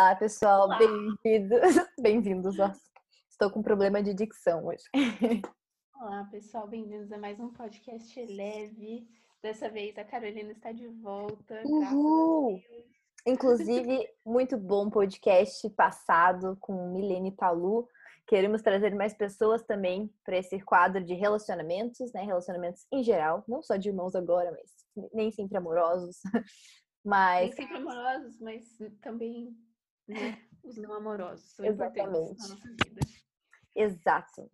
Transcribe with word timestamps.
Olá, 0.00 0.16
pessoal, 0.16 0.66
bem-vindos. 0.78 1.76
Bem-vindos, 2.00 2.56
Estou 3.28 3.50
com 3.50 3.62
problema 3.62 4.02
de 4.02 4.14
dicção 4.14 4.64
hoje. 4.64 4.82
Olá, 5.94 6.26
pessoal, 6.30 6.66
bem-vindos 6.66 7.12
a 7.12 7.18
mais 7.18 7.38
um 7.38 7.52
podcast 7.52 8.18
leve. 8.24 9.06
Dessa 9.42 9.68
vez 9.68 9.98
a 9.98 10.04
Carolina 10.04 10.52
está 10.52 10.72
de 10.72 10.88
volta. 10.88 11.60
Uhul! 11.66 12.58
Inclusive, 13.26 14.08
muito 14.24 14.56
bom 14.56 14.88
podcast 14.88 15.68
passado 15.68 16.56
com 16.60 16.94
Milene 16.94 17.32
Palu. 17.32 17.86
Queremos 18.26 18.62
trazer 18.62 18.94
mais 18.94 19.12
pessoas 19.12 19.62
também 19.64 20.10
para 20.24 20.38
esse 20.38 20.58
quadro 20.60 21.04
de 21.04 21.12
relacionamentos, 21.12 22.10
né? 22.14 22.22
Relacionamentos 22.22 22.86
em 22.90 23.02
geral, 23.02 23.44
não 23.46 23.62
só 23.62 23.76
de 23.76 23.90
irmãos 23.90 24.14
agora, 24.14 24.50
mas 24.50 25.10
nem 25.12 25.30
sempre 25.30 25.58
amorosos. 25.58 26.20
Mas... 27.04 27.50
Nem 27.50 27.52
sempre 27.52 27.76
amorosos, 27.76 28.40
mas 28.40 28.64
também 29.02 29.54
né, 30.10 30.38
os 30.62 30.76
não 30.76 30.92
amorosos 30.92 31.52
são 31.52 31.64
Exatamente. 31.64 32.08
importantes 32.08 32.48
na 32.48 32.54
nossa 32.54 32.68
vida. 32.68 33.00
Exato. 33.74 34.50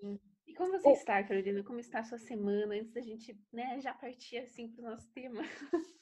E 0.46 0.54
como 0.54 0.72
você 0.72 0.90
está, 0.90 1.22
Carolina? 1.22 1.62
Como 1.64 1.80
está 1.80 2.00
a 2.00 2.04
sua 2.04 2.18
semana? 2.18 2.74
Antes 2.74 2.92
da 2.92 3.00
gente 3.00 3.38
né, 3.52 3.80
já 3.80 3.92
partir 3.94 4.38
assim 4.38 4.68
para 4.68 4.86
o 4.86 4.90
nosso 4.90 5.10
tema. 5.12 5.42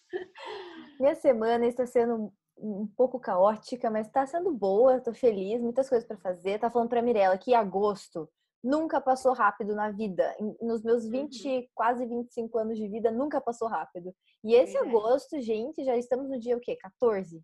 Minha 1.00 1.14
semana 1.14 1.66
está 1.66 1.86
sendo 1.86 2.32
um 2.56 2.86
pouco 2.86 3.18
caótica, 3.18 3.90
mas 3.90 4.06
está 4.06 4.26
sendo 4.26 4.52
boa, 4.52 4.96
estou 4.96 5.14
feliz, 5.14 5.60
muitas 5.60 5.88
coisas 5.88 6.06
para 6.06 6.18
fazer. 6.18 6.58
Tá 6.58 6.70
falando 6.70 6.88
para 6.88 7.02
Mirella 7.02 7.38
que 7.38 7.54
agosto 7.54 8.28
nunca 8.64 9.00
passou 9.00 9.34
rápido 9.34 9.74
na 9.74 9.90
vida. 9.90 10.34
Nos 10.60 10.82
meus 10.82 11.06
20, 11.06 11.46
uhum. 11.46 11.66
quase 11.74 12.06
25 12.06 12.58
anos 12.58 12.78
de 12.78 12.88
vida, 12.88 13.10
nunca 13.10 13.40
passou 13.40 13.68
rápido. 13.68 14.14
E 14.42 14.54
esse 14.54 14.76
é. 14.76 14.80
agosto, 14.80 15.38
gente, 15.40 15.84
já 15.84 15.96
estamos 15.96 16.30
no 16.30 16.40
dia 16.40 16.56
o 16.56 16.60
quê? 16.60 16.74
14? 16.76 17.42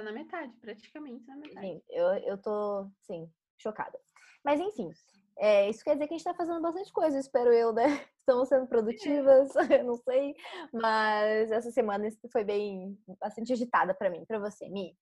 Tá 0.00 0.04
na 0.04 0.12
metade, 0.12 0.56
praticamente 0.56 1.28
na 1.28 1.36
metade. 1.36 1.60
Sim, 1.60 1.82
eu, 1.90 2.06
eu 2.24 2.38
tô, 2.38 2.88
sim, 3.02 3.30
chocada. 3.58 4.00
Mas 4.42 4.58
enfim, 4.58 4.88
é, 5.36 5.68
isso 5.68 5.84
quer 5.84 5.92
dizer 5.92 6.08
que 6.08 6.14
a 6.14 6.16
gente 6.16 6.24
tá 6.24 6.32
fazendo 6.32 6.58
bastante 6.62 6.90
coisa, 6.90 7.18
espero 7.18 7.52
eu, 7.52 7.70
né? 7.70 7.84
Estamos 8.20 8.48
sendo 8.48 8.66
produtivas, 8.66 9.52
eu 9.70 9.84
não 9.84 9.96
sei. 9.96 10.34
Mas 10.72 11.50
essa 11.50 11.70
semana 11.70 12.08
foi 12.32 12.44
bem, 12.44 12.98
bastante 13.20 13.52
agitada 13.52 13.92
para 13.92 14.08
mim, 14.08 14.24
para 14.24 14.38
você, 14.38 14.70
Mi. 14.70 14.96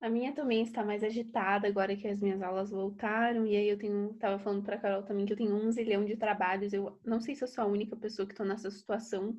A 0.00 0.10
minha 0.10 0.34
também 0.34 0.62
está 0.62 0.84
mais 0.84 1.04
agitada 1.04 1.68
agora 1.68 1.96
que 1.96 2.08
as 2.08 2.20
minhas 2.20 2.42
aulas 2.42 2.72
voltaram. 2.72 3.46
E 3.46 3.56
aí 3.56 3.68
eu 3.68 3.78
tenho, 3.78 4.14
tava 4.14 4.40
falando 4.40 4.64
para 4.64 4.78
Carol 4.78 5.04
também 5.04 5.24
que 5.24 5.32
eu 5.32 5.36
tenho 5.36 5.54
um 5.54 5.70
zilhão 5.70 6.04
de 6.04 6.16
trabalhos. 6.16 6.72
Eu 6.72 6.98
não 7.04 7.20
sei 7.20 7.36
se 7.36 7.44
eu 7.44 7.48
sou 7.48 7.62
a 7.62 7.68
única 7.68 7.94
pessoa 7.94 8.26
que 8.26 8.32
estou 8.32 8.44
nessa 8.44 8.68
situação 8.68 9.36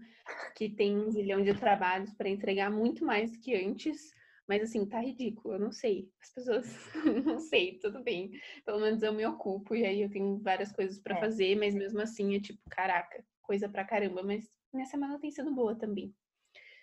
que 0.56 0.70
tem 0.70 0.98
um 0.98 1.12
zilhão 1.12 1.44
de 1.44 1.54
trabalhos 1.54 2.14
para 2.14 2.30
entregar 2.30 2.72
muito 2.72 3.06
mais 3.06 3.30
do 3.30 3.40
que 3.40 3.54
antes. 3.54 4.16
Mas 4.48 4.64
assim, 4.64 4.86
tá 4.86 5.00
ridículo, 5.00 5.56
eu 5.56 5.60
não 5.60 5.72
sei. 5.72 6.10
As 6.22 6.30
pessoas 6.30 6.66
não 7.26 7.40
sei, 7.40 7.78
tudo 7.80 8.02
bem. 8.02 8.32
Pelo 8.66 8.80
menos 8.80 9.04
eu 9.04 9.12
me 9.14 9.26
ocupo 9.26 9.76
e 9.76 9.86
aí 9.86 10.02
eu 10.02 10.10
tenho 10.10 10.38
várias 10.40 10.72
coisas 10.72 10.98
para 11.00 11.18
é. 11.18 11.20
fazer, 11.20 11.56
mas 11.58 11.76
mesmo 11.76 12.00
assim 12.00 12.36
é 12.36 12.40
tipo, 12.40 12.60
caraca, 12.70 13.24
coisa 13.42 13.68
pra 13.68 13.84
caramba, 13.86 14.24
mas 14.24 14.50
minha 14.74 14.86
semana 14.86 15.20
tem 15.20 15.32
sido 15.32 15.54
boa 15.54 15.76
também. 15.76 16.16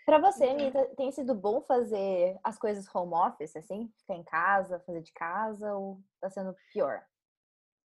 Para 0.05 0.19
você, 0.19 0.45
Anitta, 0.45 0.85
tem 0.97 1.11
sido 1.11 1.35
bom 1.35 1.63
fazer 1.63 2.39
as 2.45 2.59
coisas 2.59 2.87
home 2.95 3.15
office, 3.15 3.57
assim? 3.57 3.91
Ficar 4.01 4.15
em 4.17 4.23
casa, 4.23 4.81
fazer 4.81 5.01
de 5.01 5.13
casa, 5.13 5.75
ou 5.75 5.99
tá 6.21 6.29
sendo 6.29 6.55
pior? 6.71 7.03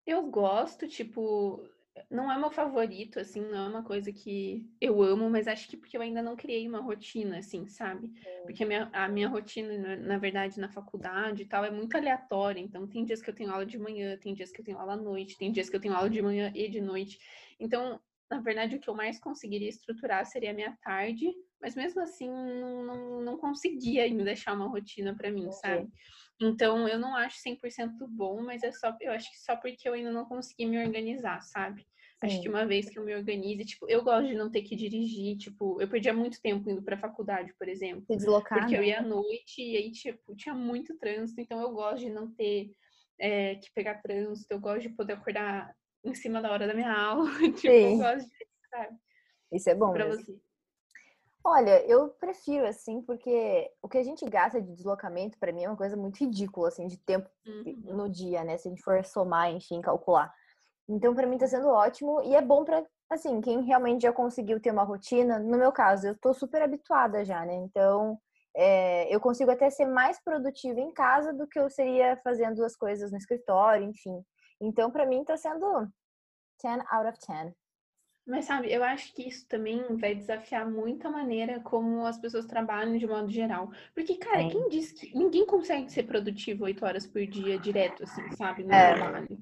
Eu 0.06 0.22
gosto, 0.30 0.88
tipo, 0.88 1.68
não 2.10 2.30
é 2.30 2.38
meu 2.38 2.50
favorito, 2.50 3.18
assim, 3.18 3.40
não 3.40 3.66
é 3.66 3.68
uma 3.68 3.82
coisa 3.82 4.12
que 4.12 4.68
eu 4.80 5.02
amo, 5.02 5.28
mas 5.28 5.48
acho 5.48 5.68
que 5.68 5.76
porque 5.76 5.96
eu 5.96 6.00
ainda 6.00 6.22
não 6.22 6.36
criei 6.36 6.66
uma 6.68 6.80
rotina, 6.80 7.38
assim, 7.38 7.66
sabe? 7.68 8.10
Porque 8.44 8.64
a 8.64 8.66
minha, 8.66 8.90
a 8.92 9.08
minha 9.08 9.28
rotina, 9.28 9.96
na 9.96 10.18
verdade, 10.18 10.58
na 10.60 10.68
faculdade 10.68 11.42
e 11.42 11.46
tal, 11.46 11.64
é 11.64 11.70
muito 11.70 11.96
aleatória. 11.96 12.60
Então, 12.60 12.86
tem 12.86 13.04
dias 13.04 13.22
que 13.22 13.30
eu 13.30 13.34
tenho 13.34 13.50
aula 13.50 13.66
de 13.66 13.78
manhã, 13.78 14.16
tem 14.16 14.34
dias 14.34 14.50
que 14.50 14.60
eu 14.60 14.64
tenho 14.64 14.78
aula 14.78 14.94
à 14.94 14.96
noite, 14.96 15.36
tem 15.36 15.52
dias 15.52 15.68
que 15.68 15.76
eu 15.76 15.80
tenho 15.80 15.94
aula 15.94 16.10
de 16.10 16.22
manhã 16.22 16.52
e 16.54 16.68
de 16.68 16.80
noite. 16.80 17.18
Então, 17.60 18.00
na 18.30 18.40
verdade, 18.40 18.76
o 18.76 18.80
que 18.80 18.88
eu 18.88 18.94
mais 18.94 19.18
conseguiria 19.18 19.68
estruturar 19.68 20.24
seria 20.26 20.50
a 20.50 20.54
minha 20.54 20.76
tarde, 20.82 21.32
mas 21.60 21.74
mesmo 21.74 22.00
assim 22.02 22.28
não, 22.28 22.84
não, 22.84 23.20
não 23.22 23.38
conseguia 23.38 24.04
ainda 24.04 24.22
deixar 24.22 24.52
uma 24.52 24.68
rotina 24.68 25.14
para 25.14 25.30
mim, 25.30 25.50
sabe? 25.50 25.88
Então 26.40 26.86
eu 26.86 26.98
não 26.98 27.16
acho 27.16 27.38
100% 27.40 28.06
bom, 28.06 28.42
mas 28.42 28.62
é 28.62 28.70
só, 28.70 28.96
eu 29.00 29.12
acho 29.12 29.30
que 29.30 29.38
só 29.38 29.56
porque 29.56 29.88
eu 29.88 29.94
ainda 29.94 30.12
não 30.12 30.24
consegui 30.24 30.66
me 30.66 30.78
organizar, 30.78 31.40
sabe? 31.42 31.86
Acho 32.20 32.42
que 32.42 32.48
uma 32.48 32.66
vez 32.66 32.90
que 32.90 32.98
eu 32.98 33.04
me 33.04 33.14
organize, 33.14 33.64
tipo, 33.64 33.88
eu 33.88 34.02
gosto 34.02 34.26
de 34.26 34.34
não 34.34 34.50
ter 34.50 34.62
que 34.62 34.74
dirigir, 34.74 35.36
tipo, 35.36 35.80
eu 35.80 35.88
perdia 35.88 36.12
muito 36.12 36.40
tempo 36.42 36.68
indo 36.68 36.82
pra 36.82 36.98
faculdade, 36.98 37.54
por 37.56 37.68
exemplo. 37.68 38.04
Se 38.06 38.16
deslocar. 38.16 38.58
Porque 38.58 38.74
né? 38.74 38.80
eu 38.80 38.84
ia 38.84 38.98
à 38.98 39.02
noite 39.02 39.62
e 39.62 39.76
aí, 39.76 39.92
tipo, 39.92 40.34
tinha 40.34 40.54
muito 40.54 40.98
trânsito, 40.98 41.40
então 41.40 41.60
eu 41.60 41.70
gosto 41.70 42.00
de 42.00 42.10
não 42.10 42.28
ter 42.32 42.72
é, 43.20 43.54
que 43.54 43.70
pegar 43.72 44.02
trânsito, 44.02 44.52
eu 44.52 44.58
gosto 44.58 44.82
de 44.82 44.88
poder 44.90 45.12
acordar 45.12 45.72
em 46.04 46.12
cima 46.12 46.42
da 46.42 46.50
hora 46.50 46.66
da 46.66 46.74
minha 46.74 46.90
aula. 46.92 47.30
tipo, 47.52 47.68
eu 47.68 47.98
gosto 47.98 48.28
de, 48.28 48.46
sabe? 48.68 48.96
Isso 49.52 49.70
é 49.70 49.74
bom. 49.76 49.92
Pra 49.92 50.06
mesmo. 50.06 50.24
você. 50.24 50.40
Olha, 51.44 51.82
eu 51.86 52.08
prefiro 52.10 52.66
assim, 52.66 53.00
porque 53.00 53.70
o 53.80 53.88
que 53.88 53.96
a 53.96 54.02
gente 54.02 54.24
gasta 54.28 54.60
de 54.60 54.74
deslocamento, 54.74 55.38
para 55.38 55.52
mim, 55.52 55.64
é 55.64 55.68
uma 55.68 55.76
coisa 55.76 55.96
muito 55.96 56.18
ridícula, 56.18 56.68
assim, 56.68 56.88
de 56.88 56.98
tempo 56.98 57.30
uhum. 57.46 57.96
no 57.96 58.08
dia, 58.08 58.44
né? 58.44 58.58
Se 58.58 58.68
a 58.68 58.70
gente 58.70 58.82
for 58.82 59.02
somar, 59.04 59.50
enfim, 59.52 59.80
calcular. 59.80 60.34
Então, 60.88 61.14
para 61.14 61.26
mim, 61.26 61.36
tá 61.36 61.46
sendo 61.46 61.68
ótimo 61.68 62.22
e 62.22 62.34
é 62.34 62.40
bom 62.40 62.64
para, 62.64 62.84
assim, 63.10 63.40
quem 63.40 63.62
realmente 63.62 64.02
já 64.02 64.12
conseguiu 64.12 64.58
ter 64.58 64.70
uma 64.70 64.84
rotina. 64.84 65.38
No 65.38 65.58
meu 65.58 65.70
caso, 65.70 66.08
eu 66.08 66.18
tô 66.18 66.32
super 66.32 66.62
habituada 66.62 67.24
já, 67.24 67.44
né? 67.44 67.54
Então, 67.54 68.18
é, 68.56 69.14
eu 69.14 69.20
consigo 69.20 69.50
até 69.50 69.68
ser 69.68 69.84
mais 69.84 70.22
produtiva 70.22 70.80
em 70.80 70.92
casa 70.92 71.32
do 71.32 71.46
que 71.46 71.58
eu 71.58 71.68
seria 71.68 72.16
fazendo 72.24 72.64
as 72.64 72.74
coisas 72.74 73.12
no 73.12 73.18
escritório, 73.18 73.84
enfim. 73.84 74.22
Então, 74.60 74.90
para 74.90 75.06
mim, 75.06 75.24
tá 75.24 75.36
sendo 75.36 75.86
10 76.62 76.82
out 76.90 77.08
of 77.08 77.18
10. 77.26 77.54
Mas 78.26 78.44
sabe, 78.44 78.70
eu 78.70 78.84
acho 78.84 79.14
que 79.14 79.26
isso 79.26 79.48
também 79.48 79.96
vai 79.96 80.14
desafiar 80.14 80.70
muito 80.70 81.08
a 81.08 81.10
maneira 81.10 81.60
como 81.60 82.04
as 82.04 82.18
pessoas 82.18 82.44
trabalham 82.44 82.98
de 82.98 83.06
modo 83.06 83.30
geral. 83.30 83.70
Porque, 83.94 84.16
cara, 84.16 84.42
é. 84.42 84.48
quem 84.50 84.68
diz 84.68 84.92
que 84.92 85.16
ninguém 85.16 85.46
consegue 85.46 85.90
ser 85.90 86.02
produtivo 86.02 86.64
oito 86.64 86.84
horas 86.84 87.06
por 87.06 87.24
dia 87.26 87.58
direto, 87.58 88.02
assim, 88.02 88.30
sabe, 88.32 88.64
no 88.64 88.72
é. 88.72 88.94
trabalho? 88.94 89.38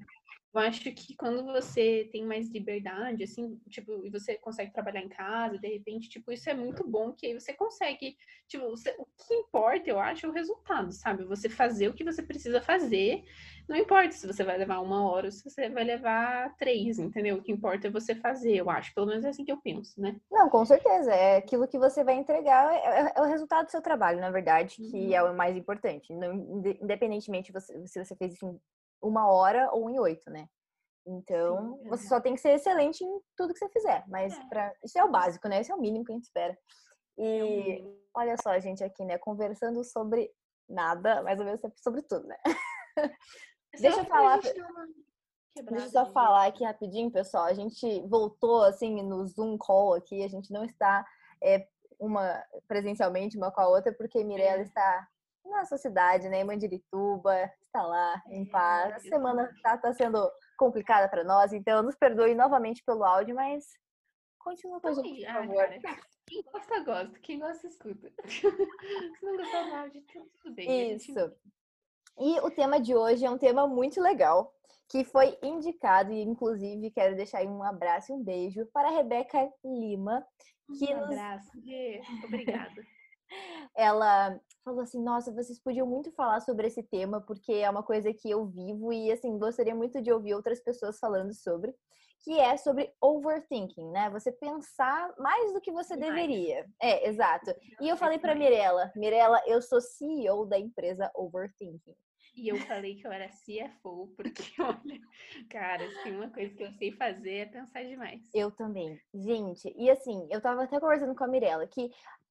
Eu 0.53 0.61
acho 0.61 0.81
que 0.81 1.15
quando 1.15 1.43
você 1.45 2.09
tem 2.11 2.25
mais 2.25 2.49
liberdade, 2.49 3.23
assim, 3.23 3.59
tipo, 3.69 4.05
e 4.05 4.09
você 4.09 4.35
consegue 4.35 4.71
trabalhar 4.71 5.01
em 5.01 5.09
casa, 5.09 5.57
de 5.57 5.67
repente, 5.67 6.09
tipo, 6.09 6.31
isso 6.31 6.49
é 6.49 6.53
muito 6.53 6.87
bom, 6.87 7.11
que 7.11 7.27
aí 7.27 7.33
você 7.33 7.53
consegue, 7.53 8.17
tipo, 8.47 8.67
você, 8.69 8.95
o 8.97 9.05
que 9.05 9.33
importa, 9.33 9.89
eu 9.89 9.99
acho, 9.99 10.25
é 10.25 10.29
o 10.29 10.31
resultado, 10.31 10.91
sabe? 10.91 11.25
Você 11.25 11.49
fazer 11.49 11.89
o 11.89 11.93
que 11.93 12.03
você 12.03 12.23
precisa 12.23 12.61
fazer, 12.61 13.23
não 13.67 13.75
importa 13.75 14.13
se 14.13 14.25
você 14.25 14.43
vai 14.43 14.57
levar 14.57 14.79
uma 14.79 15.07
hora 15.09 15.27
ou 15.27 15.31
se 15.31 15.43
você 15.43 15.69
vai 15.69 15.83
levar 15.83 16.55
três, 16.55 16.97
entendeu? 16.97 17.35
O 17.35 17.41
que 17.43 17.51
importa 17.51 17.87
é 17.87 17.91
você 17.91 18.15
fazer, 18.15 18.55
eu 18.55 18.69
acho, 18.69 18.93
pelo 18.95 19.07
menos 19.07 19.25
é 19.25 19.29
assim 19.29 19.45
que 19.45 19.51
eu 19.51 19.61
penso, 19.61 19.99
né? 20.01 20.19
Não, 20.31 20.49
com 20.49 20.65
certeza, 20.65 21.13
é 21.13 21.37
aquilo 21.37 21.67
que 21.67 21.77
você 21.77 22.03
vai 22.03 22.15
entregar, 22.15 22.73
é, 22.73 23.13
é 23.15 23.21
o 23.21 23.25
resultado 23.25 23.65
do 23.65 23.71
seu 23.71 23.81
trabalho, 23.81 24.19
na 24.19 24.31
verdade, 24.31 24.77
que 24.77 25.07
uhum. 25.07 25.13
é 25.13 25.23
o 25.23 25.35
mais 25.35 25.55
importante, 25.55 26.13
não, 26.13 26.33
independentemente 26.81 27.51
se 27.85 28.03
você 28.03 28.15
fez 28.15 28.33
isso 28.33 28.59
uma 29.07 29.27
hora 29.27 29.69
ou 29.71 29.89
em 29.89 29.99
oito, 29.99 30.29
né? 30.29 30.47
Então, 31.05 31.77
Sim, 31.77 31.89
você 31.89 32.07
só 32.07 32.19
tem 32.19 32.35
que 32.35 32.41
ser 32.41 32.51
excelente 32.51 33.03
em 33.03 33.19
tudo 33.35 33.53
que 33.53 33.59
você 33.59 33.69
fizer. 33.69 34.03
Mas 34.07 34.37
é. 34.37 34.43
Pra... 34.49 34.73
isso 34.83 34.99
é 34.99 35.03
o 35.03 35.11
básico, 35.11 35.47
né? 35.47 35.61
Esse 35.61 35.71
é 35.71 35.75
o 35.75 35.79
mínimo 35.79 36.03
que 36.03 36.11
a 36.11 36.15
gente 36.15 36.25
espera. 36.25 36.57
E 37.17 37.81
é 37.81 38.07
olha 38.13 38.35
só, 38.41 38.49
a 38.49 38.59
gente 38.59 38.83
aqui, 38.83 39.05
né? 39.05 39.17
Conversando 39.17 39.83
sobre 39.83 40.29
nada, 40.67 41.21
mais 41.23 41.39
ou 41.39 41.45
menos 41.45 41.61
sobre 41.77 42.01
tudo, 42.01 42.27
né? 42.27 42.37
Deixa 43.79 44.01
eu 44.01 44.05
falar. 44.05 44.39
Deixa 44.39 45.85
eu 45.85 45.89
só 45.89 46.11
falar 46.11 46.47
aqui 46.47 46.63
rapidinho, 46.63 47.11
pessoal. 47.11 47.45
A 47.45 47.53
gente 47.53 48.01
voltou 48.07 48.63
assim 48.63 49.01
no 49.01 49.25
Zoom 49.25 49.57
call 49.57 49.93
aqui. 49.93 50.23
A 50.23 50.27
gente 50.27 50.51
não 50.51 50.63
está 50.65 51.05
é, 51.41 51.67
uma 51.99 52.43
presencialmente 52.67 53.37
uma 53.37 53.51
com 53.51 53.61
a 53.61 53.67
outra, 53.67 53.93
porque 53.93 54.23
Mirella 54.23 54.61
é. 54.61 54.63
está 54.63 55.07
nossa 55.45 55.77
cidade, 55.77 56.27
né? 56.29 56.41
Em 56.41 56.43
Mandirituba, 56.43 57.49
está 57.77 57.83
lá 57.83 58.23
em 58.29 58.41
é, 58.41 58.45
paz. 58.45 58.95
A 58.95 58.99
semana 58.99 59.51
está 59.55 59.77
tá 59.77 59.93
sendo 59.93 60.29
complicada 60.57 61.07
para 61.07 61.23
nós, 61.23 61.53
então 61.53 61.83
nos 61.83 61.95
perdoe 61.95 62.33
novamente 62.33 62.83
pelo 62.83 63.03
áudio, 63.03 63.35
mas 63.35 63.65
continua 64.39 64.81
com 64.81 64.87
a 64.87 64.93
gente, 64.93 65.25
por 65.25 65.33
favor. 65.33 65.67
Quem 66.25 66.43
gosta, 66.43 66.79
gosta. 66.83 67.19
Quem 67.19 67.39
gosta, 67.39 67.67
escuta. 67.67 68.11
Se 68.27 69.25
não 69.25 69.37
gostar 69.37 69.63
do 69.63 69.75
áudio, 69.75 70.01
tá 70.01 70.21
tudo 70.41 70.55
bem. 70.55 70.95
Isso. 70.95 71.13
E 72.19 72.39
o 72.39 72.49
tema 72.49 72.79
de 72.79 72.95
hoje 72.95 73.25
é 73.25 73.29
um 73.29 73.37
tema 73.37 73.67
muito 73.67 74.01
legal, 74.01 74.53
que 74.89 75.03
foi 75.03 75.37
indicado, 75.43 76.11
e 76.11 76.21
inclusive 76.21 76.91
quero 76.91 77.15
deixar 77.15 77.39
aí 77.39 77.47
um 77.47 77.63
abraço 77.63 78.11
e 78.11 78.15
um 78.15 78.23
beijo 78.23 78.65
para 78.73 78.89
a 78.89 78.91
Rebeca 78.91 79.51
Lima. 79.63 80.25
Que 80.79 80.93
um 80.93 81.03
abraço. 81.03 81.51
Obrigada. 82.25 82.96
Ela 83.75 84.39
falou 84.63 84.81
assim: 84.81 85.01
Nossa, 85.01 85.31
vocês 85.33 85.59
podiam 85.61 85.87
muito 85.87 86.11
falar 86.11 86.39
sobre 86.41 86.67
esse 86.67 86.83
tema, 86.83 87.21
porque 87.21 87.53
é 87.53 87.69
uma 87.69 87.83
coisa 87.83 88.13
que 88.13 88.29
eu 88.29 88.45
vivo 88.47 88.91
e, 88.93 89.11
assim, 89.11 89.37
gostaria 89.37 89.75
muito 89.75 90.01
de 90.01 90.11
ouvir 90.11 90.33
outras 90.33 90.59
pessoas 90.61 90.99
falando 90.99 91.33
sobre. 91.33 91.73
que 92.23 92.39
é 92.39 92.57
sobre 92.57 92.91
overthinking, 93.01 93.89
né? 93.91 94.09
Você 94.09 94.31
pensar 94.31 95.13
mais 95.17 95.53
do 95.53 95.61
que 95.61 95.71
você 95.71 95.95
Demais. 95.95 96.15
deveria. 96.15 96.65
É, 96.81 97.07
exato. 97.07 97.53
E 97.79 97.87
eu 97.87 97.95
falei 97.95 98.19
para 98.19 98.35
Mirella, 98.35 98.91
Mirella, 98.95 99.39
eu 99.45 99.61
sou 99.61 99.79
CEO 99.79 100.45
da 100.45 100.57
empresa 100.59 101.11
Overthinking. 101.15 101.95
E 102.35 102.49
eu 102.49 102.57
falei 102.57 102.95
que 102.95 103.07
eu 103.07 103.11
era 103.11 103.29
CFO, 103.29 104.13
porque, 104.15 104.43
olha, 104.61 104.99
cara, 105.49 105.89
se 105.89 106.03
tem 106.03 106.15
uma 106.15 106.29
coisa 106.29 106.53
que 106.53 106.63
eu 106.63 106.71
sei 106.73 106.91
fazer 106.91 107.33
é 107.33 107.45
pensar 107.47 107.83
demais. 107.83 108.21
Eu 108.31 108.51
também. 108.51 108.99
Gente, 109.13 109.73
e 109.75 109.89
assim, 109.89 110.27
eu 110.29 110.39
tava 110.39 110.63
até 110.63 110.79
conversando 110.79 111.15
com 111.15 111.23
a 111.23 111.27
Mirella 111.27 111.65
que 111.65 111.89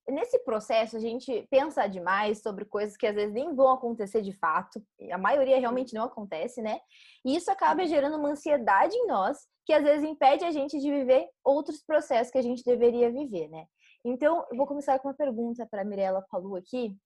nesse 0.08 0.38
processo 0.40 0.96
a 0.96 1.00
gente 1.00 1.46
pensa 1.50 1.86
demais 1.86 2.40
sobre 2.40 2.64
coisas 2.64 2.96
que 2.96 3.06
às 3.06 3.14
vezes 3.14 3.32
nem 3.32 3.54
vão 3.54 3.70
acontecer 3.70 4.22
de 4.22 4.32
fato, 4.32 4.82
a 5.10 5.18
maioria 5.18 5.58
realmente 5.58 5.94
não 5.94 6.04
acontece, 6.04 6.62
né? 6.62 6.78
E 7.24 7.36
isso 7.36 7.50
acaba 7.50 7.86
gerando 7.86 8.16
uma 8.16 8.30
ansiedade 8.30 8.94
em 8.96 9.06
nós 9.06 9.38
que 9.64 9.72
às 9.72 9.82
vezes 9.82 10.08
impede 10.08 10.44
a 10.44 10.50
gente 10.50 10.78
de 10.78 10.90
viver 10.90 11.28
outros 11.44 11.82
processos 11.82 12.30
que 12.30 12.38
a 12.38 12.42
gente 12.42 12.62
deveria 12.64 13.10
viver, 13.10 13.48
né? 13.48 13.66
Então, 14.04 14.46
eu 14.50 14.56
vou 14.56 14.66
começar 14.66 14.98
com 15.00 15.08
uma 15.08 15.14
pergunta 15.14 15.66
para 15.66 15.82
a 15.82 15.84
Mirella 15.84 16.24
Palu 16.30 16.54
aqui, 16.54 16.96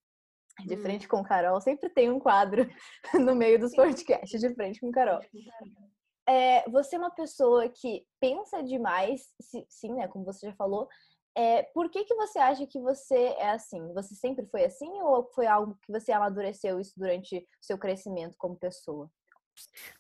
de 0.66 0.74
hum. 0.74 0.82
frente 0.82 1.08
com 1.08 1.22
Carol. 1.22 1.58
Sempre 1.60 1.88
tem 1.88 2.10
um 2.10 2.18
quadro 2.18 2.68
no 3.14 3.34
meio 3.34 3.58
dos 3.58 3.74
podcasts, 3.74 4.38
de 4.38 4.54
frente 4.54 4.80
com 4.80 4.90
Carol. 4.90 5.20
É, 6.28 6.68
você 6.68 6.96
é 6.96 6.98
uma 6.98 7.10
pessoa 7.10 7.68
que 7.68 8.04
pensa 8.20 8.62
demais, 8.62 9.22
sim, 9.68 9.94
né? 9.94 10.06
Como 10.08 10.24
você 10.24 10.48
já 10.48 10.54
falou, 10.54 10.86
é, 11.36 11.62
por 11.74 11.90
que, 11.90 12.04
que 12.04 12.14
você 12.14 12.38
acha 12.38 12.66
que 12.66 12.80
você 12.80 13.14
é 13.14 13.50
assim? 13.50 13.92
Você 13.94 14.14
sempre 14.14 14.46
foi 14.46 14.64
assim 14.64 14.90
ou 15.02 15.28
foi 15.34 15.46
algo 15.46 15.78
que 15.82 15.92
você 15.92 16.12
amadureceu 16.12 16.80
isso 16.80 16.92
durante 16.96 17.38
o 17.38 17.64
seu 17.64 17.78
crescimento 17.78 18.36
como 18.36 18.56
pessoa? 18.56 19.10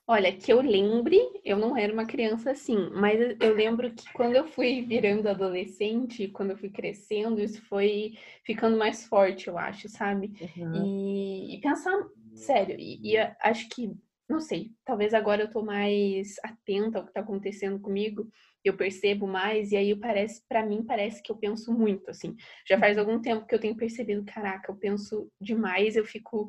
Olha, 0.06 0.36
que 0.36 0.52
eu 0.52 0.60
lembre, 0.60 1.20
eu 1.44 1.56
não 1.56 1.76
era 1.76 1.92
uma 1.92 2.04
criança 2.04 2.50
assim, 2.50 2.90
mas 2.90 3.36
eu 3.40 3.54
lembro 3.54 3.92
que 3.94 4.12
quando 4.12 4.34
eu 4.34 4.44
fui 4.44 4.82
virando 4.82 5.28
adolescente, 5.28 6.28
quando 6.28 6.50
eu 6.50 6.56
fui 6.56 6.70
crescendo, 6.70 7.40
isso 7.40 7.62
foi 7.66 8.14
ficando 8.44 8.76
mais 8.76 9.06
forte, 9.06 9.48
eu 9.48 9.56
acho, 9.56 9.88
sabe? 9.88 10.32
Uhum. 10.56 10.84
E, 10.84 11.54
e, 11.54 11.60
pensar, 11.60 11.96
sério, 12.34 12.76
e, 12.78 13.12
e 13.12 13.16
acho 13.40 13.68
que, 13.68 13.92
não 14.28 14.40
sei, 14.40 14.72
talvez 14.84 15.14
agora 15.14 15.42
eu 15.42 15.50
tô 15.50 15.62
mais 15.62 16.34
atenta 16.42 16.98
ao 16.98 17.06
que 17.06 17.12
tá 17.12 17.20
acontecendo 17.20 17.78
comigo, 17.78 18.28
eu 18.64 18.76
percebo 18.76 19.26
mais 19.26 19.72
e 19.72 19.76
aí 19.76 19.94
parece 19.96 20.42
para 20.48 20.64
mim 20.64 20.84
parece 20.84 21.22
que 21.22 21.32
eu 21.32 21.36
penso 21.36 21.72
muito 21.72 22.10
assim. 22.10 22.36
Já 22.68 22.78
faz 22.78 22.96
uhum. 22.96 23.02
algum 23.02 23.20
tempo 23.20 23.46
que 23.46 23.54
eu 23.54 23.60
tenho 23.60 23.76
percebido, 23.76 24.24
caraca, 24.24 24.70
eu 24.70 24.76
penso 24.76 25.30
demais, 25.40 25.96
eu 25.96 26.04
fico 26.04 26.48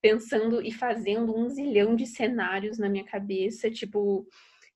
pensando 0.00 0.60
e 0.60 0.72
fazendo 0.72 1.36
um 1.36 1.48
zilhão 1.48 1.94
de 1.94 2.06
cenários 2.06 2.78
na 2.78 2.88
minha 2.88 3.04
cabeça, 3.04 3.70
tipo, 3.70 4.26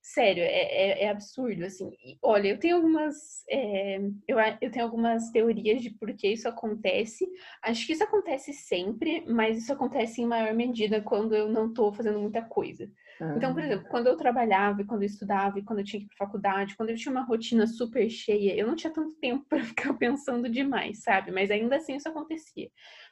sério, 0.01 0.41
é, 0.41 0.47
é, 0.47 1.03
é 1.03 1.09
absurdo, 1.09 1.65
assim. 1.65 1.91
E, 2.03 2.17
olha, 2.21 2.47
eu 2.47 2.59
tenho 2.59 2.77
algumas, 2.77 3.43
é, 3.49 3.99
eu, 4.25 4.37
eu 4.61 4.71
tenho 4.71 4.85
algumas 4.85 5.29
teorias 5.31 5.81
de 5.81 5.89
por 5.89 6.13
que 6.15 6.29
isso 6.29 6.47
acontece. 6.47 7.27
Acho 7.61 7.85
que 7.85 7.91
isso 7.91 8.03
acontece 8.03 8.53
sempre, 8.53 9.25
mas 9.27 9.57
isso 9.57 9.73
acontece 9.73 10.21
em 10.21 10.25
maior 10.25 10.53
medida 10.53 11.01
quando 11.01 11.35
eu 11.35 11.49
não 11.49 11.73
tô 11.73 11.91
fazendo 11.91 12.19
muita 12.19 12.41
coisa. 12.41 12.89
Então, 13.37 13.53
por 13.53 13.63
exemplo, 13.63 13.87
quando 13.89 14.07
eu 14.07 14.17
trabalhava, 14.17 14.83
quando 14.85 15.03
eu 15.03 15.07
estudava, 15.07 15.61
quando 15.63 15.79
eu 15.79 15.85
tinha 15.85 15.99
que 15.99 16.05
ir 16.05 16.09
para 16.09 16.25
faculdade, 16.25 16.75
quando 16.75 16.89
eu 16.89 16.95
tinha 16.95 17.11
uma 17.11 17.23
rotina 17.23 17.65
super 17.65 18.09
cheia, 18.09 18.55
eu 18.55 18.67
não 18.67 18.75
tinha 18.75 18.91
tanto 18.91 19.15
tempo 19.15 19.45
para 19.49 19.63
ficar 19.63 19.93
pensando 19.93 20.49
demais, 20.49 21.03
sabe? 21.03 21.31
Mas 21.31 21.51
ainda 21.51 21.77
assim 21.77 21.95
isso 21.95 22.09
acontecia. 22.09 22.69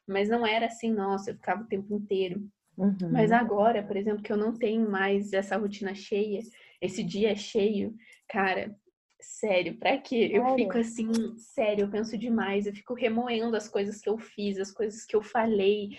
Mas 0.07 0.29
não 0.29 0.45
era 0.45 0.67
assim, 0.67 0.91
nossa, 0.91 1.31
eu 1.31 1.35
ficava 1.35 1.63
o 1.63 1.67
tempo 1.67 1.93
inteiro. 1.93 2.47
Uhum. 2.77 3.09
Mas 3.11 3.31
agora, 3.31 3.81
por 3.83 3.95
exemplo, 3.95 4.21
que 4.21 4.31
eu 4.31 4.37
não 4.37 4.53
tenho 4.53 4.89
mais 4.89 5.31
essa 5.33 5.57
rotina 5.57 5.95
cheia, 5.95 6.41
esse 6.81 7.03
dia 7.03 7.35
cheio, 7.35 7.95
cara, 8.27 8.75
sério, 9.19 9.77
pra 9.77 9.97
quê? 9.97 10.29
Eu 10.31 10.55
fico 10.55 10.77
assim, 10.77 11.07
sério, 11.37 11.85
eu 11.85 11.89
penso 11.89 12.17
demais, 12.17 12.67
eu 12.67 12.73
fico 12.73 12.93
remoendo 12.93 13.55
as 13.55 13.67
coisas 13.67 14.01
que 14.01 14.09
eu 14.09 14.17
fiz, 14.17 14.59
as 14.59 14.71
coisas 14.71 15.05
que 15.05 15.15
eu 15.15 15.21
falei. 15.21 15.97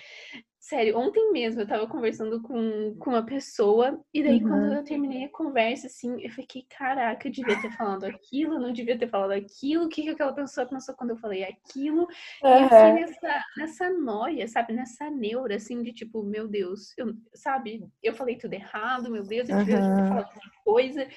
Sério, 0.68 0.98
ontem 0.98 1.30
mesmo 1.30 1.60
eu 1.60 1.66
tava 1.66 1.86
conversando 1.86 2.42
com, 2.42 2.96
com 2.98 3.10
uma 3.10 3.24
pessoa, 3.24 4.02
e 4.12 4.20
daí 4.20 4.42
uhum. 4.42 4.48
quando 4.48 4.72
eu 4.74 4.82
terminei 4.82 5.24
a 5.24 5.30
conversa, 5.30 5.86
assim, 5.86 6.20
eu 6.20 6.28
fiquei, 6.30 6.66
caraca, 6.68 7.28
eu 7.28 7.30
devia 7.30 7.62
ter 7.62 7.70
falado 7.70 8.02
aquilo, 8.02 8.58
não 8.58 8.72
devia 8.72 8.98
ter 8.98 9.08
falado 9.08 9.30
aquilo, 9.30 9.84
o 9.84 9.88
que, 9.88 10.02
que 10.02 10.08
aquela 10.08 10.32
pessoa 10.32 10.66
pensou 10.66 10.92
quando 10.96 11.10
eu 11.10 11.18
falei 11.18 11.44
aquilo? 11.44 12.08
Uhum. 12.42 12.50
E 12.50 12.64
assim, 12.64 12.92
nessa, 12.94 13.44
nessa 13.56 13.90
noia, 13.90 14.48
sabe, 14.48 14.72
nessa 14.72 15.08
neura, 15.08 15.54
assim, 15.54 15.80
de 15.84 15.92
tipo, 15.92 16.24
meu 16.24 16.48
Deus, 16.48 16.92
eu, 16.98 17.14
sabe, 17.32 17.86
eu 18.02 18.12
falei 18.12 18.36
tudo 18.36 18.54
errado, 18.54 19.08
meu 19.08 19.22
Deus, 19.22 19.48
eu 19.48 19.58
devia 19.58 19.78
uhum. 19.78 19.94
ter 19.94 20.08
falado 20.08 20.30
outra 20.34 20.50
coisa. 20.64 21.08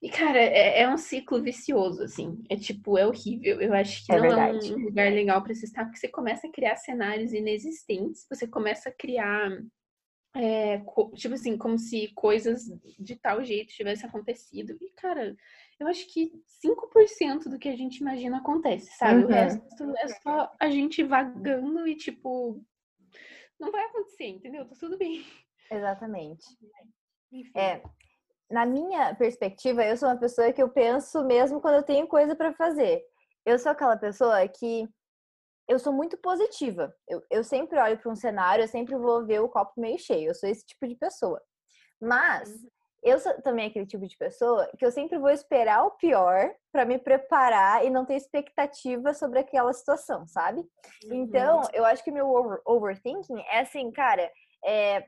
E, 0.00 0.08
cara, 0.08 0.38
é, 0.38 0.82
é, 0.82 0.88
um 0.88 0.96
ciclo 0.96 1.42
vicioso, 1.42 2.02
assim. 2.04 2.40
É 2.48 2.56
tipo, 2.56 2.96
é 2.96 3.06
horrível. 3.06 3.60
Eu 3.60 3.74
acho 3.74 4.06
que 4.06 4.12
é 4.12 4.16
não 4.16 4.22
verdade. 4.22 4.72
é 4.72 4.76
um 4.76 4.84
lugar 4.84 5.12
legal 5.12 5.42
para 5.42 5.54
se 5.54 5.64
estar, 5.64 5.84
porque 5.84 5.98
você 5.98 6.08
começa 6.08 6.46
a 6.46 6.52
criar 6.52 6.76
cenários 6.76 7.32
inexistentes, 7.32 8.26
você 8.30 8.46
começa 8.46 8.88
a 8.88 8.92
criar. 8.92 9.50
É, 10.36 10.80
tipo 11.16 11.34
assim, 11.34 11.56
como 11.56 11.78
se 11.78 12.12
coisas 12.14 12.66
de 12.98 13.16
tal 13.16 13.42
jeito 13.42 13.74
tivessem 13.74 14.08
acontecido. 14.08 14.78
E, 14.80 14.92
cara, 14.92 15.36
eu 15.80 15.88
acho 15.88 16.06
que 16.12 16.30
5% 16.64 17.48
do 17.48 17.58
que 17.58 17.68
a 17.68 17.76
gente 17.76 17.96
imagina 17.96 18.38
acontece, 18.38 18.88
sabe? 18.98 19.24
Uhum. 19.24 19.26
O 19.26 19.32
resto 19.32 19.96
é 19.96 20.08
só 20.22 20.54
a 20.60 20.70
gente 20.70 21.02
vagando 21.02 21.88
e, 21.88 21.96
tipo, 21.96 22.62
não 23.58 23.72
vai 23.72 23.82
acontecer, 23.86 24.26
entendeu? 24.26 24.64
Tá 24.64 24.76
tudo 24.78 24.96
bem. 24.96 25.24
Exatamente. 25.68 26.44
Enfim. 27.32 27.58
É, 27.58 27.82
na 28.50 28.64
minha 28.64 29.14
perspectiva, 29.14 29.84
eu 29.84 29.96
sou 29.96 30.08
uma 30.08 30.18
pessoa 30.18 30.52
que 30.52 30.62
eu 30.62 30.68
penso 30.68 31.24
mesmo 31.24 31.60
quando 31.60 31.76
eu 31.76 31.82
tenho 31.82 32.06
coisa 32.06 32.34
para 32.34 32.52
fazer. 32.54 33.02
Eu 33.44 33.58
sou 33.58 33.72
aquela 33.72 33.96
pessoa 33.96 34.46
que 34.48 34.88
eu 35.68 35.78
sou 35.78 35.92
muito 35.92 36.16
positiva. 36.16 36.94
Eu, 37.06 37.22
eu 37.30 37.44
sempre 37.44 37.78
olho 37.78 37.98
para 37.98 38.10
um 38.10 38.16
cenário, 38.16 38.64
eu 38.64 38.68
sempre 38.68 38.96
vou 38.96 39.24
ver 39.26 39.40
o 39.40 39.48
copo 39.48 39.78
meio 39.78 39.98
cheio. 39.98 40.30
Eu 40.30 40.34
sou 40.34 40.48
esse 40.48 40.64
tipo 40.64 40.88
de 40.88 40.96
pessoa. 40.96 41.42
Mas 42.00 42.48
uhum. 42.48 42.68
eu 43.02 43.18
sou 43.18 43.34
também 43.42 43.68
aquele 43.68 43.86
tipo 43.86 44.06
de 44.06 44.16
pessoa 44.16 44.70
que 44.78 44.84
eu 44.84 44.90
sempre 44.90 45.18
vou 45.18 45.30
esperar 45.30 45.84
o 45.84 45.90
pior 45.92 46.50
para 46.72 46.86
me 46.86 46.98
preparar 46.98 47.84
e 47.84 47.90
não 47.90 48.06
ter 48.06 48.14
expectativa 48.14 49.12
sobre 49.12 49.40
aquela 49.40 49.72
situação, 49.74 50.26
sabe? 50.26 50.64
Então, 51.04 51.58
uhum. 51.58 51.68
eu 51.74 51.84
acho 51.84 52.02
que 52.02 52.10
meu 52.10 52.30
over, 52.30 52.60
overthinking 52.64 53.40
é 53.50 53.60
assim, 53.60 53.90
cara, 53.90 54.30
é, 54.64 55.06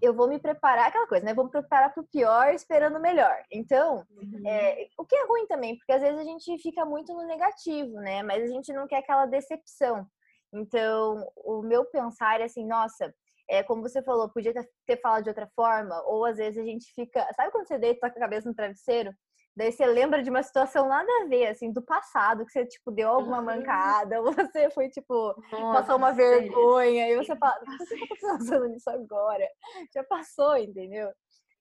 eu 0.00 0.14
vou 0.14 0.28
me 0.28 0.38
preparar, 0.38 0.88
aquela 0.88 1.06
coisa, 1.06 1.24
né? 1.24 1.34
Vou 1.34 1.44
me 1.44 1.50
preparar 1.50 1.92
para 1.92 2.02
o 2.02 2.06
pior 2.06 2.54
esperando 2.54 2.96
o 2.96 3.00
melhor. 3.00 3.36
Então, 3.50 4.06
uhum. 4.10 4.42
é, 4.46 4.88
o 4.98 5.04
que 5.04 5.14
é 5.14 5.26
ruim 5.26 5.46
também, 5.46 5.76
porque 5.76 5.92
às 5.92 6.02
vezes 6.02 6.18
a 6.18 6.24
gente 6.24 6.58
fica 6.58 6.84
muito 6.84 7.12
no 7.12 7.26
negativo, 7.26 7.94
né? 8.00 8.22
Mas 8.22 8.44
a 8.44 8.46
gente 8.46 8.72
não 8.72 8.86
quer 8.86 8.98
aquela 8.98 9.26
decepção. 9.26 10.06
Então, 10.52 11.26
o 11.36 11.62
meu 11.62 11.84
pensar 11.86 12.40
é 12.40 12.44
assim, 12.44 12.66
nossa, 12.66 13.12
é, 13.48 13.62
como 13.62 13.82
você 13.82 14.02
falou, 14.02 14.28
podia 14.28 14.52
ter, 14.86 15.00
falado 15.00 15.24
de 15.24 15.30
outra 15.30 15.48
forma, 15.54 16.00
ou 16.06 16.24
às 16.24 16.36
vezes 16.36 16.58
a 16.58 16.64
gente 16.64 16.92
fica. 16.94 17.26
Sabe 17.34 17.50
quando 17.50 17.66
você 17.66 17.78
deita 17.78 18.06
a 18.06 18.10
cabeça 18.10 18.48
no 18.48 18.54
travesseiro? 18.54 19.12
Daí 19.54 19.70
você 19.70 19.84
lembra 19.86 20.22
de 20.22 20.30
uma 20.30 20.42
situação 20.42 20.88
nada 20.88 21.08
a 21.22 21.26
ver, 21.26 21.48
assim, 21.48 21.70
do 21.72 21.82
passado, 21.82 22.46
que 22.46 22.52
você, 22.52 22.64
tipo, 22.64 22.90
deu 22.90 23.08
alguma 23.08 23.42
mancada, 23.42 24.20
ou 24.20 24.32
você 24.32 24.70
foi, 24.70 24.88
tipo, 24.88 25.34
Nossa, 25.52 25.80
passou 25.80 25.96
uma 25.96 26.12
vergonha, 26.12 27.08
e 27.10 27.16
você 27.16 27.36
fala, 27.36 27.58
por 27.60 27.86
que 27.86 27.94
eu 27.94 27.98
tô 27.98 28.16
pensando 28.16 28.66
nisso 28.68 28.88
agora? 28.88 29.46
Já 29.94 30.02
passou, 30.04 30.56
entendeu? 30.56 31.12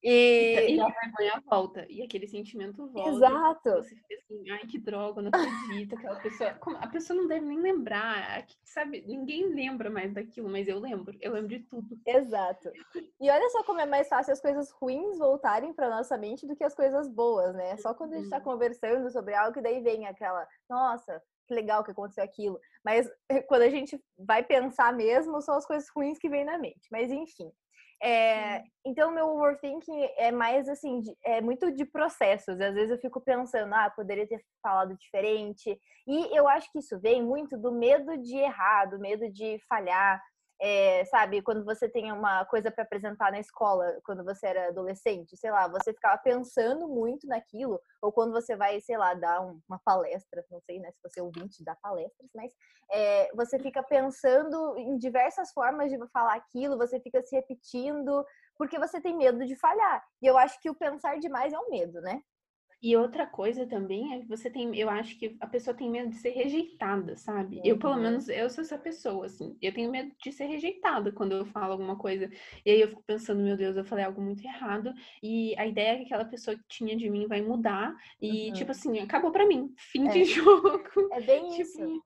E... 0.03 0.75
e 0.75 0.79
a 0.79 0.87
vergonha 0.87 1.43
volta. 1.45 1.85
E 1.89 2.01
aquele 2.01 2.27
sentimento 2.27 2.87
volta. 2.87 3.09
Exato. 3.11 3.69
Você 3.75 3.95
fica 3.95 4.15
assim, 4.15 4.49
ai, 4.49 4.65
que 4.65 4.79
droga, 4.79 5.21
não 5.21 5.29
acredito. 5.29 5.95
Aquela 5.95 6.19
pessoa. 6.19 6.57
A 6.79 6.87
pessoa 6.87 7.19
não 7.19 7.27
deve 7.27 7.45
nem 7.45 7.59
lembrar. 7.59 8.45
Sabe? 8.63 9.03
Ninguém 9.05 9.53
lembra 9.53 9.89
mais 9.89 10.13
daquilo, 10.13 10.49
mas 10.49 10.67
eu 10.67 10.79
lembro. 10.79 11.15
Eu 11.21 11.33
lembro 11.33 11.49
de 11.49 11.59
tudo. 11.59 11.99
Exato. 12.05 12.71
E 13.19 13.29
olha 13.29 13.49
só 13.49 13.63
como 13.63 13.79
é 13.79 13.85
mais 13.85 14.07
fácil 14.07 14.33
as 14.33 14.41
coisas 14.41 14.71
ruins 14.71 15.19
voltarem 15.19 15.73
para 15.73 15.89
nossa 15.89 16.17
mente 16.17 16.47
do 16.47 16.55
que 16.55 16.63
as 16.63 16.73
coisas 16.73 17.07
boas, 17.07 17.53
né? 17.53 17.77
Só 17.77 17.93
quando 17.93 18.13
a 18.13 18.17
gente 18.17 18.29
tá 18.29 18.37
uhum. 18.37 18.43
conversando 18.43 19.09
sobre 19.11 19.35
algo 19.35 19.53
que 19.53 19.61
daí 19.61 19.81
vem 19.81 20.07
aquela, 20.07 20.47
nossa, 20.69 21.21
que 21.47 21.53
legal 21.53 21.83
que 21.83 21.91
aconteceu 21.91 22.23
aquilo. 22.23 22.59
Mas 22.83 23.09
quando 23.47 23.63
a 23.63 23.69
gente 23.69 24.01
vai 24.17 24.41
pensar 24.43 24.93
mesmo, 24.93 25.41
são 25.41 25.55
as 25.55 25.65
coisas 25.65 25.89
ruins 25.95 26.17
que 26.17 26.29
vêm 26.29 26.45
na 26.45 26.57
mente. 26.57 26.87
Mas 26.91 27.11
enfim. 27.11 27.51
É, 28.03 28.63
então, 28.83 29.11
meu 29.11 29.27
overthinking 29.27 30.09
é 30.17 30.31
mais 30.31 30.67
assim, 30.67 31.01
de, 31.01 31.15
é 31.23 31.39
muito 31.39 31.71
de 31.71 31.85
processos. 31.85 32.59
Às 32.59 32.73
vezes 32.73 32.89
eu 32.89 32.97
fico 32.97 33.21
pensando, 33.21 33.73
ah, 33.75 33.91
poderia 33.95 34.27
ter 34.27 34.43
falado 34.61 34.97
diferente. 34.97 35.79
E 36.07 36.35
eu 36.35 36.47
acho 36.47 36.71
que 36.71 36.79
isso 36.79 36.99
vem 36.99 37.21
muito 37.23 37.57
do 37.57 37.71
medo 37.71 38.17
de 38.17 38.35
errar, 38.37 38.85
do 38.85 38.99
medo 38.99 39.31
de 39.31 39.59
falhar, 39.69 40.21
é, 40.63 41.03
sabe, 41.05 41.41
quando 41.41 41.65
você 41.65 41.89
tem 41.89 42.11
uma 42.11 42.45
coisa 42.45 42.69
para 42.69 42.83
apresentar 42.83 43.31
na 43.31 43.39
escola, 43.39 43.99
quando 44.05 44.23
você 44.23 44.45
era 44.45 44.67
adolescente, 44.67 45.35
sei 45.35 45.49
lá, 45.49 45.67
você 45.67 45.91
ficava 45.91 46.19
pensando 46.19 46.87
muito 46.87 47.25
naquilo, 47.25 47.81
ou 47.99 48.11
quando 48.11 48.31
você 48.31 48.55
vai, 48.55 48.79
sei 48.79 48.95
lá, 48.95 49.15
dar 49.15 49.41
um, 49.41 49.59
uma 49.67 49.79
palestra, 49.83 50.45
não 50.51 50.61
sei, 50.61 50.79
né, 50.79 50.91
se 50.91 51.01
você 51.01 51.19
é 51.19 51.23
ouvinte 51.23 51.63
dá 51.63 51.75
palestras, 51.75 52.29
mas 52.35 52.53
é, 52.91 53.31
você 53.33 53.57
fica 53.57 53.81
pensando 53.81 54.77
em 54.77 54.99
diversas 54.99 55.51
formas 55.51 55.89
de 55.89 55.97
falar 56.09 56.35
aquilo, 56.35 56.77
você 56.77 56.99
fica 56.99 57.23
se 57.23 57.35
repetindo, 57.35 58.23
porque 58.55 58.77
você 58.77 59.01
tem 59.01 59.17
medo 59.17 59.43
de 59.43 59.55
falhar. 59.55 60.05
E 60.21 60.27
eu 60.27 60.37
acho 60.37 60.61
que 60.61 60.69
o 60.69 60.75
pensar 60.75 61.17
demais 61.17 61.51
é 61.51 61.57
um 61.57 61.71
medo, 61.71 61.99
né? 62.01 62.21
E 62.81 62.97
outra 62.97 63.27
coisa 63.27 63.65
também 63.67 64.13
é 64.13 64.19
que 64.19 64.27
você 64.27 64.49
tem, 64.49 64.75
eu 64.75 64.89
acho 64.89 65.17
que 65.19 65.37
a 65.39 65.45
pessoa 65.45 65.75
tem 65.75 65.89
medo 65.89 66.09
de 66.09 66.15
ser 66.15 66.31
rejeitada, 66.31 67.15
sabe? 67.15 67.57
Uhum. 67.57 67.61
Eu, 67.63 67.77
pelo 67.77 67.93
uhum. 67.93 68.01
menos, 68.01 68.27
eu 68.27 68.49
sou 68.49 68.63
essa 68.63 68.77
pessoa, 68.77 69.27
assim. 69.27 69.55
Eu 69.61 69.71
tenho 69.71 69.91
medo 69.91 70.11
de 70.21 70.31
ser 70.31 70.45
rejeitada 70.45 71.11
quando 71.11 71.33
eu 71.33 71.45
falo 71.45 71.73
alguma 71.73 71.95
coisa. 71.95 72.29
E 72.65 72.71
aí 72.71 72.81
eu 72.81 72.87
fico 72.87 73.03
pensando, 73.05 73.43
meu 73.43 73.55
Deus, 73.55 73.77
eu 73.77 73.85
falei 73.85 74.03
algo 74.03 74.19
muito 74.19 74.43
errado. 74.43 74.93
E 75.21 75.55
a 75.59 75.67
ideia 75.67 75.91
é 75.93 75.97
que 75.97 76.05
aquela 76.05 76.25
pessoa 76.25 76.57
que 76.57 76.63
tinha 76.67 76.95
de 76.95 77.07
mim 77.07 77.27
vai 77.27 77.41
mudar. 77.41 77.95
E, 78.19 78.47
uhum. 78.47 78.53
tipo 78.53 78.71
assim, 78.71 78.97
acabou 78.99 79.31
pra 79.31 79.45
mim. 79.45 79.71
Fim 79.77 80.07
é. 80.07 80.11
de 80.11 80.23
jogo. 80.33 80.81
É 81.11 81.21
bem 81.21 81.49
tipo, 81.49 81.61
isso. 81.61 82.03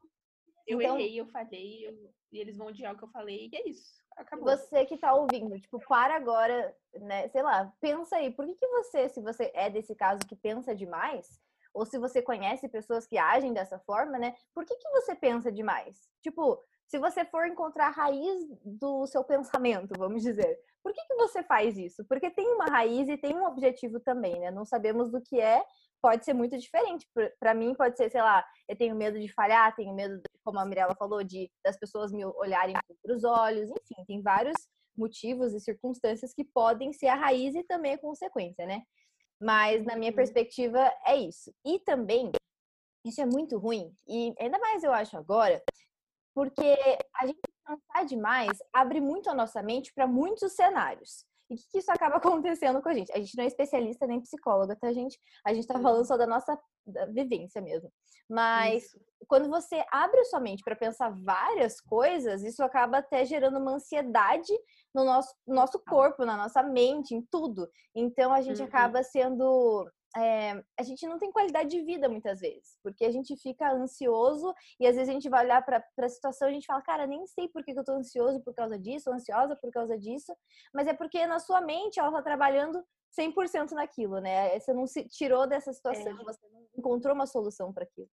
Eu 0.68 0.82
então... 0.82 0.98
errei, 0.98 1.20
eu 1.20 1.26
falhei, 1.28 1.88
eu... 1.88 2.14
e 2.32 2.40
eles 2.40 2.58
vão 2.58 2.68
odiar 2.68 2.94
o 2.94 2.98
que 2.98 3.04
eu 3.04 3.10
falei, 3.10 3.50
e 3.52 3.56
é 3.56 3.70
isso. 3.70 4.04
Acabou. 4.16 4.46
Você 4.46 4.86
que 4.86 4.98
tá 4.98 5.14
ouvindo, 5.14 5.60
tipo, 5.60 5.80
para 5.88 6.16
agora, 6.16 6.76
né? 6.94 7.28
Sei 7.30 7.42
lá, 7.42 7.72
pensa 7.80 8.16
aí, 8.16 8.32
por 8.32 8.46
que, 8.46 8.56
que 8.56 8.68
você, 8.68 9.10
se 9.10 9.22
você 9.22 9.52
é 9.54 9.70
desse 9.70 9.94
caso 9.94 10.22
que 10.28 10.36
pensa 10.36 10.74
demais, 10.74 11.40
ou 11.74 11.86
se 11.86 12.00
você 12.00 12.22
conhece 12.22 12.70
pessoas 12.70 13.06
que 13.06 13.18
agem 13.18 13.54
dessa 13.54 13.78
forma, 13.80 14.18
né? 14.18 14.34
Por 14.54 14.66
que, 14.66 14.76
que 14.76 14.90
você 14.92 15.14
pensa 15.14 15.52
demais? 15.52 16.10
Tipo, 16.22 16.64
se 16.88 16.98
você 16.98 17.26
for 17.26 17.46
encontrar 17.46 17.88
a 17.88 17.92
raiz 17.92 18.48
do 18.64 19.06
seu 19.08 19.24
pensamento, 19.26 19.94
vamos 19.98 20.24
dizer, 20.24 20.58
por 20.86 20.94
que, 20.94 21.04
que 21.08 21.16
você 21.16 21.42
faz 21.42 21.80
isso? 21.80 22.06
Porque 22.06 22.30
tem 22.30 22.48
uma 22.54 22.66
raiz 22.66 23.10
e 23.10 23.18
tem 23.18 23.36
um 23.36 23.48
objetivo 23.48 24.00
também, 24.00 24.40
né? 24.40 24.52
Não 24.52 24.64
sabemos 24.64 25.10
do 25.10 25.20
que 25.20 25.42
é, 25.42 25.66
pode 26.00 26.24
ser 26.24 26.36
muito 26.36 26.56
diferente. 26.60 27.10
Para 27.40 27.56
mim, 27.56 27.74
pode 27.74 27.98
ser, 27.98 28.12
sei 28.12 28.22
lá, 28.22 28.46
eu 28.70 28.78
tenho 28.78 28.96
medo 28.96 29.20
de 29.20 29.28
falhar, 29.34 29.76
tenho 29.76 29.96
medo, 29.96 30.22
como 30.44 30.60
a 30.60 30.66
Mirella 30.66 30.94
falou, 30.96 31.24
de 31.24 31.52
das 31.64 31.76
pessoas 31.76 32.12
me 32.12 32.24
olharem 32.24 32.76
para 33.02 33.16
os 33.16 33.24
olhos, 33.24 33.68
enfim, 33.72 34.06
tem 34.06 34.22
vários 34.22 34.54
motivos 34.96 35.56
e 35.56 35.60
circunstâncias 35.60 36.32
que 36.36 36.44
podem 36.44 36.94
ser 36.94 37.08
a 37.08 37.16
raiz 37.16 37.56
e 37.56 37.64
também 37.64 37.96
a 37.96 37.98
consequência, 37.98 38.68
né? 38.68 38.84
Mas 39.42 39.84
na 39.84 39.96
minha 39.96 40.12
uhum. 40.12 40.18
perspectiva 40.18 40.94
é 41.04 41.16
isso. 41.16 41.52
E 41.66 41.80
também 41.80 42.32
isso 43.04 43.20
é 43.22 43.26
muito 43.26 43.58
ruim 43.58 43.92
e 44.08 44.36
ainda 44.40 44.60
mais 44.60 44.84
eu 44.84 44.94
acho 44.94 45.18
agora, 45.18 45.64
porque 46.36 46.78
a 47.16 47.26
gente 47.26 47.40
pensar 47.66 48.04
demais 48.06 48.58
abre 48.74 49.02
muito 49.02 49.30
a 49.30 49.34
nossa 49.34 49.62
mente 49.62 49.94
para 49.94 50.08
muitos 50.08 50.54
cenários. 50.54 51.26
E 51.50 51.56
o 51.56 51.58
que, 51.58 51.64
que, 51.72 51.78
isso 51.80 51.92
acaba 51.92 52.18
acontecendo 52.18 52.82
com 52.82 52.90
a 52.90 52.94
gente? 52.94 53.12
A 53.12 53.18
gente 53.18 53.36
não 53.36 53.44
é 53.44 53.48
especialista 53.48 54.08
nem 54.08 54.22
psicóloga, 54.22 54.76
tá, 54.76 54.92
gente? 54.92 55.20
A 55.46 55.54
gente 55.54 55.68
tá 55.68 55.80
falando 55.80 56.06
só 56.06 56.18
da 56.18 56.28
nossa 56.28 56.58
vivência 57.14 57.62
mesmo. 57.62 57.92
Mas 58.30 58.86
isso. 58.86 59.00
quando 59.28 59.50
você 59.50 59.84
abre 59.92 60.20
a 60.20 60.26
sua 60.26 60.40
mente 60.40 60.64
para 60.64 60.76
pensar 60.76 61.10
várias 61.10 61.80
coisas, 61.80 62.44
isso 62.44 62.64
acaba 62.64 62.98
até 62.98 63.24
gerando 63.26 63.60
uma 63.60 63.74
ansiedade 63.74 64.54
no 64.94 65.04
nosso, 65.04 65.36
nosso 65.46 65.80
corpo, 65.80 66.26
na 66.26 66.36
nossa 66.36 66.64
mente, 66.64 67.14
em 67.14 67.22
tudo. 67.30 67.70
Então 67.94 68.34
a 68.34 68.42
gente 68.42 68.62
uhum. 68.62 68.68
acaba 68.68 69.04
sendo 69.04 69.88
é, 70.18 70.64
a 70.80 70.84
gente 70.84 71.06
não 71.08 71.20
tem 71.20 71.32
qualidade 71.32 71.70
de 71.70 71.82
vida 71.82 72.08
muitas 72.08 72.40
vezes, 72.40 72.78
porque 72.82 73.04
a 73.04 73.12
gente 73.12 73.36
fica 73.36 73.72
ansioso 73.72 74.54
e 74.80 74.88
às 74.88 74.96
vezes 74.96 75.10
a 75.10 75.14
gente 75.14 75.30
vai 75.30 75.44
olhar 75.44 75.64
para 75.64 75.84
a 75.98 76.10
situação 76.10 76.48
e 76.48 76.52
a 76.52 76.54
gente 76.54 76.66
fala, 76.66 76.82
cara, 76.82 77.06
nem 77.06 77.26
sei 77.28 77.50
por 77.50 77.64
que 77.64 77.72
eu 77.72 77.84
tô 77.84 77.94
ansioso 77.94 78.42
por 78.42 78.54
causa 78.54 78.80
disso, 78.80 79.10
ou 79.10 79.16
ansiosa 79.16 79.56
por 79.56 79.70
causa 79.72 79.98
disso, 79.98 80.34
mas 80.74 80.88
é 80.88 80.94
porque 80.94 81.26
na 81.28 81.40
sua 81.40 81.60
mente 81.60 82.00
ela 82.00 82.12
tá 82.12 82.22
trabalhando 82.22 82.82
100% 83.18 83.72
naquilo, 83.72 84.20
né? 84.20 84.58
Você 84.60 84.74
não 84.74 84.88
se 84.88 85.06
tirou 85.08 85.48
dessa 85.48 85.72
situação, 85.74 86.20
é. 86.20 86.24
você 86.24 86.48
não 86.50 86.66
encontrou 86.78 87.14
uma 87.14 87.26
solução 87.26 87.74
para 87.74 87.84
aquilo. 87.84 88.10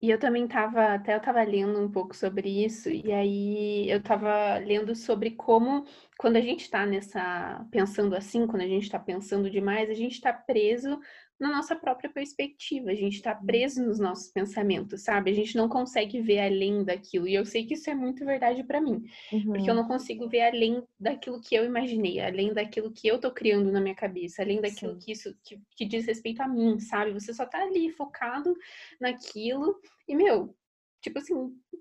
E 0.00 0.10
eu 0.10 0.18
também 0.18 0.44
estava, 0.44 0.94
até 0.94 1.12
eu 1.14 1.18
estava 1.18 1.42
lendo 1.42 1.80
um 1.80 1.90
pouco 1.90 2.14
sobre 2.14 2.64
isso, 2.64 2.88
e 2.88 3.12
aí 3.12 3.90
eu 3.90 3.98
estava 3.98 4.56
lendo 4.58 4.94
sobre 4.94 5.32
como, 5.32 5.84
quando 6.16 6.36
a 6.36 6.40
gente 6.40 6.60
está 6.62 6.86
nessa, 6.86 7.66
pensando 7.72 8.14
assim, 8.14 8.46
quando 8.46 8.62
a 8.62 8.68
gente 8.68 8.84
está 8.84 8.98
pensando 8.98 9.50
demais, 9.50 9.90
a 9.90 9.94
gente 9.94 10.12
está 10.12 10.32
preso 10.32 11.00
na 11.38 11.50
nossa 11.50 11.76
própria 11.76 12.10
perspectiva, 12.10 12.90
a 12.90 12.94
gente 12.94 13.14
está 13.14 13.34
preso 13.34 13.84
nos 13.84 14.00
nossos 14.00 14.30
pensamentos, 14.32 15.02
sabe? 15.02 15.30
A 15.30 15.34
gente 15.34 15.56
não 15.56 15.68
consegue 15.68 16.20
ver 16.20 16.40
além 16.40 16.82
daquilo. 16.84 17.28
E 17.28 17.34
eu 17.34 17.44
sei 17.44 17.64
que 17.64 17.74
isso 17.74 17.88
é 17.88 17.94
muito 17.94 18.24
verdade 18.24 18.64
para 18.64 18.80
mim, 18.80 19.04
uhum. 19.32 19.44
porque 19.44 19.70
eu 19.70 19.74
uhum. 19.74 19.82
não 19.82 19.88
consigo 19.88 20.28
ver 20.28 20.40
além 20.40 20.82
daquilo 20.98 21.40
que 21.40 21.54
eu 21.54 21.64
imaginei, 21.64 22.20
além 22.20 22.52
daquilo 22.52 22.90
que 22.90 23.06
eu 23.06 23.20
tô 23.20 23.30
criando 23.30 23.70
na 23.70 23.80
minha 23.80 23.94
cabeça, 23.94 24.42
além 24.42 24.60
daquilo 24.60 24.94
Sim. 24.94 24.98
que 24.98 25.12
isso 25.12 25.36
que, 25.44 25.60
que 25.76 25.84
diz 25.84 26.06
respeito 26.06 26.42
a 26.42 26.48
mim, 26.48 26.80
sabe? 26.80 27.12
Você 27.12 27.32
só 27.32 27.46
tá 27.46 27.62
ali 27.62 27.90
focado 27.90 28.56
naquilo 29.00 29.80
e 30.08 30.16
meu, 30.16 30.56
tipo 31.00 31.18
assim, 31.18 31.34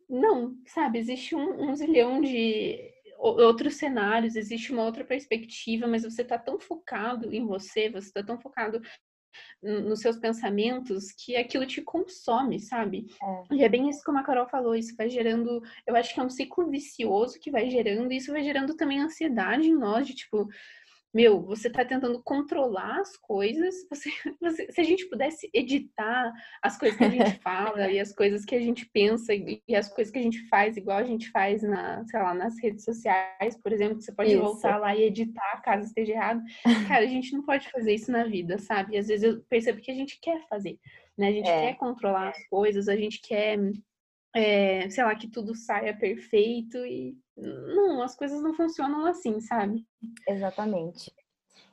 não, 0.08 0.56
sabe? 0.68 1.00
Existe 1.00 1.36
um, 1.36 1.70
um 1.70 1.76
zilhão 1.76 2.22
de 2.22 2.94
outros 3.18 3.76
cenários, 3.76 4.36
existe 4.36 4.72
uma 4.72 4.84
outra 4.84 5.04
perspectiva, 5.04 5.88
mas 5.88 6.04
você 6.04 6.24
tá 6.24 6.38
tão 6.38 6.60
focado 6.60 7.34
em 7.34 7.46
você, 7.46 7.90
você 7.90 8.12
tá 8.12 8.24
tão 8.24 8.40
focado 8.40 8.82
nos 9.62 10.00
seus 10.02 10.18
pensamentos 10.18 11.12
que 11.12 11.36
aquilo 11.36 11.66
te 11.66 11.82
consome, 11.82 12.60
sabe? 12.60 13.08
É. 13.50 13.56
E 13.56 13.64
é 13.64 13.70
bem 13.70 13.90
isso 13.90 14.02
como 14.06 14.20
a 14.20 14.24
Carol 14.24 14.48
falou, 14.48 14.76
isso 14.76 14.96
vai 14.96 15.10
gerando, 15.10 15.62
eu 15.86 15.96
acho 15.96 16.14
que 16.14 16.20
é 16.20 16.24
um 16.24 16.30
ciclo 16.30 16.70
vicioso 16.70 17.40
que 17.40 17.52
vai 17.52 17.70
gerando, 17.70 18.12
e 18.12 18.18
isso 18.18 18.32
vai 18.32 18.44
gerando 18.44 18.76
também 18.76 19.02
ansiedade 19.02 19.68
em 19.68 19.76
nós, 19.76 20.08
de 20.08 20.16
tipo, 20.16 20.48
meu, 21.18 21.42
você 21.42 21.68
está 21.68 21.84
tentando 21.84 22.22
controlar 22.22 23.00
as 23.00 23.18
coisas. 23.18 23.74
Você, 23.90 24.12
você, 24.40 24.72
se 24.72 24.80
a 24.80 24.84
gente 24.84 25.10
pudesse 25.10 25.50
editar 25.52 26.32
as 26.62 26.78
coisas 26.78 26.96
que 26.96 27.04
a 27.04 27.10
gente 27.10 27.40
fala 27.42 27.90
e 27.90 28.00
as 28.00 28.14
coisas 28.14 28.46
que 28.46 28.54
a 28.54 28.60
gente 28.60 28.86
pensa 28.86 29.34
e, 29.34 29.60
e, 29.68 29.76
as 29.76 29.92
coisas 29.92 30.14
que 30.14 30.20
a 30.20 30.22
gente 30.22 30.48
faz, 30.48 30.78
igual 30.78 31.00
a 31.00 31.04
gente 31.04 31.32
faz 31.32 31.64
na, 31.64 32.06
sei 32.06 32.20
lá, 32.20 32.36
nas 32.36 32.62
redes 32.62 32.86
sociais, 32.86 33.58
por 33.64 33.72
exemplo, 33.72 34.00
você 34.00 34.12
pode 34.12 34.32
isso. 34.32 34.40
voltar 34.44 34.78
lá 34.78 34.96
e 34.96 35.06
editar 35.06 35.60
caso 35.64 35.88
esteja 35.88 36.14
errado. 36.14 36.44
Cara, 36.88 37.04
a 37.04 37.08
gente 37.08 37.34
não 37.34 37.42
pode 37.42 37.68
fazer 37.72 37.96
isso 37.96 38.12
na 38.12 38.24
vida, 38.24 38.60
sabe? 38.60 38.94
E 38.94 39.00
às 39.00 39.08
vezes 39.08 39.24
eu 39.24 39.42
percebo 39.50 39.82
que 39.82 39.90
a 39.90 39.96
gente 39.96 40.20
quer 40.22 40.48
fazer, 40.48 40.78
né? 41.18 41.30
A 41.30 41.32
gente 41.32 41.50
é. 41.50 41.62
quer 41.62 41.78
controlar 41.78 42.30
as 42.30 42.48
coisas, 42.48 42.88
a 42.88 42.96
gente 42.96 43.20
quer 43.22 43.58
é, 44.38 44.88
sei 44.92 45.04
lá, 45.04 45.16
que 45.16 45.28
tudo 45.28 45.56
saia 45.56 45.98
perfeito 45.98 46.78
e 46.86 47.18
não, 47.36 48.04
as 48.04 48.16
coisas 48.16 48.40
não 48.40 48.54
funcionam 48.54 49.08
assim, 49.08 49.42
sabe? 49.42 49.84
Exatamente. 50.28 51.12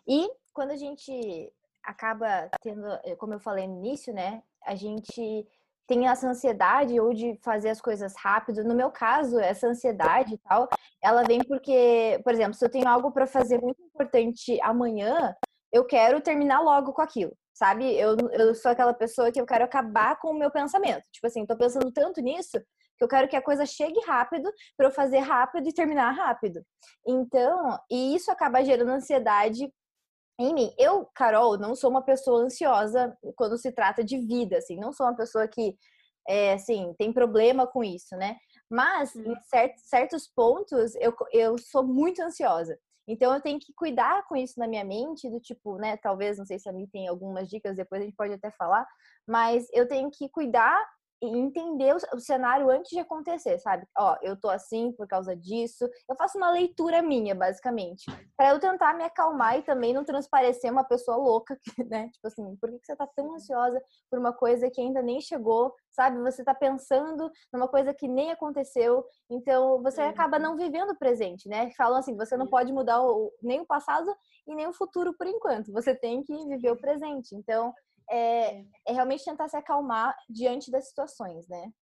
E 0.08 0.26
quando 0.50 0.70
a 0.70 0.76
gente 0.76 1.52
acaba 1.82 2.48
tendo, 2.62 2.86
eh, 3.04 3.14
como 3.16 3.34
eu 3.34 3.38
falei 3.38 3.66
no 3.66 3.76
início, 3.76 4.14
né, 4.14 4.42
a 4.64 4.74
gente 4.74 5.46
tem 5.86 6.08
essa 6.08 6.26
ansiedade 6.26 6.98
ou 6.98 7.12
de 7.12 7.38
fazer 7.42 7.68
as 7.68 7.82
coisas 7.82 8.14
rápido. 8.16 8.64
No 8.64 8.74
meu 8.74 8.90
caso, 8.90 9.38
essa 9.38 9.66
ansiedade 9.66 10.32
e 10.32 10.38
tal, 10.38 10.66
ela 11.02 11.22
vem 11.22 11.40
porque, 11.40 12.18
por 12.24 12.32
exemplo, 12.32 12.54
se 12.54 12.64
eu 12.64 12.70
tenho 12.70 12.88
algo 12.88 13.12
para 13.12 13.26
fazer 13.26 13.60
muito 13.60 13.82
importante 13.82 14.58
amanhã, 14.62 15.36
eu 15.70 15.84
quero 15.84 16.22
terminar 16.22 16.60
logo 16.62 16.94
com 16.94 17.02
aquilo 17.02 17.36
sabe? 17.54 17.94
Eu, 17.96 18.16
eu 18.32 18.54
sou 18.54 18.72
aquela 18.72 18.92
pessoa 18.92 19.30
que 19.30 19.40
eu 19.40 19.46
quero 19.46 19.64
acabar 19.64 20.18
com 20.18 20.30
o 20.30 20.38
meu 20.38 20.50
pensamento. 20.50 21.04
Tipo 21.12 21.26
assim, 21.26 21.46
tô 21.46 21.56
pensando 21.56 21.90
tanto 21.92 22.20
nisso 22.20 22.60
que 22.96 23.04
eu 23.04 23.08
quero 23.08 23.28
que 23.28 23.36
a 23.36 23.42
coisa 23.42 23.64
chegue 23.64 24.00
rápido 24.06 24.52
para 24.76 24.86
eu 24.86 24.90
fazer 24.90 25.18
rápido 25.18 25.68
e 25.68 25.72
terminar 25.72 26.10
rápido. 26.10 26.64
Então, 27.06 27.78
e 27.90 28.14
isso 28.14 28.30
acaba 28.30 28.64
gerando 28.64 28.90
ansiedade 28.90 29.72
em 30.38 30.54
mim. 30.54 30.74
Eu, 30.78 31.06
Carol, 31.14 31.58
não 31.58 31.74
sou 31.74 31.90
uma 31.90 32.02
pessoa 32.02 32.42
ansiosa 32.42 33.16
quando 33.36 33.56
se 33.56 33.72
trata 33.72 34.04
de 34.04 34.18
vida, 34.18 34.58
assim, 34.58 34.76
não 34.76 34.92
sou 34.92 35.06
uma 35.06 35.16
pessoa 35.16 35.46
que 35.48 35.76
é, 36.26 36.54
assim, 36.54 36.94
tem 36.98 37.12
problema 37.12 37.66
com 37.66 37.84
isso, 37.84 38.16
né? 38.16 38.36
Mas, 38.70 39.14
em 39.14 39.34
certos, 39.42 39.82
certos 39.84 40.28
pontos, 40.34 40.94
eu, 40.96 41.14
eu 41.32 41.58
sou 41.58 41.84
muito 41.84 42.22
ansiosa. 42.22 42.78
Então 43.06 43.34
eu 43.34 43.40
tenho 43.40 43.58
que 43.58 43.72
cuidar 43.74 44.26
com 44.26 44.36
isso 44.36 44.58
na 44.58 44.66
minha 44.66 44.84
mente, 44.84 45.28
do 45.28 45.40
tipo, 45.40 45.76
né? 45.76 45.96
Talvez, 45.96 46.38
não 46.38 46.46
sei 46.46 46.58
se 46.58 46.68
a 46.68 46.72
Mi 46.72 46.86
tem 46.88 47.06
algumas 47.08 47.48
dicas, 47.48 47.76
depois 47.76 48.00
a 48.00 48.04
gente 48.04 48.16
pode 48.16 48.32
até 48.32 48.50
falar, 48.52 48.86
mas 49.26 49.66
eu 49.72 49.86
tenho 49.86 50.10
que 50.10 50.28
cuidar 50.28 50.82
e 51.24 51.38
entender 51.38 51.94
o, 51.94 52.20
cenário 52.20 52.70
antes 52.70 52.90
de 52.90 52.98
acontecer, 52.98 53.58
sabe? 53.58 53.86
Ó, 53.96 54.16
eu 54.22 54.38
tô 54.38 54.48
assim 54.48 54.92
por 54.92 55.06
causa 55.06 55.36
disso. 55.36 55.88
Eu 56.08 56.16
faço 56.16 56.38
uma 56.38 56.50
leitura 56.50 57.02
minha, 57.02 57.34
basicamente, 57.34 58.04
para 58.36 58.50
eu 58.50 58.60
tentar 58.60 58.94
me 58.94 59.04
acalmar 59.04 59.58
e 59.58 59.62
também 59.62 59.92
não 59.92 60.04
transparecer 60.04 60.70
uma 60.70 60.84
pessoa 60.84 61.16
louca, 61.16 61.58
né? 61.88 62.08
Tipo 62.10 62.26
assim, 62.28 62.56
por 62.56 62.70
que 62.70 62.78
você 62.84 62.96
tá 62.96 63.06
tão 63.06 63.34
ansiosa 63.34 63.80
por 64.10 64.18
uma 64.18 64.32
coisa 64.32 64.70
que 64.70 64.80
ainda 64.80 65.02
nem 65.02 65.20
chegou, 65.20 65.74
sabe? 65.90 66.20
Você 66.22 66.44
tá 66.44 66.54
pensando 66.54 67.30
numa 67.52 67.68
coisa 67.68 67.94
que 67.94 68.08
nem 68.08 68.30
aconteceu, 68.30 69.04
então 69.30 69.82
você 69.82 70.02
acaba 70.02 70.38
não 70.38 70.56
vivendo 70.56 70.90
o 70.90 70.98
presente, 70.98 71.48
né? 71.48 71.70
Falam 71.76 71.98
assim, 71.98 72.16
você 72.16 72.36
não 72.36 72.46
pode 72.46 72.72
mudar 72.72 73.02
o, 73.02 73.32
nem 73.42 73.60
o 73.60 73.66
passado 73.66 74.14
e 74.46 74.54
nem 74.54 74.66
o 74.66 74.72
futuro 74.72 75.14
por 75.16 75.26
enquanto. 75.26 75.72
Você 75.72 75.94
tem 75.94 76.22
que 76.22 76.34
viver 76.46 76.70
o 76.70 76.76
presente. 76.76 77.34
Então, 77.34 77.72
é, 78.10 78.60
é, 78.60 78.64
é 78.88 78.92
realmente 78.92 79.24
tentar 79.24 79.48
se 79.48 79.56
acalmar 79.56 80.16
diante 80.28 80.70
das 80.70 80.88
situações, 80.88 81.48
né? 81.48 81.72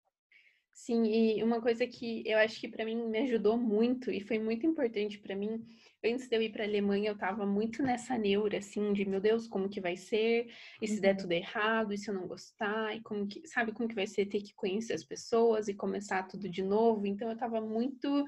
Sim, 0.74 1.04
e 1.04 1.42
uma 1.44 1.60
coisa 1.60 1.86
que 1.86 2.26
eu 2.26 2.38
acho 2.38 2.58
que 2.58 2.66
para 2.66 2.84
mim 2.84 3.06
me 3.06 3.18
ajudou 3.18 3.58
muito 3.58 4.10
e 4.10 4.20
foi 4.20 4.38
muito 4.38 4.66
importante 4.66 5.18
para 5.18 5.36
mim, 5.36 5.62
antes 6.02 6.28
de 6.28 6.34
eu 6.34 6.42
ir 6.42 6.50
para 6.50 6.64
a 6.64 6.66
Alemanha, 6.66 7.10
eu 7.10 7.14
estava 7.14 7.44
muito 7.44 7.82
nessa 7.82 8.16
neura 8.16 8.58
assim 8.58 8.92
de, 8.92 9.04
meu 9.04 9.20
Deus, 9.20 9.46
como 9.46 9.68
que 9.68 9.82
vai 9.82 9.96
ser? 9.96 10.50
E 10.80 10.88
se 10.88 10.94
uhum. 10.94 11.00
der 11.02 11.16
tudo 11.16 11.32
errado, 11.32 11.92
e 11.92 11.98
se 11.98 12.10
eu 12.10 12.14
não 12.14 12.26
gostar? 12.26 12.96
E 12.96 13.02
como 13.02 13.26
que, 13.28 13.46
sabe 13.46 13.72
como 13.72 13.88
que 13.88 13.94
vai 13.94 14.06
ser 14.06 14.26
ter 14.26 14.40
que 14.40 14.54
conhecer 14.54 14.94
as 14.94 15.04
pessoas 15.04 15.68
e 15.68 15.74
começar 15.74 16.22
tudo 16.26 16.48
de 16.48 16.62
novo? 16.62 17.06
Então 17.06 17.28
eu 17.28 17.34
estava 17.34 17.60
muito 17.60 18.24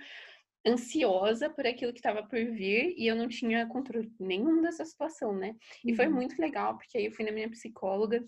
ansiosa 0.67 1.51
por 1.51 1.67
aquilo 1.67 1.93
que 1.93 1.99
estava 1.99 2.23
por 2.23 2.39
vir 2.39 2.95
e 2.97 3.07
eu 3.07 3.15
não 3.15 3.29
tinha 3.29 3.67
controle 3.67 4.11
nenhum 4.19 4.63
dessa 4.63 4.85
situação, 4.85 5.35
né? 5.35 5.55
E 5.85 5.91
uhum. 5.91 5.97
foi 5.97 6.09
muito 6.09 6.41
legal, 6.41 6.77
porque 6.77 6.97
aí 6.97 7.07
eu 7.07 7.13
fui 7.13 7.25
na 7.25 7.33
minha 7.33 7.51
psicóloga 7.51 8.25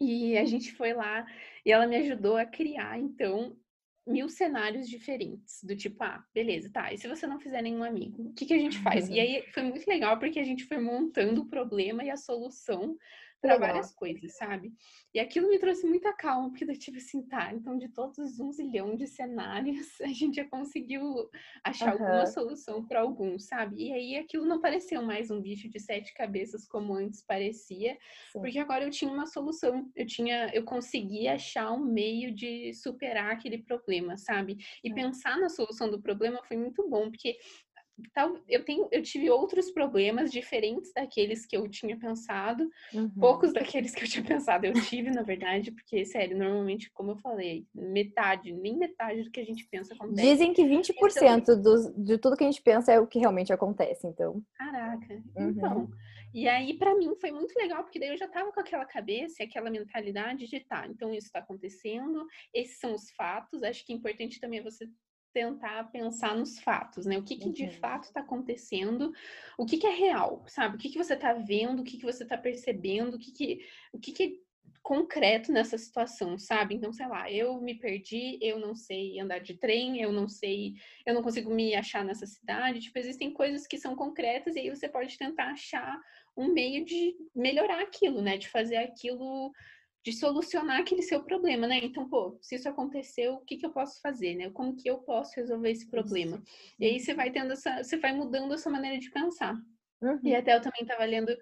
e 0.00 0.36
a 0.38 0.44
gente 0.44 0.72
foi 0.72 0.92
lá 0.92 1.26
e 1.64 1.72
ela 1.72 1.86
me 1.86 1.96
ajudou 1.96 2.36
a 2.36 2.46
criar, 2.46 2.98
então, 2.98 3.56
mil 4.06 4.28
cenários 4.28 4.88
diferentes. 4.88 5.62
Do 5.62 5.76
tipo, 5.76 6.02
ah, 6.02 6.24
beleza, 6.34 6.70
tá. 6.72 6.92
E 6.92 6.98
se 6.98 7.06
você 7.06 7.26
não 7.26 7.38
fizer 7.38 7.60
nenhum 7.62 7.84
amigo, 7.84 8.22
o 8.22 8.32
que, 8.32 8.46
que 8.46 8.54
a 8.54 8.58
gente 8.58 8.78
faz? 8.78 9.08
E 9.08 9.20
aí 9.20 9.44
foi 9.52 9.62
muito 9.62 9.86
legal 9.86 10.18
porque 10.18 10.38
a 10.38 10.44
gente 10.44 10.64
foi 10.64 10.78
montando 10.78 11.42
o 11.42 11.48
problema 11.48 12.02
e 12.02 12.10
a 12.10 12.16
solução 12.16 12.96
para 13.40 13.58
várias 13.58 13.94
coisas, 13.94 14.36
sabe? 14.36 14.72
E 15.14 15.20
aquilo 15.20 15.48
me 15.48 15.58
trouxe 15.58 15.86
muita 15.86 16.12
calma, 16.12 16.48
porque 16.50 16.64
eu 16.64 16.78
tive 16.78 16.98
assim, 16.98 17.22
tá, 17.22 17.52
então 17.52 17.78
de 17.78 17.88
todos 17.88 18.18
os 18.18 18.40
um 18.40 18.52
zilhão 18.52 18.96
de 18.96 19.06
cenários, 19.06 19.86
a 20.02 20.08
gente 20.08 20.36
já 20.36 20.44
conseguiu 20.44 21.02
achar 21.64 21.94
uhum. 21.94 22.04
alguma 22.04 22.26
solução 22.26 22.84
para 22.84 23.00
alguns, 23.00 23.46
sabe? 23.46 23.76
E 23.88 23.92
aí 23.92 24.16
aquilo 24.16 24.44
não 24.44 24.60
pareceu 24.60 25.02
mais 25.02 25.30
um 25.30 25.40
bicho 25.40 25.68
de 25.68 25.78
sete 25.78 26.12
cabeças 26.14 26.66
como 26.66 26.94
antes 26.94 27.22
parecia, 27.22 27.96
Sim. 28.32 28.40
porque 28.40 28.58
agora 28.58 28.84
eu 28.84 28.90
tinha 28.90 29.10
uma 29.10 29.26
solução, 29.26 29.90
eu 29.94 30.06
tinha, 30.06 30.50
eu 30.52 30.64
conseguia 30.64 31.34
achar 31.34 31.72
um 31.72 31.84
meio 31.84 32.34
de 32.34 32.72
superar 32.74 33.32
aquele 33.32 33.58
problema, 33.58 34.16
sabe? 34.16 34.56
E 34.82 34.92
pensar 34.92 35.38
na 35.38 35.48
solução 35.48 35.90
do 35.90 36.00
problema 36.00 36.42
foi 36.44 36.56
muito 36.56 36.88
bom, 36.88 37.10
porque 37.10 37.36
tal, 38.12 38.38
eu 38.48 38.64
tenho, 38.64 38.88
eu 38.90 39.02
tive 39.02 39.30
outros 39.30 39.70
problemas 39.70 40.30
diferentes 40.30 40.92
daqueles 40.92 41.44
que 41.46 41.56
eu 41.56 41.68
tinha 41.68 41.96
pensado. 41.98 42.68
Uhum. 42.92 43.10
Poucos 43.10 43.52
daqueles 43.54 43.94
que 43.94 44.04
eu 44.04 44.08
tinha 44.08 44.24
pensado 44.24 44.66
eu 44.66 44.72
tive, 44.72 45.10
na 45.10 45.22
verdade, 45.22 45.72
porque, 45.72 46.04
sério, 46.04 46.36
normalmente, 46.36 46.90
como 46.92 47.12
eu 47.12 47.16
falei, 47.16 47.66
metade, 47.74 48.52
nem 48.52 48.76
metade 48.76 49.22
do 49.22 49.30
que 49.30 49.40
a 49.40 49.44
gente 49.44 49.66
pensa 49.68 49.94
acontece. 49.94 50.22
Dizem 50.22 50.52
que 50.52 50.62
20% 50.62 50.92
então, 51.38 51.62
dos, 51.62 51.92
de 51.96 52.18
tudo 52.18 52.36
que 52.36 52.44
a 52.44 52.50
gente 52.50 52.62
pensa 52.62 52.92
é 52.92 53.00
o 53.00 53.06
que 53.06 53.18
realmente 53.18 53.52
acontece, 53.52 54.06
então. 54.06 54.42
Caraca. 54.54 55.14
Uhum. 55.36 55.48
Então, 55.50 55.88
e 56.34 56.46
aí, 56.46 56.74
para 56.74 56.94
mim, 56.94 57.14
foi 57.20 57.30
muito 57.30 57.54
legal, 57.58 57.82
porque 57.82 57.98
daí 57.98 58.10
eu 58.10 58.16
já 58.16 58.28
tava 58.28 58.52
com 58.52 58.60
aquela 58.60 58.84
cabeça 58.84 59.42
e 59.42 59.46
aquela 59.46 59.70
mentalidade 59.70 60.46
de 60.46 60.60
tá, 60.60 60.86
então 60.86 61.14
isso 61.14 61.32
tá 61.32 61.38
acontecendo, 61.38 62.26
esses 62.52 62.78
são 62.78 62.94
os 62.94 63.10
fatos. 63.12 63.62
Acho 63.62 63.84
que 63.84 63.92
é 63.92 63.96
importante 63.96 64.40
também 64.40 64.62
você 64.62 64.86
tentar 65.38 65.84
pensar 65.92 66.34
nos 66.34 66.58
fatos, 66.58 67.06
né? 67.06 67.16
O 67.16 67.22
que, 67.22 67.36
que 67.36 67.48
de 67.50 67.62
uhum. 67.62 67.70
fato 67.70 68.04
está 68.04 68.20
acontecendo, 68.20 69.12
o 69.56 69.64
que, 69.64 69.76
que 69.78 69.86
é 69.86 69.94
real, 69.94 70.44
sabe? 70.48 70.74
O 70.74 70.78
que, 70.78 70.88
que 70.88 70.98
você 70.98 71.14
está 71.14 71.32
vendo, 71.32 71.80
o 71.80 71.84
que, 71.84 71.96
que 71.96 72.04
você 72.04 72.24
está 72.24 72.36
percebendo, 72.36 73.14
o 73.14 73.18
que, 73.20 73.30
que, 73.30 73.60
o 73.92 74.00
que, 74.00 74.10
que 74.10 74.22
é 74.24 74.48
concreto 74.82 75.52
nessa 75.52 75.78
situação, 75.78 76.36
sabe? 76.36 76.74
Então, 76.74 76.92
sei 76.92 77.06
lá, 77.06 77.30
eu 77.30 77.60
me 77.60 77.76
perdi, 77.76 78.36
eu 78.42 78.58
não 78.58 78.74
sei 78.74 79.20
andar 79.20 79.38
de 79.38 79.54
trem, 79.54 80.02
eu 80.02 80.10
não 80.10 80.26
sei, 80.26 80.74
eu 81.06 81.14
não 81.14 81.22
consigo 81.22 81.54
me 81.54 81.72
achar 81.76 82.04
nessa 82.04 82.26
cidade. 82.26 82.80
Tipo, 82.80 82.98
existem 82.98 83.32
coisas 83.32 83.64
que 83.64 83.78
são 83.78 83.94
concretas 83.94 84.56
e 84.56 84.60
aí 84.60 84.70
você 84.70 84.88
pode 84.88 85.16
tentar 85.16 85.52
achar 85.52 86.00
um 86.36 86.52
meio 86.52 86.84
de 86.84 87.14
melhorar 87.32 87.80
aquilo, 87.80 88.20
né? 88.20 88.36
De 88.38 88.48
fazer 88.48 88.76
aquilo 88.76 89.52
de 90.08 90.16
solucionar 90.16 90.80
aquele 90.80 91.02
seu 91.02 91.22
problema, 91.22 91.66
né? 91.66 91.80
Então, 91.82 92.08
pô, 92.08 92.38
se 92.40 92.54
isso 92.54 92.66
aconteceu, 92.66 93.34
o 93.34 93.44
que, 93.44 93.58
que 93.58 93.66
eu 93.66 93.70
posso 93.70 94.00
fazer, 94.00 94.34
né? 94.34 94.48
Como 94.50 94.74
que 94.74 94.88
eu 94.88 94.98
posso 94.98 95.36
resolver 95.36 95.70
esse 95.70 95.86
problema? 95.86 96.42
E 96.80 96.86
aí 96.86 96.98
você 96.98 97.12
vai 97.12 97.30
tendo 97.30 97.52
essa, 97.52 97.82
você 97.82 97.98
vai 97.98 98.14
mudando 98.14 98.54
a 98.54 98.58
sua 98.58 98.72
maneira 98.72 98.98
de 98.98 99.10
pensar. 99.10 99.54
Uhum. 100.00 100.18
E 100.24 100.34
até 100.34 100.56
eu 100.56 100.62
também 100.62 100.80
estava 100.80 101.04
lendo 101.04 101.36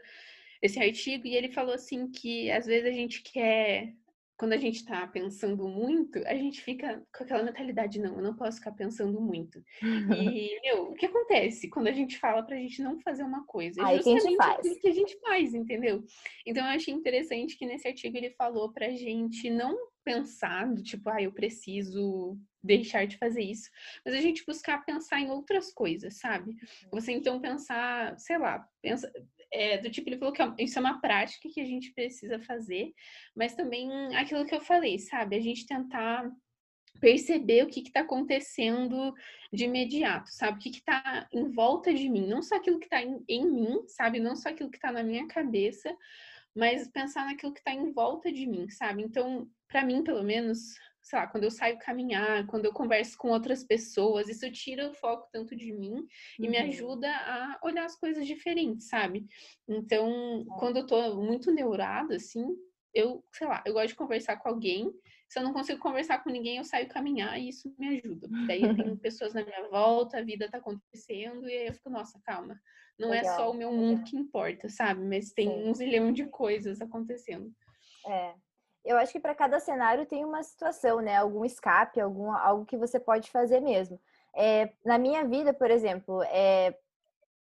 esse 0.61 0.81
artigo 0.81 1.29
e 1.29 1.37
ele 1.37 1.53
falou 1.53 1.75
assim 1.75 2.11
que 2.11 2.51
às 2.51 2.67
vezes 2.67 2.89
a 2.89 2.93
gente 2.93 3.23
quer 3.23 3.95
quando 4.37 4.53
a 4.53 4.57
gente 4.59 4.77
está 4.77 5.07
pensando 5.07 5.67
muito, 5.67 6.19
a 6.27 6.35
gente 6.35 6.61
fica 6.61 7.03
com 7.17 7.25
aquela 7.25 7.43
mentalidade, 7.43 7.99
não, 7.99 8.17
eu 8.17 8.23
não 8.23 8.37
posso 8.37 8.59
ficar 8.59 8.73
pensando 8.73 9.21
muito. 9.21 9.63
E, 10.37 10.61
meu, 10.61 10.91
o 10.91 10.95
que 10.95 11.07
acontece 11.07 11.69
quando 11.69 11.89
a 11.89 11.93
gente 11.93 12.19
fala 12.19 12.43
pra 12.43 12.57
gente 12.57 12.83
não 12.83 12.99
fazer 13.01 13.23
uma 13.23 13.45
coisa? 13.47 13.81
É 13.81 13.85
Aí 13.85 13.97
justamente 13.97 14.69
o 14.69 14.81
que 14.81 14.89
a 14.89 14.93
gente 14.93 15.19
faz, 15.21 15.55
entendeu? 15.55 16.05
Então, 16.47 16.65
eu 16.65 16.71
achei 16.71 16.93
interessante 16.93 17.57
que 17.57 17.67
nesse 17.67 17.89
artigo 17.89 18.17
ele 18.17 18.31
falou 18.31 18.73
pra 18.73 18.91
gente 18.91 19.49
não 19.51 19.77
pensar 20.05 20.73
do 20.73 20.83
tipo, 20.83 21.09
ah, 21.11 21.21
eu 21.21 21.33
preciso 21.33 22.39
deixar 22.63 23.07
de 23.07 23.17
fazer 23.17 23.43
isso, 23.43 23.71
mas 24.05 24.15
a 24.15 24.21
gente 24.21 24.45
buscar 24.47 24.85
pensar 24.85 25.21
em 25.21 25.31
outras 25.31 25.73
coisas, 25.73 26.19
sabe? 26.19 26.51
Uhum. 26.51 26.91
Você 26.93 27.13
então 27.13 27.41
pensar, 27.41 28.19
sei 28.19 28.39
lá, 28.39 28.69
pensa, 28.83 29.11
é, 29.57 29.79
do 29.79 29.91
tipo, 29.91 30.09
ele 30.09 30.19
falou 30.19 30.33
que 30.33 30.43
é 30.43 30.55
isso 30.59 30.79
é 30.79 30.81
uma 30.81 31.01
prática 31.01 31.49
que 31.53 31.61
a 31.61 31.65
gente 31.65 31.93
precisa 31.93 32.39
fazer, 32.41 32.93
mas 33.35 33.55
também 33.55 34.15
aquilo 34.15 34.45
que 34.45 34.55
eu 34.55 34.61
falei, 34.61 34.99
sabe? 34.99 35.37
A 35.37 35.41
gente 35.41 35.67
tentar 35.67 36.31
perceber 37.01 37.65
o 37.65 37.67
que 37.67 37.81
está 37.81 38.01
acontecendo 38.01 39.15
de 39.53 39.65
imediato, 39.65 40.31
sabe? 40.31 40.59
O 40.59 40.61
que 40.61 40.71
está 40.71 41.29
em 41.33 41.51
volta 41.51 41.93
de 41.93 42.09
mim, 42.09 42.27
não 42.27 42.43
só 42.43 42.57
aquilo 42.57 42.79
que 42.79 42.87
está 42.87 43.03
em, 43.03 43.23
em, 43.29 43.51
mim, 43.51 43.83
sabe? 43.89 44.21
Não 44.21 44.37
só 44.37 44.51
aquilo 44.51 44.71
que 44.71 44.79
está 44.79 44.93
na 44.93 45.03
minha 45.03 45.27
cabeça, 45.27 45.95
mas 46.55 46.89
pensar 46.89 47.27
naquilo 47.27 47.53
que 47.53 47.61
está 47.61 47.73
em 47.73 47.93
volta 47.93 48.33
de 48.33 48.47
mim, 48.47 48.69
sabe? 48.71 49.03
Então, 49.03 49.49
para 49.69 49.85
mim, 49.85 50.03
pelo 50.03 50.23
menos, 50.23 50.75
sei 51.07 51.21
lá, 51.21 51.27
quando 51.29 51.45
eu 51.45 51.53
saio 51.53 51.79
caminhar, 51.79 52.45
quando 52.49 52.65
eu 52.65 52.73
converso 52.73 53.17
com 53.17 53.29
outras 53.29 53.63
pessoas, 53.63 54.29
isso 54.29 54.51
tira 54.51 54.91
o 54.91 54.95
foco 54.95 55.29
tanto 55.31 55.55
de 55.55 55.73
mim 55.73 56.05
e 56.37 56.45
uhum. 56.45 56.51
me 56.51 56.59
ajuda 56.59 57.09
a 57.09 57.61
olhar 57.63 57.85
as 57.85 57.95
coisas 57.95 58.27
diferentes, 58.27 58.89
sabe? 58.89 59.25
Então, 59.69 60.41
é. 60.41 60.59
quando 60.59 60.79
eu 60.79 60.87
tô 60.87 61.15
muito 61.15 61.53
neurada, 61.53 62.17
assim, 62.17 62.45
eu, 62.93 63.25
sei 63.33 63.47
lá, 63.47 63.63
eu 63.65 63.73
gosto 63.73 63.89
de 63.89 63.95
conversar 63.95 64.37
com 64.39 64.49
alguém. 64.49 64.93
Se 65.29 65.39
eu 65.39 65.45
não 65.45 65.53
consigo 65.53 65.79
conversar 65.79 66.25
com 66.25 66.31
ninguém, 66.31 66.57
eu 66.57 66.65
saio 66.65 66.89
caminhar 66.89 67.39
e 67.39 67.51
isso 67.51 67.73
me 67.79 67.99
ajuda. 67.99 68.29
Porque 68.29 68.47
daí 68.49 68.63
eu 68.63 68.75
tenho 68.75 68.97
pessoas 68.99 69.33
na 69.33 69.45
minha 69.45 69.69
volta, 69.69 70.19
a 70.19 70.25
vida 70.25 70.51
tá 70.51 70.59
acontecendo, 70.59 71.49
e 71.49 71.53
aí 71.53 71.67
eu 71.69 71.75
fico, 71.75 71.89
nossa, 71.89 72.21
calma. 72.25 72.61
Não 72.99 73.11
Legal. 73.11 73.33
é 73.33 73.37
só 73.37 73.51
o 73.53 73.55
meu 73.55 73.71
mundo 73.71 74.03
que 74.03 74.17
importa, 74.17 74.69
sabe? 74.69 75.05
Mas 75.05 75.33
tem 75.33 75.49
Sim. 75.49 75.69
um 75.69 75.73
zilhão 75.73 76.13
de 76.13 76.27
coisas 76.27 76.81
acontecendo. 76.81 77.53
É, 78.09 78.35
eu 78.87 78.97
acho 78.97 79.13
que 79.13 79.21
para 79.21 79.35
cada 79.35 79.59
cenário 79.59 80.07
tem 80.07 80.25
uma 80.25 80.43
situação, 80.43 81.01
né? 81.01 81.17
Algum 81.17 81.45
escape, 81.45 82.01
algum, 82.01 82.31
algo 82.31 82.65
que 82.65 82.77
você 82.77 83.01
pode 83.01 83.31
fazer 83.31 83.61
mesmo. 83.61 84.01
É, 84.35 84.71
na 84.85 84.99
minha 84.99 85.25
vida, 85.25 85.53
por 85.53 85.71
exemplo, 85.71 86.23
é, 86.25 86.75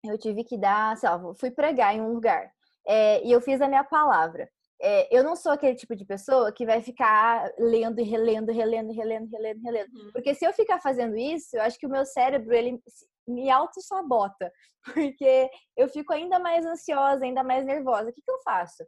eu 0.05 0.19
tive 0.19 0.45
que 0.45 0.59
dar, 0.59 0.97
sei 0.97 1.09
lá, 1.09 1.35
fui 1.35 1.51
pregar 1.51 1.95
em 1.95 2.01
um 2.01 2.13
lugar 2.13 2.51
é, 2.87 3.25
e 3.25 3.33
eu 3.33 3.41
fiz 3.41 3.61
a 3.61 3.69
minha 3.69 3.85
palavra. 3.85 4.49
É, 4.81 5.17
eu 5.17 5.25
não 5.25 5.35
sou 5.35 5.53
aquele 5.53 5.75
tipo 5.75 5.97
de 5.97 6.05
pessoa 6.05 6.53
que 6.53 6.67
vai 6.67 6.83
ficar 6.83 7.51
lendo 7.59 7.99
e 8.01 8.05
relendo, 8.05 8.53
relendo, 8.53 8.93
relendo, 8.93 9.31
relendo, 9.31 9.63
relendo. 9.63 9.89
Uhum. 9.95 10.13
Porque 10.13 10.35
se 10.35 10.45
eu 10.45 10.53
ficar 10.53 10.81
fazendo 10.81 11.17
isso, 11.17 11.57
eu 11.57 11.63
acho 11.63 11.79
que 11.79 11.87
o 11.87 11.91
meu 11.91 12.05
cérebro 12.05 12.53
ele 12.53 12.79
me 13.27 13.51
auto-sabota. 13.51 14.53
Porque 14.85 15.51
eu 15.77 15.89
fico 15.89 16.13
ainda 16.13 16.39
mais 16.39 16.65
ansiosa, 16.65 17.25
ainda 17.25 17.43
mais 17.43 17.65
nervosa. 17.65 18.11
O 18.11 18.13
que, 18.13 18.23
que 18.23 18.31
eu 18.31 18.39
faço? 18.41 18.85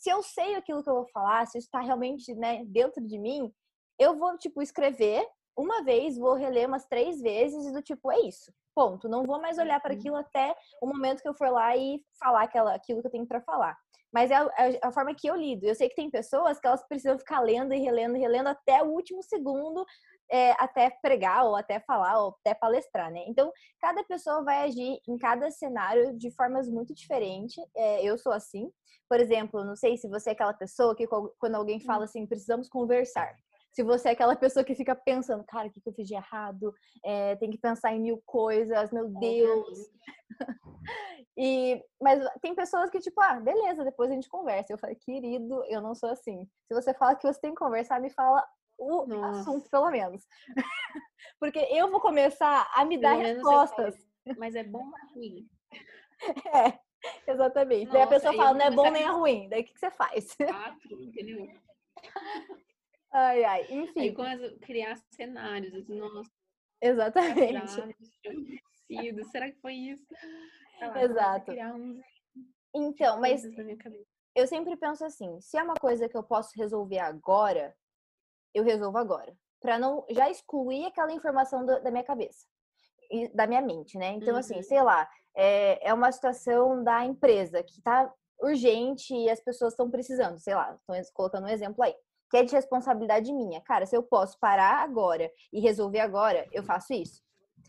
Se 0.00 0.08
eu 0.08 0.22
sei 0.22 0.54
aquilo 0.54 0.82
que 0.82 0.88
eu 0.88 0.94
vou 0.94 1.08
falar, 1.08 1.46
se 1.46 1.58
está 1.58 1.80
realmente 1.80 2.34
né, 2.34 2.64
dentro 2.64 3.06
de 3.06 3.18
mim, 3.18 3.52
eu 3.98 4.16
vou, 4.18 4.36
tipo, 4.38 4.62
escrever 4.62 5.22
uma 5.60 5.82
vez, 5.84 6.16
vou 6.16 6.34
reler 6.34 6.66
umas 6.66 6.86
três 6.86 7.20
vezes 7.20 7.66
e 7.66 7.72
do 7.72 7.82
tipo, 7.82 8.10
é 8.10 8.20
isso. 8.20 8.52
Ponto. 8.74 9.08
Não 9.08 9.24
vou 9.24 9.40
mais 9.40 9.58
olhar 9.58 9.80
para 9.80 9.92
uhum. 9.92 9.98
aquilo 9.98 10.16
até 10.16 10.54
o 10.80 10.86
momento 10.86 11.22
que 11.22 11.28
eu 11.28 11.34
for 11.34 11.50
lá 11.50 11.76
e 11.76 12.00
falar 12.18 12.42
aquela, 12.42 12.74
aquilo 12.74 13.00
que 13.00 13.06
eu 13.06 13.10
tenho 13.10 13.26
para 13.26 13.40
falar. 13.40 13.76
Mas 14.12 14.30
é 14.30 14.34
a, 14.34 14.50
é 14.58 14.80
a, 14.82 14.92
forma 14.92 15.14
que 15.14 15.28
eu 15.28 15.36
lido. 15.36 15.64
Eu 15.64 15.74
sei 15.74 15.88
que 15.88 15.94
tem 15.94 16.10
pessoas 16.10 16.58
que 16.58 16.66
elas 16.66 16.86
precisam 16.86 17.18
ficar 17.18 17.40
lendo 17.40 17.72
e 17.72 17.78
relendo 17.78 18.16
e 18.16 18.20
relendo 18.20 18.48
até 18.48 18.82
o 18.82 18.88
último 18.88 19.22
segundo 19.22 19.84
é, 20.30 20.52
até 20.52 20.90
pregar, 21.02 21.44
ou 21.44 21.56
até 21.56 21.80
falar, 21.80 22.20
ou 22.22 22.36
até 22.40 22.54
palestrar, 22.54 23.10
né? 23.10 23.24
Então, 23.26 23.52
cada 23.80 24.02
pessoa 24.04 24.42
vai 24.44 24.64
agir 24.64 25.00
em 25.08 25.18
cada 25.18 25.50
cenário 25.50 26.16
de 26.16 26.30
formas 26.30 26.68
muito 26.68 26.94
diferentes. 26.94 27.56
É, 27.76 28.04
eu 28.04 28.16
sou 28.16 28.32
assim. 28.32 28.70
Por 29.08 29.18
exemplo, 29.18 29.64
não 29.64 29.74
sei 29.74 29.96
se 29.96 30.08
você 30.08 30.30
é 30.30 30.32
aquela 30.32 30.54
pessoa 30.54 30.94
que 30.94 31.06
quando 31.06 31.54
alguém 31.56 31.80
fala 31.80 32.04
assim, 32.04 32.26
precisamos 32.26 32.68
conversar. 32.68 33.34
Se 33.72 33.82
você 33.82 34.08
é 34.08 34.12
aquela 34.12 34.34
pessoa 34.34 34.64
que 34.64 34.74
fica 34.74 34.94
pensando, 34.94 35.44
cara, 35.44 35.68
o 35.68 35.70
que 35.70 35.80
eu 35.84 35.92
fiz 35.92 36.06
de 36.06 36.14
errado? 36.14 36.74
É, 37.04 37.36
tem 37.36 37.50
que 37.50 37.58
pensar 37.58 37.92
em 37.92 38.00
mil 38.00 38.22
coisas, 38.26 38.90
meu 38.90 39.08
Deus. 39.08 39.78
e, 41.38 41.82
mas 42.00 42.22
tem 42.42 42.54
pessoas 42.54 42.90
que, 42.90 42.98
tipo, 42.98 43.20
ah, 43.20 43.38
beleza, 43.38 43.84
depois 43.84 44.10
a 44.10 44.14
gente 44.14 44.28
conversa. 44.28 44.72
Eu 44.72 44.78
falei, 44.78 44.96
querido, 44.96 45.64
eu 45.68 45.80
não 45.80 45.94
sou 45.94 46.10
assim. 46.10 46.48
Se 46.66 46.74
você 46.74 46.92
fala 46.94 47.14
que 47.14 47.26
você 47.26 47.40
tem 47.40 47.50
que 47.50 47.60
conversar, 47.60 48.00
me 48.00 48.10
fala 48.10 48.44
o 48.76 49.06
Nossa. 49.06 49.40
assunto, 49.40 49.70
pelo 49.70 49.90
menos. 49.90 50.26
Porque 51.38 51.58
eu 51.70 51.90
vou 51.90 52.00
começar 52.00 52.68
a 52.74 52.84
me 52.84 52.98
pelo 52.98 53.14
dar 53.14 53.18
respostas. 53.18 53.94
Mas 54.36 54.54
é 54.54 54.64
bom 54.64 54.84
ou 54.84 54.98
é 54.98 55.14
ruim? 55.14 55.48
É, 56.54 56.78
exatamente. 57.32 57.86
Nossa, 57.86 57.92
Daí 57.94 58.02
a 58.02 58.06
pessoa 58.06 58.34
fala, 58.34 58.52
não 58.52 58.66
é 58.66 58.70
bom 58.70 58.90
nem 58.90 59.04
é 59.04 59.10
ruim. 59.10 59.48
Daí 59.48 59.62
o 59.62 59.64
que, 59.64 59.72
que 59.72 59.80
você 59.80 59.90
faz? 59.90 60.36
Quatro, 60.36 61.02
entendeu? 61.02 61.48
Ai, 63.12 63.44
ai, 63.44 63.66
enfim. 63.70 64.00
Aí 64.00 64.14
começa 64.14 64.46
a 64.46 64.58
criar 64.60 64.96
cenários, 65.10 65.74
assim, 65.74 65.98
nossa. 65.98 66.30
Exatamente. 66.80 67.70
Será 69.30 69.50
que 69.50 69.60
foi 69.60 69.74
isso? 69.74 70.06
Lá, 70.80 71.02
Exato. 71.02 71.52
Uns... 71.52 72.00
Então, 72.74 73.20
mas 73.20 73.42
eu 74.34 74.46
sempre 74.46 74.76
penso 74.76 75.04
assim, 75.04 75.40
se 75.40 75.58
é 75.58 75.62
uma 75.62 75.74
coisa 75.74 76.08
que 76.08 76.16
eu 76.16 76.22
posso 76.22 76.50
resolver 76.56 76.98
agora, 76.98 77.76
eu 78.54 78.64
resolvo 78.64 78.96
agora, 78.96 79.36
para 79.60 79.78
não 79.78 80.04
já 80.10 80.30
excluir 80.30 80.86
aquela 80.86 81.12
informação 81.12 81.66
do, 81.66 81.82
da 81.82 81.90
minha 81.90 82.04
cabeça. 82.04 82.46
da 83.34 83.46
minha 83.46 83.60
mente, 83.60 83.98
né? 83.98 84.12
Então, 84.12 84.36
assim, 84.36 84.54
uhum. 84.54 84.60
assim, 84.60 84.68
sei 84.68 84.82
lá, 84.82 85.08
é, 85.36 85.88
é 85.88 85.92
uma 85.92 86.10
situação 86.12 86.82
da 86.82 87.04
empresa 87.04 87.62
que 87.62 87.82
tá 87.82 88.12
urgente 88.40 89.14
e 89.14 89.28
as 89.28 89.40
pessoas 89.40 89.74
estão 89.74 89.90
precisando, 89.90 90.38
sei 90.38 90.54
lá, 90.54 90.72
estou 90.72 91.12
colocando 91.12 91.44
um 91.44 91.48
exemplo 91.48 91.82
aí, 91.82 91.94
que 92.30 92.36
é 92.36 92.44
de 92.44 92.54
responsabilidade 92.54 93.32
minha. 93.32 93.60
Cara, 93.62 93.84
se 93.86 93.96
eu 93.96 94.02
posso 94.02 94.38
parar 94.38 94.82
agora 94.82 95.30
e 95.52 95.60
resolver 95.60 96.00
agora, 96.00 96.46
eu 96.52 96.62
faço 96.62 96.92
isso. 96.92 97.20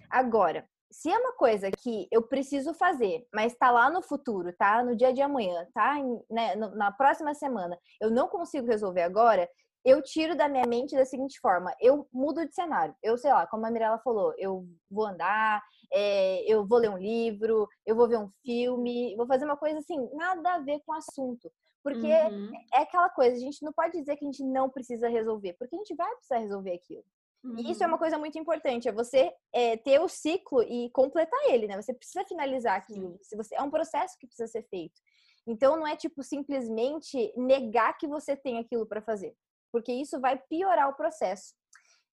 Agora, 0.09 0.67
se 0.91 1.09
é 1.09 1.17
uma 1.17 1.33
coisa 1.33 1.71
que 1.71 2.07
eu 2.11 2.21
preciso 2.21 2.73
fazer, 2.73 3.25
mas 3.33 3.53
está 3.53 3.71
lá 3.71 3.89
no 3.89 4.01
futuro, 4.01 4.53
tá? 4.57 4.83
No 4.83 4.95
dia 4.95 5.13
de 5.13 5.21
amanhã, 5.21 5.65
tá? 5.73 5.95
Né? 6.29 6.55
Na 6.55 6.91
próxima 6.91 7.33
semana, 7.33 7.79
eu 7.99 8.11
não 8.11 8.27
consigo 8.27 8.67
resolver 8.67 9.01
agora, 9.01 9.49
eu 9.83 10.01
tiro 10.01 10.35
da 10.35 10.47
minha 10.47 10.65
mente 10.67 10.95
da 10.95 11.05
seguinte 11.05 11.39
forma: 11.39 11.73
eu 11.79 12.07
mudo 12.13 12.45
de 12.45 12.53
cenário. 12.53 12.95
Eu 13.01 13.17
sei 13.17 13.31
lá, 13.31 13.47
como 13.47 13.65
a 13.65 13.71
Mirella 13.71 13.99
falou, 13.99 14.33
eu 14.37 14.65
vou 14.89 15.05
andar, 15.07 15.63
é, 15.91 16.43
eu 16.51 16.67
vou 16.67 16.77
ler 16.77 16.89
um 16.89 16.97
livro, 16.97 17.67
eu 17.85 17.95
vou 17.95 18.07
ver 18.07 18.17
um 18.17 18.29
filme, 18.43 19.15
vou 19.15 19.25
fazer 19.25 19.45
uma 19.45 19.57
coisa 19.57 19.79
assim, 19.79 19.97
nada 20.13 20.55
a 20.55 20.59
ver 20.59 20.81
com 20.85 20.91
o 20.93 20.95
assunto. 20.95 21.51
Porque 21.83 22.07
uhum. 22.07 22.51
é 22.73 22.81
aquela 22.81 23.09
coisa, 23.09 23.35
a 23.35 23.39
gente 23.39 23.63
não 23.63 23.73
pode 23.73 23.97
dizer 23.97 24.15
que 24.15 24.25
a 24.25 24.27
gente 24.27 24.43
não 24.43 24.69
precisa 24.69 25.09
resolver, 25.09 25.53
porque 25.53 25.75
a 25.75 25.79
gente 25.79 25.95
vai 25.95 26.13
precisar 26.15 26.37
resolver 26.37 26.73
aquilo. 26.73 27.03
Uhum. 27.43 27.57
E 27.57 27.71
isso 27.71 27.83
é 27.83 27.87
uma 27.87 27.93
uhum. 27.93 27.99
coisa 27.99 28.17
muito 28.19 28.37
importante, 28.37 28.87
é 28.87 28.91
você 28.91 29.33
é, 29.51 29.75
ter 29.77 29.99
o 29.99 30.07
ciclo 30.07 30.61
e 30.61 30.91
completar 30.91 31.39
ele, 31.49 31.67
né? 31.67 31.81
Você 31.81 31.93
precisa 31.93 32.23
finalizar 32.25 32.77
aquilo. 32.77 33.17
Se 33.21 33.35
você, 33.35 33.55
é 33.55 33.61
um 33.61 33.71
processo 33.71 34.17
que 34.19 34.27
precisa 34.27 34.47
ser 34.47 34.63
feito. 34.69 34.99
Então 35.47 35.75
não 35.75 35.87
é 35.87 35.95
tipo 35.95 36.21
simplesmente 36.21 37.33
negar 37.35 37.97
que 37.97 38.07
você 38.07 38.35
tem 38.35 38.59
aquilo 38.59 38.85
para 38.85 39.01
fazer 39.01 39.35
porque 39.71 39.91
isso 39.91 40.19
vai 40.19 40.37
piorar 40.37 40.89
o 40.89 40.95
processo. 40.95 41.55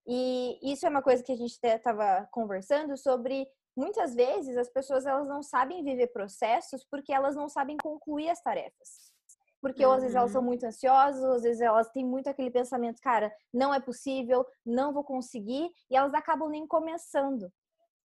E 0.07 0.59
isso 0.63 0.87
é 0.87 0.89
uma 0.89 1.03
coisa 1.03 1.23
que 1.23 1.33
a 1.33 1.37
gente 1.37 1.59
estava 1.63 2.27
conversando 2.31 2.97
sobre. 2.97 3.47
Muitas 3.77 4.15
vezes 4.15 4.57
as 4.57 4.69
pessoas 4.69 5.07
elas 5.07 5.29
não 5.29 5.43
sabem 5.43 5.85
viver 5.85 6.09
processos 6.09 6.85
porque 6.91 7.13
elas 7.13 7.37
não 7.37 7.49
sabem 7.49 7.77
concluir 7.77 8.31
as 8.31 8.41
tarefas. 8.41 9.13
Porque 9.61 9.85
uhum. 9.85 9.93
às 9.93 10.03
vezes 10.03 10.17
elas 10.17 10.31
são 10.31 10.41
uhum. 10.41 10.47
muito 10.47 10.65
ansiosas, 10.65 11.25
às 11.25 11.43
vezes 11.43 11.61
elas 11.61 11.91
têm 11.91 12.05
muito 12.05 12.29
aquele 12.29 12.51
pensamento, 12.51 13.01
cara, 13.01 13.33
não 13.53 13.75
é 13.75 13.81
possível, 13.81 14.47
não 14.65 14.93
vou 14.93 15.05
conseguir, 15.05 15.71
e 15.91 15.97
elas 15.97 16.15
acabam 16.15 16.49
nem 16.49 16.67
começando. 16.67 17.51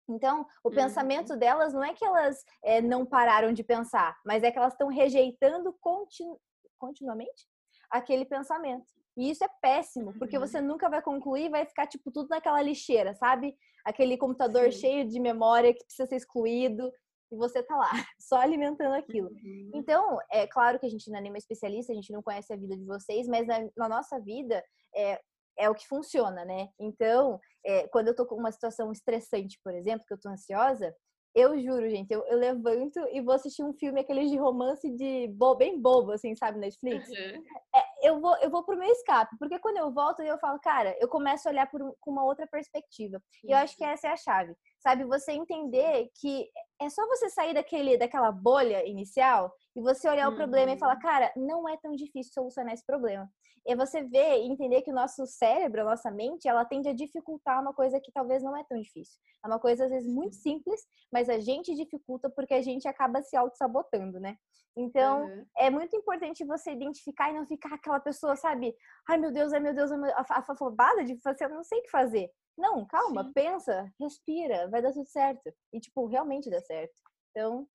Então, 0.08 0.46
o 0.64 0.68
uhum. 0.68 0.74
pensamento 0.74 1.36
delas 1.36 1.72
não 1.72 1.84
é 1.84 1.94
que 1.94 2.04
elas 2.04 2.44
é, 2.62 2.80
não 2.80 3.06
pararam 3.06 3.52
de 3.52 3.62
pensar, 3.62 4.16
mas 4.24 4.42
é 4.42 4.50
que 4.50 4.58
elas 4.58 4.72
estão 4.72 4.88
rejeitando 4.88 5.74
continu 5.80 6.38
continuamente 6.78 7.46
aquele 7.90 8.24
pensamento. 8.24 8.84
E 9.16 9.30
isso 9.30 9.44
é 9.44 9.48
péssimo, 9.60 10.12
porque 10.18 10.36
uhum. 10.36 10.46
você 10.46 10.60
nunca 10.60 10.88
vai 10.88 11.02
concluir, 11.02 11.50
vai 11.50 11.66
ficar 11.66 11.86
tipo 11.86 12.10
tudo 12.10 12.28
naquela 12.28 12.62
lixeira, 12.62 13.14
sabe? 13.14 13.54
Aquele 13.84 14.16
computador 14.16 14.72
Sim. 14.72 14.80
cheio 14.80 15.08
de 15.08 15.20
memória 15.20 15.72
que 15.74 15.84
precisa 15.84 16.08
ser 16.08 16.16
excluído 16.16 16.90
e 17.32 17.36
você 17.36 17.62
tá 17.62 17.76
lá, 17.76 17.90
só 18.20 18.36
alimentando 18.36 18.94
aquilo. 18.94 19.28
Uhum. 19.28 19.70
Então, 19.74 20.18
é 20.30 20.46
claro 20.46 20.78
que 20.78 20.86
a 20.86 20.88
gente 20.88 21.10
não 21.10 21.18
é 21.18 21.22
nenhuma 21.22 21.38
especialista, 21.38 21.92
a 21.92 21.96
gente 21.96 22.12
não 22.12 22.22
conhece 22.22 22.52
a 22.52 22.56
vida 22.56 22.76
de 22.76 22.84
vocês, 22.84 23.26
mas 23.26 23.46
na, 23.46 23.68
na 23.76 23.88
nossa 23.88 24.20
vida 24.20 24.62
é, 24.94 25.20
é 25.58 25.70
o 25.70 25.74
que 25.74 25.88
funciona, 25.88 26.44
né? 26.44 26.68
Então, 26.78 27.40
é, 27.64 27.88
quando 27.88 28.08
eu 28.08 28.14
tô 28.14 28.26
com 28.26 28.36
uma 28.36 28.52
situação 28.52 28.92
estressante, 28.92 29.58
por 29.64 29.74
exemplo, 29.74 30.04
que 30.06 30.12
eu 30.12 30.20
tô 30.20 30.28
ansiosa, 30.28 30.94
eu 31.34 31.58
juro, 31.58 31.88
gente, 31.88 32.12
eu, 32.12 32.22
eu, 32.26 32.36
levanto 32.36 33.00
e 33.10 33.20
vou 33.22 33.34
assistir 33.34 33.62
um 33.62 33.72
filme, 33.72 34.00
aqueles 34.00 34.30
de 34.30 34.36
romance 34.36 34.88
de 34.90 35.28
bo, 35.28 35.54
bem 35.54 35.80
bobo, 35.80 36.12
assim, 36.12 36.36
sabe, 36.36 36.58
Netflix. 36.58 37.08
Uhum. 37.08 37.42
É, 37.74 38.08
eu, 38.08 38.20
vou, 38.20 38.36
eu 38.36 38.50
vou 38.50 38.62
pro 38.64 38.76
meu 38.76 38.90
escape, 38.90 39.36
porque 39.38 39.58
quando 39.58 39.78
eu 39.78 39.90
volto, 39.90 40.20
eu 40.20 40.38
falo, 40.38 40.58
cara, 40.60 40.94
eu 41.00 41.08
começo 41.08 41.48
a 41.48 41.50
olhar 41.50 41.70
por, 41.70 41.96
com 42.00 42.10
uma 42.10 42.24
outra 42.24 42.46
perspectiva. 42.46 43.16
Uhum. 43.16 43.50
E 43.50 43.52
eu 43.52 43.56
acho 43.56 43.76
que 43.76 43.84
essa 43.84 44.08
é 44.08 44.10
a 44.10 44.16
chave, 44.16 44.54
sabe? 44.82 45.04
Você 45.04 45.32
entender 45.32 46.10
que 46.20 46.48
é 46.80 46.90
só 46.90 47.06
você 47.06 47.30
sair 47.30 47.54
daquele, 47.54 47.96
daquela 47.96 48.32
bolha 48.32 48.86
inicial 48.86 49.52
e 49.76 49.80
você 49.80 50.08
olhar 50.08 50.26
uhum. 50.26 50.34
o 50.34 50.36
problema 50.36 50.72
e 50.72 50.78
falar, 50.78 50.94
uhum. 50.94 51.00
cara, 51.00 51.32
não 51.36 51.68
é 51.68 51.76
tão 51.76 51.92
difícil 51.92 52.32
solucionar 52.32 52.74
esse 52.74 52.84
problema. 52.84 53.30
E 53.64 53.76
você 53.76 54.02
ver 54.02 54.40
e 54.40 54.48
entender 54.48 54.82
que 54.82 54.90
o 54.90 54.94
nosso 54.94 55.24
cérebro, 55.24 55.82
a 55.82 55.84
nossa 55.84 56.10
mente, 56.10 56.48
ela 56.48 56.64
tende 56.64 56.88
a 56.88 56.92
dificultar 56.92 57.62
uma 57.62 57.72
coisa 57.72 58.00
que 58.00 58.10
talvez 58.10 58.42
não 58.42 58.56
é 58.56 58.64
tão 58.64 58.80
difícil. 58.80 59.16
É 59.44 59.46
uma 59.46 59.60
coisa, 59.60 59.84
às 59.84 59.90
vezes, 59.90 60.12
muito 60.12 60.34
simples, 60.34 60.80
mas 61.12 61.28
a 61.28 61.38
gente 61.38 61.72
dificulta 61.76 62.28
porque 62.28 62.54
a 62.54 62.62
gente 62.62 62.88
acaba 62.88 63.22
se 63.22 63.36
auto-sabotando, 63.36 64.18
né? 64.18 64.36
Então, 64.76 65.26
uhum. 65.26 65.46
é 65.58 65.70
muito 65.70 65.94
importante 65.94 66.44
você 66.44 66.72
identificar 66.72 67.30
e 67.30 67.34
não 67.34 67.46
ficar 67.46 67.74
aquela 67.74 68.00
pessoa, 68.00 68.34
sabe? 68.34 68.74
Ai, 69.08 69.18
meu 69.18 69.30
Deus, 69.30 69.52
ai, 69.52 69.60
meu 69.60 69.74
Deus, 69.74 69.90
afobada 70.30 71.04
de 71.04 71.16
fazer, 71.20 71.44
eu 71.44 71.50
não 71.50 71.62
sei 71.62 71.78
o 71.78 71.82
que 71.82 71.90
fazer. 71.90 72.30
Não, 72.56 72.86
calma, 72.86 73.24
Sim. 73.24 73.32
pensa, 73.32 73.92
respira, 73.98 74.68
vai 74.68 74.82
dar 74.82 74.92
tudo 74.92 75.06
certo. 75.06 75.52
E, 75.72 75.80
tipo, 75.80 76.06
realmente 76.06 76.50
dá 76.50 76.60
certo. 76.60 76.94
Então, 77.30 77.66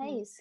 é 0.00 0.06
Sim. 0.06 0.22
isso. 0.22 0.40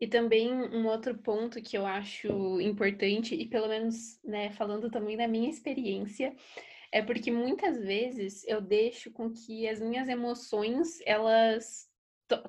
E 0.00 0.06
também 0.08 0.52
um 0.52 0.86
outro 0.88 1.16
ponto 1.16 1.62
que 1.62 1.78
eu 1.78 1.86
acho 1.86 2.60
importante, 2.60 3.34
e 3.34 3.46
pelo 3.46 3.68
menos, 3.68 4.20
né, 4.24 4.50
falando 4.50 4.90
também 4.90 5.16
da 5.16 5.28
minha 5.28 5.48
experiência, 5.48 6.34
é 6.90 7.00
porque 7.00 7.30
muitas 7.30 7.78
vezes 7.78 8.44
eu 8.48 8.60
deixo 8.60 9.12
com 9.12 9.32
que 9.32 9.68
as 9.68 9.80
minhas 9.80 10.08
emoções, 10.08 10.98
elas 11.06 11.91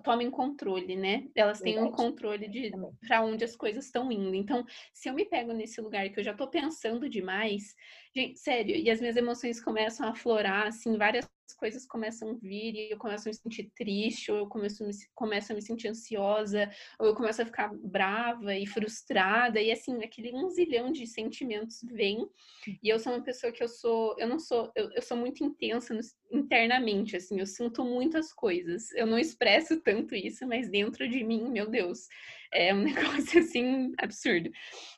tomem 0.03 0.29
controle, 0.29 0.95
né? 0.95 1.27
Elas 1.35 1.59
têm 1.59 1.79
um 1.79 1.91
controle 1.91 2.47
de 2.47 2.71
para 3.07 3.23
onde 3.23 3.43
as 3.43 3.55
coisas 3.55 3.85
estão 3.85 4.11
indo. 4.11 4.33
Então, 4.35 4.65
se 4.93 5.09
eu 5.09 5.13
me 5.13 5.25
pego 5.25 5.53
nesse 5.53 5.81
lugar 5.81 6.09
que 6.09 6.19
eu 6.19 6.23
já 6.23 6.33
tô 6.33 6.47
pensando 6.47 7.09
demais, 7.09 7.75
gente, 8.15 8.39
sério, 8.39 8.75
e 8.75 8.89
as 8.89 8.99
minhas 8.99 9.15
emoções 9.15 9.61
começam 9.61 10.07
a 10.07 10.11
aflorar, 10.11 10.67
assim, 10.67 10.97
várias 10.97 11.27
coisas 11.57 11.85
começam 11.85 12.31
a 12.31 12.33
vir 12.33 12.75
e 12.75 12.91
eu 12.91 12.97
começo 12.97 13.27
a 13.27 13.31
me 13.31 13.35
sentir 13.35 13.71
triste, 13.75 14.31
ou 14.31 14.37
eu 14.39 14.47
começo, 14.47 14.85
me, 14.85 14.91
começo 15.13 15.51
a 15.51 15.55
me 15.55 15.61
sentir 15.61 15.87
ansiosa, 15.87 16.69
ou 16.99 17.07
eu 17.07 17.15
começo 17.15 17.41
a 17.41 17.45
ficar 17.45 17.73
brava 17.73 18.55
e 18.55 18.65
frustrada, 18.65 19.61
e 19.61 19.71
assim, 19.71 20.03
aquele 20.03 20.33
um 20.33 20.49
zilhão 20.49 20.91
de 20.91 21.05
sentimentos 21.07 21.81
vem, 21.83 22.27
e 22.81 22.89
eu 22.89 22.99
sou 22.99 23.13
uma 23.13 23.23
pessoa 23.23 23.51
que 23.51 23.63
eu 23.63 23.67
sou, 23.67 24.15
eu 24.17 24.27
não 24.27 24.39
sou, 24.39 24.71
eu, 24.75 24.89
eu 24.91 25.01
sou 25.01 25.17
muito 25.17 25.43
intensa 25.43 25.93
no, 25.93 26.01
internamente, 26.33 27.15
assim, 27.15 27.39
eu 27.39 27.45
sinto 27.45 27.85
muitas 27.85 28.33
coisas, 28.33 28.91
eu 28.93 29.05
não 29.05 29.19
expresso 29.19 29.79
tanto 29.81 30.15
isso, 30.15 30.47
mas 30.47 30.67
dentro 30.67 31.07
de 31.07 31.23
mim, 31.23 31.49
meu 31.49 31.69
Deus, 31.69 32.07
é 32.51 32.73
um 32.73 32.83
negócio 33.29 33.39
assim 33.39 33.93
absurdo. 33.99 34.49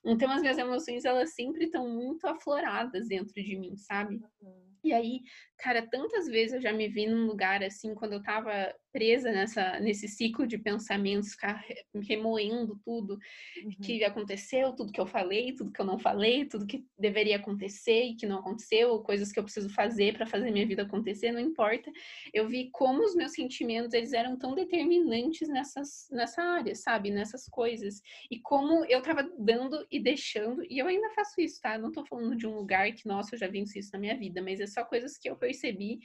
Então 0.05 0.31
as 0.31 0.41
minhas 0.41 0.57
emoções 0.57 1.03
elas 1.03 1.33
sempre 1.33 1.65
estão 1.65 1.89
muito 1.89 2.25
afloradas 2.25 3.07
dentro 3.07 3.33
de 3.33 3.57
mim, 3.57 3.75
sabe? 3.75 4.15
Uhum. 4.41 4.65
E 4.83 4.93
aí, 4.93 5.21
cara, 5.57 5.85
tantas 5.85 6.27
vezes 6.27 6.53
eu 6.53 6.61
já 6.61 6.71
me 6.71 6.87
vi 6.87 7.07
num 7.07 7.25
lugar 7.25 7.63
assim, 7.63 7.93
quando 7.95 8.13
eu 8.13 8.23
tava 8.23 8.73
presa 8.95 9.29
nessa, 9.29 9.77
nesse 9.81 10.07
ciclo 10.07 10.47
de 10.47 10.57
pensamentos, 10.57 11.31
ficar 11.31 11.61
remoendo 12.07 12.79
tudo 12.81 13.19
uhum. 13.61 13.71
que 13.83 14.01
aconteceu, 14.05 14.71
tudo 14.71 14.93
que 14.93 15.01
eu 15.01 15.05
falei, 15.05 15.51
tudo 15.51 15.69
que 15.69 15.81
eu 15.81 15.85
não 15.85 15.99
falei, 15.99 16.45
tudo 16.45 16.65
que 16.65 16.87
deveria 16.97 17.35
acontecer 17.35 18.05
e 18.05 18.15
que 18.15 18.25
não 18.25 18.39
aconteceu, 18.39 18.97
coisas 18.99 19.33
que 19.33 19.37
eu 19.37 19.43
preciso 19.43 19.67
fazer 19.67 20.13
para 20.13 20.25
fazer 20.25 20.49
minha 20.49 20.65
vida 20.65 20.83
acontecer, 20.83 21.33
não 21.33 21.41
importa. 21.41 21.91
Eu 22.33 22.47
vi 22.47 22.69
como 22.71 23.03
os 23.03 23.13
meus 23.15 23.33
sentimentos 23.33 23.93
eles 23.93 24.13
eram 24.13 24.37
tão 24.37 24.55
determinantes 24.55 25.49
nessas, 25.49 26.07
nessa 26.09 26.41
área, 26.41 26.73
sabe? 26.73 27.11
Nessas 27.11 27.49
coisas. 27.49 28.01
E 28.31 28.39
como 28.39 28.85
eu 28.85 29.01
tava 29.01 29.29
dando 29.37 29.85
e 29.91 29.99
deixando, 29.99 30.63
e 30.69 30.79
eu 30.79 30.87
ainda 30.87 31.09
faço 31.09 31.41
isso, 31.41 31.59
tá? 31.59 31.75
Eu 31.75 31.81
não 31.81 31.91
tô 31.91 32.05
falando 32.05 32.33
de 32.33 32.47
um 32.47 32.55
lugar 32.55 32.89
que, 32.93 33.05
nossa, 33.05 33.35
eu 33.35 33.39
já 33.39 33.47
venci 33.47 33.79
isso 33.79 33.89
na 33.91 33.99
minha 33.99 34.17
vida, 34.17 34.41
mas 34.41 34.61
é 34.61 34.67
só 34.67 34.85
coisas 34.85 35.17
que 35.17 35.29
eu 35.29 35.35
percebi 35.35 35.99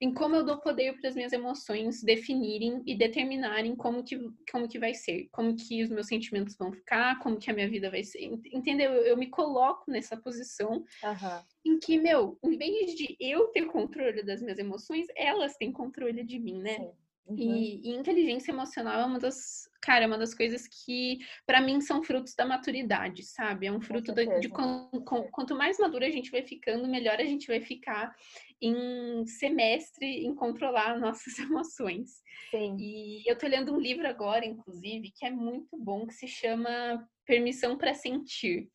em 0.00 0.12
como 0.12 0.36
eu 0.36 0.44
dou 0.44 0.58
poder 0.58 0.98
para 0.98 1.08
as 1.08 1.14
minhas 1.14 1.32
emoções 1.32 2.02
definirem 2.02 2.82
e 2.86 2.96
determinarem 2.96 3.74
como 3.76 4.02
que, 4.02 4.18
como 4.50 4.68
que 4.68 4.78
vai 4.78 4.94
ser, 4.94 5.28
como 5.32 5.56
que 5.56 5.82
os 5.82 5.90
meus 5.90 6.06
sentimentos 6.06 6.56
vão 6.56 6.72
ficar, 6.72 7.18
como 7.20 7.38
que 7.38 7.50
a 7.50 7.54
minha 7.54 7.68
vida 7.68 7.90
vai 7.90 8.04
ser. 8.04 8.24
Entendeu? 8.52 8.92
Eu, 8.92 9.06
eu 9.06 9.16
me 9.16 9.28
coloco 9.28 9.90
nessa 9.90 10.16
posição 10.16 10.84
uhum. 11.02 11.42
em 11.64 11.78
que, 11.78 11.98
meu, 11.98 12.38
em 12.42 12.56
vez 12.56 12.94
de 12.94 13.16
eu 13.20 13.48
ter 13.48 13.66
controle 13.66 14.22
das 14.22 14.42
minhas 14.42 14.58
emoções, 14.58 15.06
elas 15.16 15.56
têm 15.56 15.72
controle 15.72 16.24
de 16.24 16.38
mim, 16.38 16.60
né? 16.60 16.76
Sim. 16.76 16.90
Uhum. 17.26 17.36
E, 17.38 17.80
e, 17.88 17.94
inteligência 17.94 18.52
emocional 18.52 19.00
é 19.00 19.04
uma 19.04 19.18
das, 19.18 19.66
cara, 19.80 20.04
é 20.04 20.06
uma 20.06 20.18
das 20.18 20.34
coisas 20.34 20.68
que, 20.68 21.20
para 21.46 21.60
mim, 21.60 21.80
são 21.80 22.02
frutos 22.02 22.34
da 22.34 22.44
maturidade, 22.44 23.22
sabe? 23.22 23.66
É 23.66 23.72
um 23.72 23.80
fruto 23.80 24.12
de, 24.12 24.40
de 24.40 24.48
quanto 24.50 25.56
mais 25.56 25.78
madura 25.78 26.06
a 26.06 26.10
gente 26.10 26.30
vai 26.30 26.42
ficando, 26.42 26.86
melhor 26.86 27.18
a 27.18 27.24
gente 27.24 27.46
vai 27.46 27.62
ficar 27.62 28.14
em 28.66 29.26
semestre 29.26 30.06
em 30.24 30.34
controlar 30.34 30.98
nossas 30.98 31.36
emoções. 31.38 32.22
Sim. 32.50 32.76
E 32.78 33.22
eu 33.30 33.36
tô 33.36 33.46
lendo 33.46 33.74
um 33.74 33.80
livro 33.80 34.06
agora, 34.06 34.44
inclusive, 34.44 35.12
que 35.14 35.26
é 35.26 35.30
muito 35.30 35.76
bom, 35.78 36.06
que 36.06 36.14
se 36.14 36.26
chama 36.26 37.06
Permissão 37.26 37.76
para 37.76 37.94
Sentir. 37.94 38.68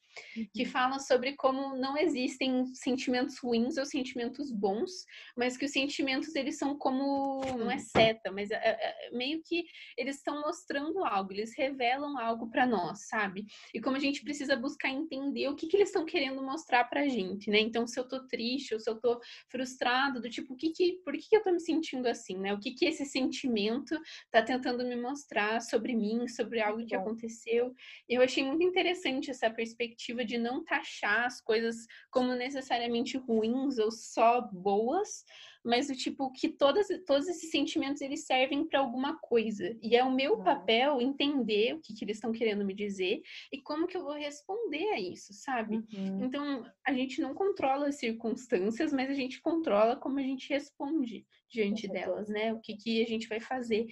Que 0.54 0.64
uhum. 0.64 0.70
fala 0.70 1.00
sobre 1.00 1.36
como 1.36 1.76
não 1.78 1.98
existem 1.98 2.66
sentimentos 2.74 3.38
ruins 3.40 3.78
ou 3.78 3.86
sentimentos 3.86 4.52
bons, 4.52 5.06
mas 5.36 5.58
que 5.58 5.66
os 5.66 5.72
sentimentos 5.72 6.36
eles 6.36 6.58
são 6.58 6.78
como 6.78 7.42
não 7.58 7.70
é 7.70 7.78
seta, 7.78 8.32
mas 8.32 8.52
é, 8.52 8.56
é, 8.56 9.08
é 9.08 9.12
meio 9.12 9.42
que 9.44 9.66
eles 9.98 10.18
estão 10.18 10.42
mostrando 10.42 11.04
algo, 11.06 11.32
eles 11.32 11.56
revelam 11.56 12.18
algo 12.18 12.50
para 12.50 12.66
nós, 12.66 13.08
sabe? 13.08 13.46
E 13.74 13.82
como 13.82 13.98
a 13.98 14.00
gente 14.00 14.24
precisa 14.24 14.56
buscar 14.56 14.90
entender 14.90 15.48
o 15.48 15.56
que, 15.56 15.68
que 15.68 15.78
eles 15.78 15.90
estão 15.90 16.06
querendo 16.06 16.42
mostrar 16.44 16.84
pra 16.86 17.08
gente, 17.08 17.50
né? 17.50 17.60
Então, 17.60 17.88
se 17.88 18.00
eu 18.00 18.08
tô 18.08 18.26
triste 18.28 18.74
ou 18.74 18.80
se 18.80 18.90
eu 18.90 19.00
tô 19.00 19.20
frustrado, 19.50 20.22
do 20.22 20.30
tipo, 20.30 20.54
o 20.54 20.58
que 20.58 20.70
que, 20.72 20.94
por 21.04 21.14
que, 21.14 21.30
que 21.30 21.36
eu 21.36 21.44
tô 21.44 21.52
me 21.52 21.60
sentindo 21.60 22.08
assim, 22.08 22.38
né? 22.38 22.54
O 22.54 22.60
que 22.60 22.72
que 22.72 22.86
esse 22.86 23.06
sentimento 23.06 24.00
tá 24.32 24.42
tentando 24.42 24.86
me 24.86 24.96
mostrar 24.96 25.62
sobre 25.62 25.96
mim, 25.96 26.28
sobre 26.28 26.62
algo 26.62 26.86
que 26.86 26.96
aconteceu. 26.96 27.74
Eu 28.08 28.22
achei 28.22 28.44
muito 28.44 28.64
interessante 28.64 29.32
essa 29.32 29.50
perspectiva 29.50 30.09
de 30.26 30.38
não 30.38 30.64
taxar 30.64 31.26
as 31.26 31.42
coisas 31.42 31.86
como 32.12 32.34
necessariamente 32.34 33.18
ruins 33.18 33.78
ou 33.78 33.92
só 33.92 34.42
boas, 34.42 35.24
mas 35.64 35.90
o 35.90 35.96
tipo 35.96 36.32
que 36.32 36.50
todas, 36.50 36.88
todos 37.06 37.28
esses 37.28 37.52
sentimentos 37.52 38.02
eles 38.02 38.26
servem 38.26 38.66
para 38.66 38.80
alguma 38.80 39.18
coisa. 39.20 39.78
E 39.82 39.96
é 39.96 40.04
o 40.04 40.12
meu 40.12 40.42
papel 40.42 41.02
entender 41.02 41.74
o 41.74 41.82
que, 41.82 41.94
que 41.94 42.06
eles 42.06 42.18
estão 42.18 42.32
querendo 42.32 42.66
me 42.66 42.74
dizer 42.74 43.22
e 43.52 43.62
como 43.62 43.88
que 43.88 43.98
eu 43.98 44.04
vou 44.04 44.14
responder 44.14 44.90
a 44.92 45.00
isso, 45.00 45.34
sabe? 45.34 45.78
Uhum. 45.78 46.24
Então, 46.24 46.66
a 46.86 46.94
gente 46.94 47.22
não 47.22 47.34
controla 47.34 47.88
as 47.88 47.96
circunstâncias, 47.96 48.94
mas 48.94 49.10
a 49.10 49.14
gente 49.14 49.42
controla 49.42 49.96
como 49.96 50.20
a 50.20 50.24
gente 50.24 50.50
responde 50.50 51.26
diante 51.50 51.88
delas, 51.88 52.30
né? 52.30 52.54
O 52.54 52.60
que, 52.60 52.76
que 52.76 53.04
a 53.04 53.08
gente 53.08 53.28
vai 53.28 53.40
fazer. 53.40 53.88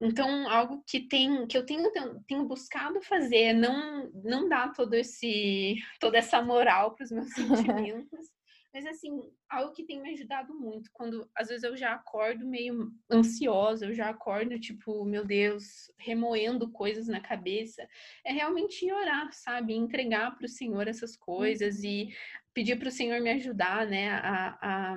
Então, 0.00 0.48
algo 0.48 0.82
que 0.86 1.00
tem 1.00 1.46
que 1.46 1.58
eu 1.58 1.66
tenho, 1.66 1.90
tenho 2.26 2.44
buscado 2.44 3.00
fazer 3.02 3.36
é 3.36 3.52
não 3.52 4.10
não 4.24 4.48
dar 4.48 4.72
todo 4.72 4.94
esse 4.94 5.74
toda 6.00 6.18
essa 6.18 6.40
moral 6.40 6.94
para 6.94 7.04
os 7.04 7.10
meus 7.10 7.30
sentimentos, 7.34 8.30
mas 8.72 8.86
assim, 8.86 9.20
algo 9.48 9.72
que 9.72 9.84
tem 9.84 10.00
me 10.00 10.10
ajudado 10.10 10.54
muito, 10.54 10.90
quando 10.92 11.28
às 11.34 11.48
vezes 11.48 11.64
eu 11.64 11.76
já 11.76 11.94
acordo 11.94 12.46
meio 12.46 12.92
ansiosa, 13.10 13.86
eu 13.86 13.94
já 13.94 14.10
acordo 14.10 14.58
tipo, 14.60 15.04
meu 15.04 15.24
Deus, 15.24 15.90
remoendo 15.98 16.70
coisas 16.70 17.08
na 17.08 17.20
cabeça, 17.20 17.88
é 18.24 18.32
realmente 18.32 18.90
orar, 18.92 19.32
sabe? 19.32 19.74
Entregar 19.74 20.36
para 20.36 20.44
o 20.44 20.48
Senhor 20.48 20.86
essas 20.86 21.16
coisas 21.16 21.82
e 21.82 22.04
uhum. 22.04 22.10
pedir 22.54 22.78
para 22.78 22.88
o 22.88 22.92
Senhor 22.92 23.20
me 23.20 23.30
ajudar, 23.30 23.86
né, 23.86 24.10
a, 24.10 24.58
a 24.60 24.96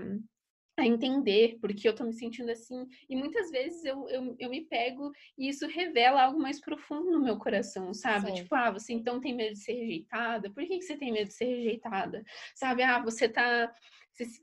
a 0.77 0.85
entender 0.85 1.57
porque 1.59 1.87
eu 1.87 1.95
tô 1.95 2.03
me 2.03 2.13
sentindo 2.13 2.49
assim. 2.49 2.87
E 3.09 3.15
muitas 3.15 3.51
vezes 3.51 3.83
eu, 3.83 4.07
eu, 4.09 4.35
eu 4.39 4.49
me 4.49 4.61
pego 4.61 5.11
e 5.37 5.49
isso 5.49 5.67
revela 5.67 6.23
algo 6.23 6.39
mais 6.39 6.59
profundo 6.59 7.11
no 7.11 7.21
meu 7.21 7.37
coração, 7.37 7.93
sabe? 7.93 8.27
Sim. 8.27 8.35
Tipo, 8.35 8.55
ah, 8.55 8.71
você 8.71 8.93
então 8.93 9.19
tem 9.19 9.35
medo 9.35 9.53
de 9.53 9.59
ser 9.59 9.73
rejeitada? 9.73 10.49
Por 10.49 10.65
que, 10.65 10.77
que 10.77 10.83
você 10.83 10.97
tem 10.97 11.11
medo 11.11 11.27
de 11.27 11.33
ser 11.33 11.45
rejeitada? 11.45 12.23
Sabe? 12.55 12.83
Ah, 12.83 12.99
você 12.99 13.27
tá. 13.27 13.73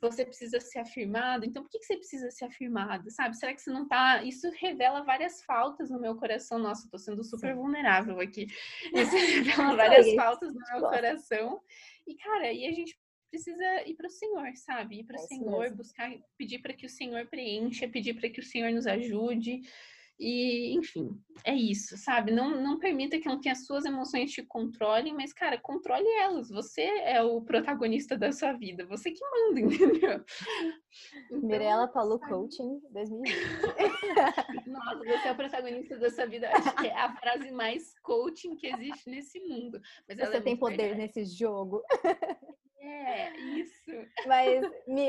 Você 0.01 0.25
precisa 0.25 0.59
ser 0.61 0.79
afirmado, 0.79 1.45
então 1.45 1.63
por 1.63 1.71
que, 1.71 1.79
que 1.79 1.85
você 1.85 1.97
precisa 1.97 2.31
ser 2.31 2.47
afirmado? 2.47 3.11
Sabe? 3.11 3.37
Será 3.37 3.53
que 3.55 3.61
você 3.61 3.71
não 3.71 3.87
tá. 3.87 4.25
Isso 4.25 4.51
revela 4.59 5.05
várias 5.05 5.45
faltas 5.45 5.91
no 5.91 6.01
meu 6.01 6.17
coração. 6.17 6.59
Nossa, 6.59 6.87
eu 6.87 6.91
tô 6.91 6.99
sendo 6.99 7.23
super 7.23 7.51
Sim. 7.51 7.61
vulnerável 7.61 8.19
aqui. 8.19 8.47
Isso 8.95 9.15
revela 9.15 9.77
várias 9.77 10.15
faltas 10.15 10.55
no 10.55 10.61
meu 10.73 10.89
coração. 10.89 11.61
E, 12.07 12.17
cara, 12.17 12.51
e 12.51 12.67
a 12.67 12.73
gente 12.73 12.99
precisa 13.31 13.83
ir 13.87 13.95
para 13.95 14.07
o 14.07 14.11
Senhor, 14.11 14.57
sabe? 14.57 15.01
Ir 15.01 15.05
para 15.05 15.19
o 15.19 15.23
é 15.23 15.27
Senhor, 15.27 15.61
mesmo. 15.61 15.77
buscar, 15.77 16.11
pedir 16.37 16.59
para 16.61 16.73
que 16.73 16.87
o 16.87 16.91
Senhor 16.91 17.27
preencha, 17.27 17.89
pedir 17.89 18.15
para 18.15 18.29
que 18.29 18.41
o 18.41 18.45
Senhor 18.45 18.73
nos 18.73 18.87
ajude. 18.87 19.61
E, 20.21 20.75
enfim, 20.77 21.17
é 21.45 21.55
isso, 21.55 21.97
sabe? 21.97 22.33
Não, 22.33 22.61
não 22.61 22.81
permita 22.81 23.21
que, 23.21 23.39
que 23.39 23.49
as 23.49 23.65
suas 23.65 23.85
emoções 23.85 24.33
te 24.33 24.43
controlem, 24.43 25.15
mas, 25.15 25.33
cara, 25.33 25.57
controle 25.57 26.09
elas. 26.21 26.49
Você 26.49 26.83
é 26.83 27.23
o 27.23 27.41
protagonista 27.41 28.19
da 28.19 28.33
sua 28.33 28.53
vida, 28.53 28.85
você 28.85 29.13
que 29.13 29.21
manda, 29.25 29.61
entendeu? 29.63 30.25
Então, 31.27 31.41
Mirella 31.41 31.87
Paulo 31.87 32.19
sabe? 32.19 32.33
Coaching 32.33 32.81
2020. 32.91 33.33
Nossa, 34.67 34.99
você 34.99 35.29
é 35.29 35.33
o 35.33 35.37
protagonista 35.37 35.97
da 35.97 36.11
sua 36.11 36.27
vida. 36.27 36.51
Acho 36.51 36.75
que 36.75 36.87
é 36.89 36.99
a 36.99 37.15
frase 37.15 37.53
mais 37.53 37.97
coaching 38.01 38.57
que 38.57 38.67
existe 38.67 39.09
nesse 39.09 39.39
mundo. 39.39 39.81
Mas 40.09 40.19
você 40.19 40.39
é 40.39 40.41
tem 40.41 40.57
poder 40.57 40.77
verdade. 40.77 41.01
nesse 41.01 41.25
jogo. 41.27 41.81
É, 42.89 43.37
isso. 43.37 43.91
Mas 44.27 44.63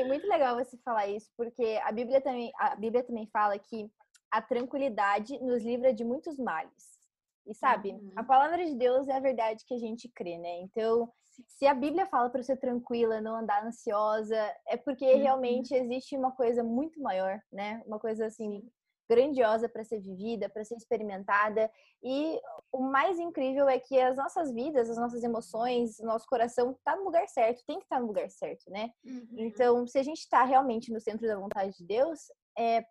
muito 0.06 0.26
legal 0.28 0.56
você 0.56 0.76
falar 0.78 1.08
isso, 1.08 1.30
porque 1.36 1.80
a 1.82 1.90
Bíblia 1.90 2.20
também, 2.20 2.52
a 2.58 2.76
Bíblia 2.76 3.02
também 3.02 3.26
fala 3.32 3.58
que 3.58 3.90
a 4.30 4.40
tranquilidade 4.42 5.38
nos 5.40 5.62
livra 5.62 5.92
de 5.92 6.04
muitos 6.04 6.38
males. 6.38 7.00
E 7.46 7.54
sabe, 7.54 7.92
uhum. 7.92 8.12
a 8.14 8.22
palavra 8.22 8.64
de 8.64 8.74
Deus 8.74 9.08
é 9.08 9.16
a 9.16 9.20
verdade 9.20 9.64
que 9.66 9.74
a 9.74 9.78
gente 9.78 10.08
crê, 10.08 10.38
né? 10.38 10.60
Então, 10.60 11.10
se 11.48 11.66
a 11.66 11.74
Bíblia 11.74 12.06
fala 12.06 12.30
para 12.30 12.42
ser 12.42 12.56
tranquila, 12.58 13.20
não 13.20 13.34
andar 13.34 13.64
ansiosa, 13.66 14.36
é 14.68 14.76
porque 14.76 15.04
uhum. 15.04 15.22
realmente 15.22 15.74
existe 15.74 16.16
uma 16.16 16.32
coisa 16.32 16.62
muito 16.62 17.00
maior, 17.00 17.40
né? 17.50 17.82
Uma 17.86 17.98
coisa 17.98 18.26
assim 18.26 18.62
grandiosa 19.10 19.68
para 19.68 19.82
ser 19.82 19.98
vivida, 19.98 20.48
para 20.48 20.64
ser 20.64 20.76
experimentada. 20.76 21.68
E 22.00 22.40
o 22.70 22.80
mais 22.80 23.18
incrível 23.18 23.68
é 23.68 23.76
que 23.80 23.98
as 23.98 24.16
nossas 24.16 24.52
vidas, 24.52 24.88
as 24.88 24.96
nossas 24.96 25.24
emoções, 25.24 25.98
nosso 25.98 26.26
coração 26.28 26.70
está 26.70 26.94
no 26.94 27.04
lugar 27.04 27.26
certo, 27.26 27.64
tem 27.66 27.80
que 27.80 27.84
estar 27.84 27.96
tá 27.96 28.00
no 28.00 28.06
lugar 28.06 28.30
certo, 28.30 28.70
né? 28.70 28.92
Uhum. 29.04 29.26
Então, 29.38 29.84
se 29.84 29.98
a 29.98 30.02
gente 30.04 30.20
está 30.20 30.44
realmente 30.44 30.92
no 30.92 31.00
centro 31.00 31.26
da 31.26 31.36
vontade 31.36 31.76
de 31.76 31.84
Deus, 31.84 32.20
é, 32.56 32.84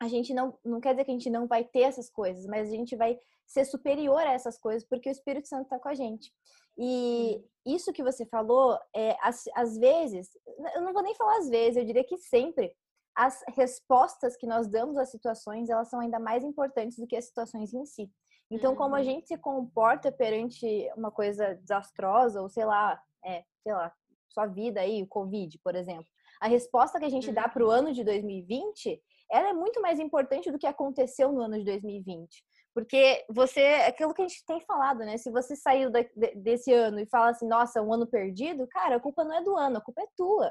a 0.00 0.08
gente 0.08 0.32
não, 0.32 0.58
não 0.64 0.80
quer 0.80 0.94
dizer 0.94 1.04
que 1.04 1.10
a 1.10 1.14
gente 1.14 1.28
não 1.28 1.46
vai 1.46 1.62
ter 1.62 1.82
essas 1.82 2.08
coisas, 2.08 2.46
mas 2.46 2.68
a 2.68 2.74
gente 2.74 2.96
vai 2.96 3.18
ser 3.46 3.66
superior 3.66 4.20
a 4.20 4.32
essas 4.32 4.56
coisas 4.58 4.88
porque 4.88 5.10
o 5.10 5.12
Espírito 5.12 5.46
Santo 5.46 5.64
está 5.64 5.78
com 5.78 5.88
a 5.90 5.94
gente. 5.94 6.32
E 6.78 7.44
isso 7.66 7.92
que 7.92 8.02
você 8.02 8.24
falou, 8.24 8.78
é, 8.96 9.14
às, 9.20 9.44
às 9.54 9.76
vezes, 9.76 10.30
eu 10.74 10.80
não 10.80 10.94
vou 10.94 11.02
nem 11.02 11.14
falar 11.14 11.36
às 11.36 11.50
vezes, 11.50 11.76
eu 11.76 11.84
diria 11.84 12.04
que 12.04 12.16
sempre, 12.16 12.72
as 13.20 13.44
respostas 13.48 14.34
que 14.34 14.46
nós 14.46 14.66
damos 14.66 14.96
às 14.96 15.10
situações, 15.10 15.68
elas 15.68 15.88
são 15.88 16.00
ainda 16.00 16.18
mais 16.18 16.42
importantes 16.42 16.96
do 16.96 17.06
que 17.06 17.14
as 17.14 17.26
situações 17.26 17.74
em 17.74 17.84
si. 17.84 18.10
Então, 18.50 18.74
como 18.74 18.96
a 18.96 18.98
uhum. 18.98 19.04
gente 19.04 19.28
se 19.28 19.36
comporta 19.36 20.10
perante 20.10 20.90
uma 20.96 21.10
coisa 21.10 21.54
desastrosa, 21.56 22.40
ou 22.40 22.48
sei 22.48 22.64
lá, 22.64 22.98
é, 23.22 23.44
sei 23.62 23.74
lá, 23.74 23.92
sua 24.30 24.46
vida 24.46 24.80
aí, 24.80 25.02
o 25.02 25.06
Covid, 25.06 25.58
por 25.62 25.74
exemplo. 25.76 26.06
A 26.40 26.48
resposta 26.48 26.98
que 26.98 27.04
a 27.04 27.10
gente 27.10 27.30
dá 27.30 27.46
para 27.46 27.62
o 27.62 27.66
uhum. 27.66 27.72
ano 27.72 27.92
de 27.92 28.02
2020, 28.02 28.98
ela 29.30 29.50
é 29.50 29.52
muito 29.52 29.82
mais 29.82 30.00
importante 30.00 30.50
do 30.50 30.58
que 30.58 30.66
aconteceu 30.66 31.30
no 31.30 31.42
ano 31.42 31.58
de 31.58 31.64
2020. 31.64 32.42
Porque 32.74 33.22
você, 33.28 33.60
aquilo 33.86 34.14
que 34.14 34.22
a 34.22 34.28
gente 34.28 34.46
tem 34.46 34.62
falado, 34.62 35.00
né? 35.00 35.18
Se 35.18 35.30
você 35.30 35.54
saiu 35.54 35.90
da, 35.90 36.00
desse 36.36 36.72
ano 36.72 37.00
e 37.00 37.06
fala 37.06 37.30
assim, 37.30 37.46
nossa, 37.46 37.82
um 37.82 37.92
ano 37.92 38.06
perdido, 38.06 38.66
cara, 38.68 38.96
a 38.96 39.00
culpa 39.00 39.24
não 39.24 39.34
é 39.34 39.42
do 39.42 39.54
ano, 39.56 39.76
a 39.76 39.80
culpa 39.82 40.00
é 40.00 40.06
tua. 40.16 40.50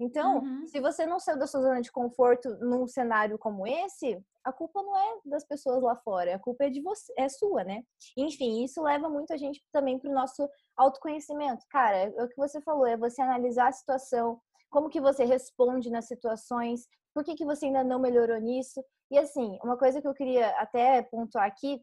Então, 0.00 0.38
uhum. 0.38 0.66
se 0.66 0.80
você 0.80 1.04
não 1.04 1.20
saiu 1.20 1.38
da 1.38 1.46
sua 1.46 1.60
zona 1.60 1.82
de 1.82 1.92
conforto 1.92 2.48
num 2.58 2.86
cenário 2.86 3.38
como 3.38 3.66
esse, 3.66 4.18
a 4.42 4.50
culpa 4.50 4.82
não 4.82 4.96
é 4.96 5.20
das 5.26 5.44
pessoas 5.44 5.82
lá 5.82 5.94
fora, 5.96 6.34
a 6.34 6.38
culpa 6.38 6.64
é 6.64 6.70
de 6.70 6.80
você, 6.80 7.12
é 7.18 7.28
sua, 7.28 7.62
né? 7.62 7.82
Enfim, 8.16 8.64
isso 8.64 8.82
leva 8.82 9.10
muito 9.10 9.32
a 9.34 9.36
gente 9.36 9.62
também 9.70 9.98
para 9.98 10.10
o 10.10 10.14
nosso 10.14 10.48
autoconhecimento. 10.74 11.66
Cara, 11.68 11.96
é 11.98 12.24
o 12.24 12.28
que 12.28 12.36
você 12.36 12.62
falou, 12.62 12.86
é 12.86 12.96
você 12.96 13.20
analisar 13.20 13.68
a 13.68 13.72
situação, 13.72 14.40
como 14.70 14.88
que 14.88 15.00
você 15.00 15.24
responde 15.24 15.90
nas 15.90 16.06
situações, 16.06 16.86
por 17.14 17.22
que, 17.22 17.34
que 17.34 17.44
você 17.44 17.66
ainda 17.66 17.84
não 17.84 17.98
melhorou 17.98 18.40
nisso. 18.40 18.82
E 19.10 19.18
assim, 19.18 19.58
uma 19.62 19.76
coisa 19.76 20.00
que 20.00 20.08
eu 20.08 20.14
queria 20.14 20.48
até 20.58 21.02
pontuar 21.02 21.44
aqui 21.44 21.82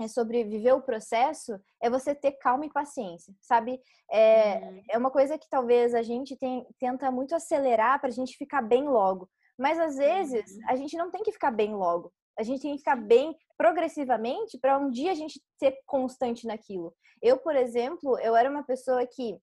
é 0.00 0.08
sobre 0.08 0.44
viver 0.44 0.72
o 0.72 0.82
processo, 0.82 1.58
é 1.80 1.88
você 1.88 2.14
ter 2.14 2.32
calma 2.32 2.66
e 2.66 2.72
paciência, 2.72 3.32
sabe? 3.40 3.80
É, 4.10 4.58
uhum. 4.58 4.82
é 4.90 4.98
uma 4.98 5.10
coisa 5.10 5.38
que 5.38 5.48
talvez 5.48 5.94
a 5.94 6.02
gente 6.02 6.36
tem, 6.36 6.66
tenta 6.78 7.10
muito 7.10 7.34
acelerar 7.34 8.00
para 8.00 8.08
a 8.08 8.12
gente 8.12 8.36
ficar 8.36 8.62
bem 8.62 8.88
logo. 8.88 9.28
Mas 9.58 9.78
às 9.78 9.96
vezes 9.96 10.50
uhum. 10.50 10.60
a 10.68 10.76
gente 10.76 10.96
não 10.96 11.10
tem 11.10 11.22
que 11.22 11.32
ficar 11.32 11.50
bem 11.50 11.74
logo. 11.74 12.12
A 12.36 12.42
gente 12.42 12.62
tem 12.62 12.72
que 12.72 12.78
ficar 12.78 12.96
bem 12.96 13.36
progressivamente 13.56 14.58
para 14.58 14.78
um 14.78 14.90
dia 14.90 15.12
a 15.12 15.14
gente 15.14 15.40
ser 15.58 15.78
constante 15.86 16.46
naquilo. 16.46 16.92
Eu, 17.22 17.38
por 17.38 17.54
exemplo, 17.54 18.18
eu 18.18 18.34
era 18.34 18.50
uma 18.50 18.64
pessoa 18.64 19.06
que 19.06 19.38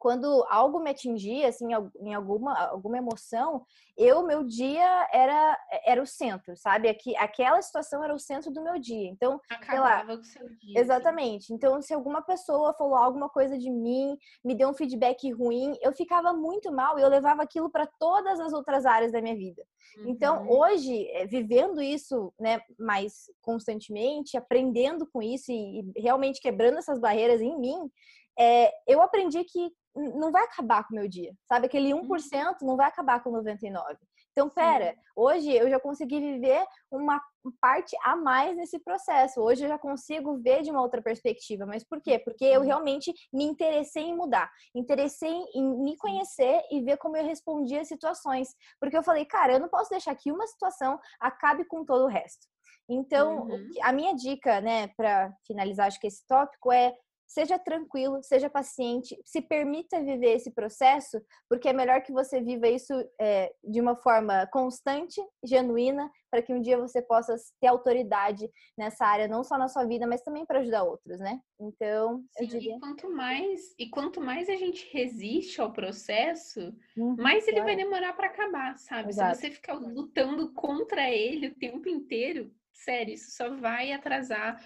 quando 0.00 0.46
algo 0.48 0.80
me 0.80 0.90
atingia, 0.90 1.46
assim, 1.46 1.68
em 2.00 2.14
alguma, 2.14 2.58
alguma 2.68 2.96
emoção, 2.96 3.66
eu, 3.98 4.26
meu 4.26 4.42
dia 4.42 5.06
era, 5.12 5.58
era 5.84 6.02
o 6.02 6.06
centro, 6.06 6.56
sabe? 6.56 6.88
Aqui, 6.88 7.14
aquela 7.16 7.60
situação 7.60 8.02
era 8.02 8.14
o 8.14 8.18
centro 8.18 8.50
do 8.50 8.62
meu 8.62 8.78
dia. 8.78 9.10
Então, 9.10 9.38
Acabava 9.50 10.16
com 10.16 10.22
o 10.22 10.24
seu 10.24 10.48
dia. 10.48 10.56
Assim. 10.56 10.78
Exatamente. 10.78 11.52
Então, 11.52 11.82
se 11.82 11.92
alguma 11.92 12.22
pessoa 12.22 12.72
falou 12.72 12.94
alguma 12.94 13.28
coisa 13.28 13.58
de 13.58 13.70
mim, 13.70 14.16
me 14.42 14.54
deu 14.54 14.70
um 14.70 14.74
feedback 14.74 15.30
ruim, 15.32 15.76
eu 15.82 15.92
ficava 15.92 16.32
muito 16.32 16.72
mal 16.72 16.98
e 16.98 17.02
eu 17.02 17.08
levava 17.08 17.42
aquilo 17.42 17.68
para 17.68 17.86
todas 17.98 18.40
as 18.40 18.54
outras 18.54 18.86
áreas 18.86 19.12
da 19.12 19.20
minha 19.20 19.36
vida. 19.36 19.62
Então, 20.06 20.38
uhum. 20.38 20.44
Então, 20.44 20.50
hoje, 20.50 21.08
eh, 21.10 21.26
vivendo 21.26 21.82
isso, 21.82 22.32
né, 22.40 22.62
mais 22.78 23.24
constantemente, 23.42 24.36
aprendendo 24.36 25.06
com 25.12 25.20
isso 25.20 25.52
e, 25.52 25.80
e 25.94 26.00
realmente 26.00 26.40
quebrando 26.40 26.78
essas 26.78 26.98
barreiras 26.98 27.42
em 27.42 27.58
mim, 27.58 27.90
é, 28.38 28.72
eu 28.86 29.02
aprendi 29.02 29.44
que 29.44 29.70
não 29.94 30.30
vai 30.30 30.44
acabar 30.44 30.86
com 30.86 30.94
o 30.94 30.96
meu 30.96 31.08
dia, 31.08 31.32
sabe? 31.44 31.66
Aquele 31.66 31.90
1% 31.90 32.02
uhum. 32.02 32.54
não 32.62 32.76
vai 32.76 32.86
acabar 32.86 33.22
com 33.22 33.32
99%. 33.32 33.96
Então, 34.32 34.48
pera, 34.48 34.92
Sim. 34.92 35.00
hoje 35.16 35.52
eu 35.52 35.68
já 35.68 35.80
consegui 35.80 36.20
viver 36.20 36.64
uma 36.90 37.20
parte 37.60 37.96
a 38.04 38.14
mais 38.14 38.56
nesse 38.56 38.78
processo. 38.78 39.40
Hoje 39.40 39.64
eu 39.64 39.68
já 39.68 39.78
consigo 39.78 40.38
ver 40.38 40.62
de 40.62 40.70
uma 40.70 40.80
outra 40.80 41.02
perspectiva. 41.02 41.66
Mas 41.66 41.82
por 41.82 42.00
quê? 42.00 42.18
Porque 42.18 42.44
eu 42.44 42.62
realmente 42.62 43.12
me 43.32 43.44
interessei 43.44 44.04
em 44.04 44.16
mudar, 44.16 44.50
interessei 44.74 45.34
em 45.54 45.82
me 45.82 45.96
conhecer 45.96 46.62
e 46.70 46.80
ver 46.80 46.96
como 46.98 47.16
eu 47.16 47.24
respondia 47.24 47.80
às 47.80 47.88
situações. 47.88 48.54
Porque 48.80 48.96
eu 48.96 49.02
falei, 49.02 49.24
cara, 49.24 49.54
eu 49.54 49.60
não 49.60 49.68
posso 49.68 49.90
deixar 49.90 50.14
que 50.14 50.30
uma 50.30 50.46
situação 50.46 50.98
acabe 51.18 51.64
com 51.64 51.84
todo 51.84 52.04
o 52.04 52.08
resto. 52.08 52.46
Então, 52.88 53.46
uhum. 53.46 53.70
a 53.82 53.92
minha 53.92 54.14
dica, 54.14 54.60
né, 54.60 54.88
para 54.96 55.32
finalizar, 55.46 55.86
acho 55.86 56.00
que 56.00 56.08
esse 56.08 56.26
tópico 56.26 56.72
é 56.72 56.92
seja 57.30 57.60
tranquilo, 57.60 58.20
seja 58.24 58.50
paciente, 58.50 59.16
se 59.24 59.40
permita 59.40 60.02
viver 60.02 60.34
esse 60.34 60.50
processo, 60.50 61.22
porque 61.48 61.68
é 61.68 61.72
melhor 61.72 62.02
que 62.02 62.12
você 62.12 62.40
viva 62.40 62.66
isso 62.66 62.92
é, 63.20 63.52
de 63.62 63.80
uma 63.80 63.94
forma 63.94 64.48
constante, 64.48 65.22
genuína, 65.44 66.10
para 66.28 66.42
que 66.42 66.52
um 66.52 66.60
dia 66.60 66.76
você 66.76 67.00
possa 67.00 67.36
ter 67.60 67.68
autoridade 67.68 68.50
nessa 68.76 69.06
área, 69.06 69.28
não 69.28 69.44
só 69.44 69.56
na 69.56 69.68
sua 69.68 69.84
vida, 69.84 70.08
mas 70.08 70.22
também 70.22 70.44
para 70.44 70.58
ajudar 70.58 70.82
outros, 70.82 71.20
né? 71.20 71.40
Então, 71.60 72.24
Sim, 72.32 72.44
eu 72.44 72.46
diria. 72.48 72.76
E 72.76 72.80
quanto 72.80 73.08
mais 73.08 73.74
e 73.78 73.88
quanto 73.88 74.20
mais 74.20 74.48
a 74.48 74.56
gente 74.56 74.90
resiste 74.92 75.60
ao 75.60 75.72
processo, 75.72 76.74
uhum, 76.96 77.14
mais 77.16 77.46
ele 77.46 77.62
vai 77.62 77.76
demorar 77.76 78.12
para 78.14 78.26
acabar, 78.26 78.76
sabe? 78.76 79.10
Exato. 79.10 79.36
Se 79.36 79.42
você 79.42 79.50
ficar 79.52 79.74
lutando 79.74 80.52
contra 80.52 81.08
ele 81.08 81.46
o 81.46 81.54
tempo 81.54 81.88
inteiro, 81.88 82.50
sério, 82.72 83.14
isso 83.14 83.30
só 83.36 83.54
vai 83.56 83.92
atrasar 83.92 84.60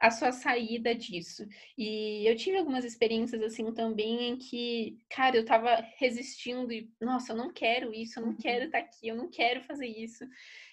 a 0.00 0.10
sua 0.10 0.32
saída 0.32 0.94
disso. 0.94 1.46
E 1.76 2.28
eu 2.28 2.36
tive 2.36 2.58
algumas 2.58 2.84
experiências 2.84 3.42
assim 3.42 3.72
também 3.72 4.30
em 4.30 4.36
que, 4.36 4.98
cara, 5.08 5.36
eu 5.36 5.44
tava 5.44 5.82
resistindo 5.98 6.72
e, 6.72 6.90
nossa, 7.00 7.32
eu 7.32 7.36
não 7.36 7.52
quero 7.52 7.92
isso, 7.92 8.18
eu 8.18 8.26
não 8.26 8.36
quero 8.36 8.60
uhum. 8.60 8.66
estar 8.66 8.80
tá 8.80 8.84
aqui, 8.84 9.08
eu 9.08 9.16
não 9.16 9.30
quero 9.30 9.62
fazer 9.62 9.86
isso. 9.86 10.24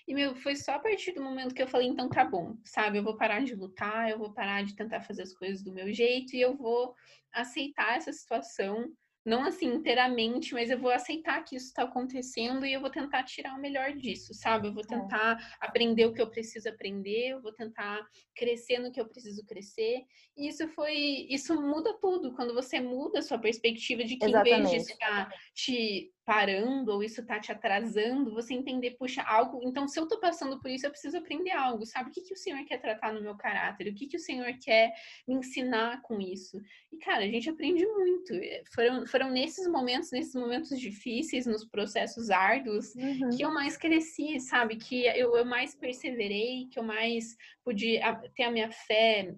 E, 0.07 0.13
meu, 0.13 0.35
foi 0.35 0.55
só 0.55 0.73
a 0.73 0.79
partir 0.79 1.13
do 1.13 1.23
momento 1.23 1.55
que 1.55 1.61
eu 1.61 1.67
falei, 1.67 1.87
então 1.87 2.09
tá 2.09 2.25
bom, 2.25 2.57
sabe? 2.65 2.97
Eu 2.97 3.03
vou 3.03 3.15
parar 3.15 3.43
de 3.43 3.55
lutar, 3.55 4.09
eu 4.09 4.19
vou 4.19 4.33
parar 4.33 4.63
de 4.63 4.75
tentar 4.75 5.01
fazer 5.01 5.21
as 5.21 5.33
coisas 5.33 5.63
do 5.63 5.73
meu 5.73 5.93
jeito 5.93 6.35
e 6.35 6.41
eu 6.41 6.55
vou 6.55 6.93
aceitar 7.31 7.95
essa 7.95 8.11
situação 8.11 8.91
não 9.23 9.43
assim 9.43 9.67
inteiramente, 9.67 10.53
mas 10.53 10.69
eu 10.69 10.79
vou 10.79 10.91
aceitar 10.91 11.43
que 11.43 11.55
isso 11.55 11.67
está 11.67 11.83
acontecendo 11.83 12.65
e 12.65 12.73
eu 12.73 12.81
vou 12.81 12.89
tentar 12.89 13.23
tirar 13.23 13.53
o 13.53 13.61
melhor 13.61 13.93
disso, 13.93 14.33
sabe? 14.33 14.67
Eu 14.67 14.73
vou 14.73 14.83
é. 14.83 14.87
tentar 14.87 15.39
é. 15.39 15.65
aprender 15.65 16.05
o 16.05 16.13
que 16.13 16.21
eu 16.21 16.29
preciso 16.29 16.67
aprender, 16.67 17.29
eu 17.29 17.41
vou 17.41 17.53
tentar 17.53 18.01
crescer 18.35 18.79
no 18.79 18.91
que 18.91 18.99
eu 18.99 19.07
preciso 19.07 19.45
crescer. 19.45 20.03
E 20.35 20.47
isso 20.47 20.67
foi, 20.69 21.27
isso 21.29 21.55
muda 21.61 21.95
tudo 21.99 22.33
quando 22.33 22.53
você 22.53 22.79
muda 22.79 23.19
a 23.19 23.21
sua 23.21 23.37
perspectiva 23.37 24.03
de 24.03 24.17
que 24.17 24.25
Exatamente. 24.25 24.59
em 24.59 24.71
vez 24.71 24.85
de 24.85 24.93
estar 24.93 25.29
te 25.53 26.11
parando 26.31 26.93
ou 26.93 27.03
isso 27.03 27.25
tá 27.25 27.41
te 27.41 27.51
atrasando, 27.51 28.33
você 28.33 28.53
entender, 28.53 28.91
puxa, 28.91 29.21
algo. 29.21 29.59
Então, 29.65 29.85
se 29.85 29.99
eu 29.99 30.07
tô 30.07 30.17
passando 30.17 30.61
por 30.61 30.71
isso, 30.71 30.85
eu 30.85 30.89
preciso 30.89 31.17
aprender 31.17 31.51
algo, 31.51 31.85
sabe? 31.85 32.09
O 32.09 32.13
que, 32.13 32.21
que 32.21 32.33
o 32.33 32.37
Senhor 32.37 32.63
quer 32.63 32.77
tratar 32.77 33.11
no 33.11 33.21
meu 33.21 33.35
caráter? 33.35 33.91
O 33.91 33.93
que, 33.93 34.07
que 34.07 34.15
o 34.15 34.19
Senhor 34.19 34.49
quer 34.63 34.93
me 35.27 35.35
ensinar 35.35 36.01
com 36.03 36.21
isso? 36.21 36.57
E, 36.89 36.97
cara, 36.99 37.25
a 37.25 37.27
gente 37.27 37.49
aprende 37.49 37.85
muito. 37.85 38.33
Eh, 38.33 38.63
foram, 38.73 39.05
foram 39.05 39.29
nesses 39.29 39.67
momentos, 39.67 40.09
nesses 40.09 40.33
momentos 40.33 40.79
difíceis, 40.79 41.45
nos 41.45 41.65
processos 41.65 42.29
árduos, 42.29 42.95
uhum. 42.95 43.31
que 43.31 43.43
eu 43.43 43.53
mais 43.53 43.75
cresci, 43.75 44.39
sabe? 44.39 44.77
Que 44.77 45.07
eu, 45.07 45.35
eu 45.35 45.43
mais 45.43 45.75
perseverei, 45.75 46.69
que 46.71 46.79
eu 46.79 46.83
mais 46.83 47.35
pude 47.61 47.99
ter 48.37 48.43
a 48.43 48.51
minha 48.51 48.71
fé 48.71 49.35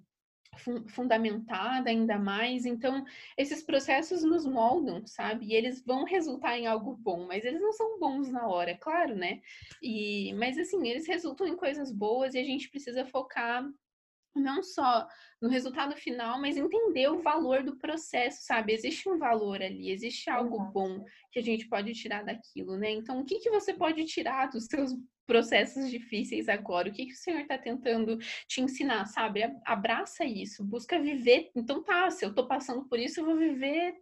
fundamentada 0.87 1.89
ainda 1.89 2.17
mais. 2.17 2.65
Então, 2.65 3.05
esses 3.37 3.63
processos 3.63 4.23
nos 4.23 4.45
moldam, 4.45 5.05
sabe? 5.05 5.47
E 5.47 5.53
eles 5.53 5.83
vão 5.83 6.03
resultar 6.03 6.57
em 6.57 6.67
algo 6.67 6.95
bom, 6.95 7.25
mas 7.27 7.43
eles 7.43 7.61
não 7.61 7.73
são 7.73 7.99
bons 7.99 8.29
na 8.29 8.47
hora, 8.47 8.71
é 8.71 8.77
claro, 8.77 9.15
né? 9.15 9.41
E, 9.81 10.33
mas 10.33 10.57
assim, 10.57 10.87
eles 10.87 11.07
resultam 11.07 11.47
em 11.47 11.55
coisas 11.55 11.91
boas 11.91 12.33
e 12.33 12.39
a 12.39 12.43
gente 12.43 12.69
precisa 12.69 13.05
focar 13.05 13.63
não 14.35 14.63
só 14.63 15.07
no 15.41 15.47
resultado 15.47 15.95
final, 15.95 16.39
mas 16.39 16.57
entender 16.57 17.07
o 17.09 17.21
valor 17.21 17.63
do 17.63 17.77
processo, 17.77 18.45
sabe? 18.45 18.73
Existe 18.73 19.07
um 19.07 19.17
valor 19.17 19.61
ali, 19.61 19.91
existe 19.91 20.29
algo 20.29 20.59
bom 20.71 21.03
que 21.31 21.39
a 21.39 21.43
gente 21.43 21.67
pode 21.67 21.93
tirar 21.93 22.23
daquilo, 22.23 22.77
né? 22.77 22.91
Então, 22.91 23.19
o 23.19 23.25
que, 23.25 23.39
que 23.39 23.49
você 23.49 23.73
pode 23.73 24.03
tirar 24.05 24.47
dos 24.47 24.65
seus 24.65 24.93
processos 25.25 25.89
difíceis 25.89 26.49
agora? 26.49 26.89
O 26.89 26.91
que, 26.91 27.05
que 27.05 27.13
o 27.13 27.17
Senhor 27.17 27.41
está 27.41 27.57
tentando 27.57 28.17
te 28.47 28.61
ensinar, 28.61 29.05
sabe? 29.05 29.41
Abraça 29.65 30.25
isso, 30.25 30.63
busca 30.63 30.99
viver. 30.99 31.51
Então 31.55 31.83
tá, 31.83 32.09
se 32.09 32.25
eu 32.25 32.29
estou 32.29 32.47
passando 32.47 32.85
por 32.85 32.99
isso, 32.99 33.19
eu 33.19 33.25
vou 33.25 33.37
viver, 33.37 33.95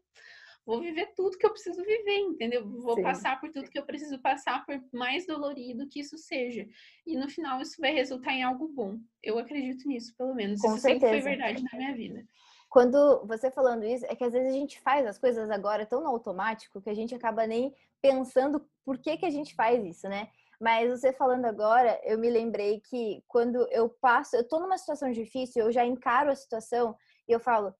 vou 0.66 0.82
viver 0.82 1.14
tudo 1.16 1.38
que 1.38 1.46
eu 1.46 1.52
preciso 1.52 1.84
viver, 1.84 2.18
entendeu? 2.18 2.68
Vou 2.68 2.96
Sim. 2.96 3.04
passar 3.04 3.40
por 3.40 3.52
tudo 3.52 3.70
que 3.70 3.80
eu 3.80 3.86
preciso 3.86 4.20
passar, 4.20 4.66
por 4.66 4.82
mais 4.94 5.26
dolorido 5.26 5.88
que 5.88 6.00
isso 6.00 6.18
seja. 6.18 6.68
E 7.06 7.18
no 7.18 7.30
final 7.30 7.62
isso 7.62 7.80
vai 7.80 7.94
resultar 7.94 8.34
em 8.34 8.44
algo 8.44 8.68
bom. 8.68 9.00
Eu 9.24 9.38
acredito 9.38 9.88
nisso, 9.88 10.16
pelo 10.18 10.34
menos. 10.34 10.60
Com 10.60 10.74
isso 10.74 10.82
certeza. 10.82 11.14
sempre 11.14 11.22
foi 11.22 11.30
verdade 11.32 11.64
na 11.64 11.78
minha 11.78 11.96
vida 11.96 12.26
quando 12.72 13.26
você 13.26 13.52
falando 13.52 13.84
isso, 13.84 14.06
é 14.06 14.16
que 14.16 14.24
às 14.24 14.32
vezes 14.32 14.50
a 14.50 14.56
gente 14.56 14.80
faz 14.80 15.06
as 15.06 15.20
coisas 15.20 15.52
agora 15.52 15.86
tão 15.86 16.00
no 16.00 16.08
automático 16.08 16.82
que 16.82 16.90
a 16.90 16.94
gente 16.94 17.14
acaba 17.14 17.46
nem 17.46 17.76
pensando 18.02 18.66
por 18.86 18.98
que, 18.98 19.18
que 19.18 19.26
a 19.26 19.30
gente 19.30 19.54
faz 19.54 19.84
isso, 19.84 20.08
né? 20.08 20.30
Mas 20.62 20.92
você 20.92 21.12
falando 21.12 21.46
agora, 21.46 22.00
eu 22.04 22.20
me 22.20 22.30
lembrei 22.30 22.80
que 22.82 23.24
quando 23.28 23.68
eu 23.72 23.90
passo, 24.00 24.36
eu 24.36 24.48
tô 24.48 24.60
numa 24.60 24.78
situação 24.78 25.12
difícil, 25.12 25.66
eu 25.66 25.72
já 25.72 25.84
encaro 25.84 26.30
a 26.30 26.36
situação 26.36 26.96
e 27.28 27.32
eu 27.32 27.40
falo, 27.40 27.74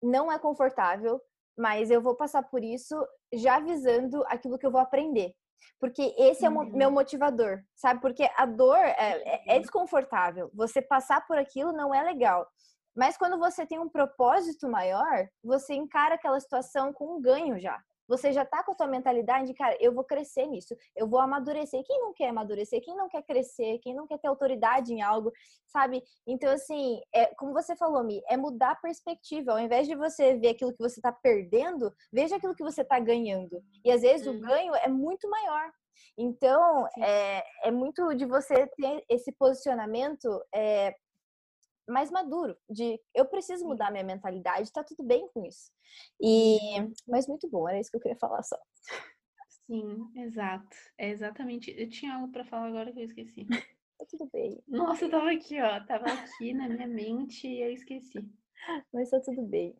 não 0.00 0.30
é 0.30 0.38
confortável, 0.38 1.20
mas 1.58 1.90
eu 1.90 2.00
vou 2.00 2.14
passar 2.14 2.44
por 2.44 2.62
isso 2.62 2.96
já 3.34 3.58
visando 3.58 4.22
aquilo 4.28 4.56
que 4.56 4.64
eu 4.64 4.70
vou 4.70 4.80
aprender. 4.80 5.34
Porque 5.80 6.14
esse 6.16 6.46
é 6.46 6.48
o 6.48 6.52
uhum. 6.52 6.70
meu 6.76 6.92
motivador, 6.92 7.60
sabe? 7.74 8.00
Porque 8.00 8.30
a 8.36 8.46
dor 8.46 8.78
é, 8.78 8.94
é, 8.98 9.56
é 9.56 9.58
desconfortável. 9.58 10.48
Você 10.54 10.80
passar 10.80 11.26
por 11.26 11.36
aquilo 11.36 11.72
não 11.72 11.92
é 11.92 12.04
legal. 12.04 12.46
Mas 12.94 13.16
quando 13.16 13.36
você 13.36 13.66
tem 13.66 13.80
um 13.80 13.88
propósito 13.88 14.68
maior, 14.68 15.28
você 15.42 15.74
encara 15.74 16.14
aquela 16.14 16.38
situação 16.38 16.92
com 16.92 17.16
um 17.16 17.20
ganho 17.20 17.58
já 17.58 17.82
você 18.06 18.32
já 18.32 18.44
tá 18.44 18.62
com 18.62 18.72
a 18.72 18.74
tua 18.74 18.86
mentalidade 18.86 19.46
de, 19.46 19.54
cara, 19.54 19.76
eu 19.80 19.92
vou 19.92 20.04
crescer 20.04 20.46
nisso, 20.46 20.76
eu 20.94 21.06
vou 21.06 21.20
amadurecer. 21.20 21.82
Quem 21.84 22.00
não 22.00 22.12
quer 22.12 22.28
amadurecer? 22.28 22.80
Quem 22.82 22.96
não 22.96 23.08
quer 23.08 23.22
crescer? 23.22 23.78
Quem 23.78 23.94
não 23.94 24.06
quer 24.06 24.18
ter 24.18 24.28
autoridade 24.28 24.92
em 24.92 25.02
algo, 25.02 25.32
sabe? 25.66 26.02
Então, 26.26 26.52
assim, 26.52 27.00
é, 27.12 27.26
como 27.34 27.52
você 27.52 27.76
falou, 27.76 28.02
Mi, 28.04 28.22
é 28.28 28.36
mudar 28.36 28.72
a 28.72 28.76
perspectiva. 28.76 29.52
Ao 29.52 29.58
invés 29.58 29.86
de 29.86 29.94
você 29.94 30.36
ver 30.36 30.48
aquilo 30.48 30.72
que 30.72 30.82
você 30.82 31.00
tá 31.00 31.12
perdendo, 31.12 31.92
veja 32.12 32.36
aquilo 32.36 32.54
que 32.54 32.64
você 32.64 32.84
tá 32.84 32.98
ganhando. 32.98 33.62
E 33.84 33.90
às 33.90 34.02
vezes 34.02 34.26
hum. 34.26 34.36
o 34.36 34.40
ganho 34.40 34.74
é 34.74 34.88
muito 34.88 35.28
maior. 35.28 35.72
Então, 36.18 36.86
é, 36.98 37.44
é 37.64 37.70
muito 37.70 38.14
de 38.14 38.24
você 38.24 38.66
ter 38.66 39.04
esse 39.08 39.32
posicionamento 39.32 40.28
é, 40.54 40.94
mais 41.88 42.10
maduro, 42.10 42.56
de 42.68 43.00
eu 43.14 43.24
preciso 43.26 43.66
mudar 43.66 43.90
minha 43.90 44.04
mentalidade, 44.04 44.72
tá 44.72 44.82
tudo 44.82 45.02
bem 45.02 45.28
com 45.32 45.44
isso. 45.44 45.70
E 46.20 46.58
mas 47.06 47.26
muito 47.26 47.48
bom, 47.48 47.68
era 47.68 47.78
isso 47.78 47.90
que 47.90 47.96
eu 47.96 48.00
queria 48.00 48.18
falar 48.18 48.42
só. 48.42 48.58
Sim, 49.66 50.10
exato. 50.14 50.76
É 50.96 51.08
exatamente. 51.08 51.74
Eu 51.76 51.88
tinha 51.88 52.14
algo 52.14 52.30
para 52.30 52.44
falar 52.44 52.68
agora 52.68 52.92
que 52.92 53.00
eu 53.00 53.04
esqueci. 53.04 53.46
tá 53.98 54.06
tudo 54.08 54.28
bem. 54.32 54.62
Nossa, 54.68 55.04
eu 55.04 55.10
tava 55.10 55.30
aqui, 55.30 55.60
ó, 55.60 55.80
tava 55.84 56.06
aqui 56.06 56.54
na 56.54 56.68
minha 56.68 56.86
mente 56.86 57.48
e 57.48 57.62
eu 57.62 57.72
esqueci. 57.72 58.24
Mas 58.92 59.10
tá 59.10 59.20
tudo 59.20 59.42
bem. 59.42 59.76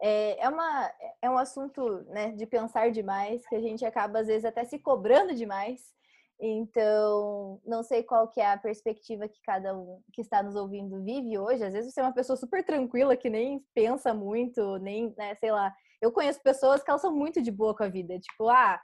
É, 0.00 0.44
é, 0.44 0.48
uma, 0.48 0.92
é 1.22 1.30
um 1.30 1.38
assunto 1.38 2.02
né, 2.04 2.32
de 2.32 2.46
pensar 2.46 2.90
demais, 2.90 3.46
que 3.48 3.54
a 3.54 3.60
gente 3.60 3.84
acaba, 3.84 4.20
às 4.20 4.26
vezes, 4.26 4.44
até 4.44 4.64
se 4.64 4.78
cobrando 4.78 5.34
demais. 5.34 5.95
Então, 6.38 7.60
não 7.64 7.82
sei 7.82 8.02
qual 8.02 8.28
que 8.28 8.40
é 8.40 8.52
a 8.52 8.58
perspectiva 8.58 9.28
que 9.28 9.40
cada 9.42 9.76
um 9.76 10.02
que 10.12 10.20
está 10.20 10.42
nos 10.42 10.54
ouvindo 10.54 11.02
vive 11.02 11.38
hoje. 11.38 11.64
Às 11.64 11.72
vezes 11.72 11.92
você 11.92 12.00
é 12.00 12.02
uma 12.02 12.12
pessoa 12.14 12.36
super 12.36 12.62
tranquila 12.64 13.16
que 13.16 13.30
nem 13.30 13.64
pensa 13.74 14.12
muito, 14.12 14.76
nem, 14.78 15.14
né, 15.16 15.34
sei 15.36 15.50
lá. 15.50 15.74
Eu 16.00 16.12
conheço 16.12 16.42
pessoas 16.42 16.82
que 16.82 16.90
elas 16.90 17.00
são 17.00 17.14
muito 17.14 17.40
de 17.40 17.50
boa 17.50 17.74
com 17.74 17.84
a 17.84 17.88
vida, 17.88 18.18
tipo, 18.18 18.48
ah, 18.50 18.80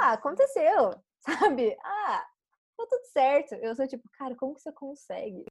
ah, 0.00 0.12
aconteceu, 0.12 0.94
sabe? 1.20 1.76
Ah, 1.82 2.26
tá 2.76 2.86
tudo 2.86 3.06
certo. 3.06 3.54
Eu 3.54 3.74
sou 3.74 3.86
tipo, 3.86 4.08
cara, 4.12 4.36
como 4.36 4.54
que 4.54 4.60
você 4.60 4.72
consegue? 4.72 5.44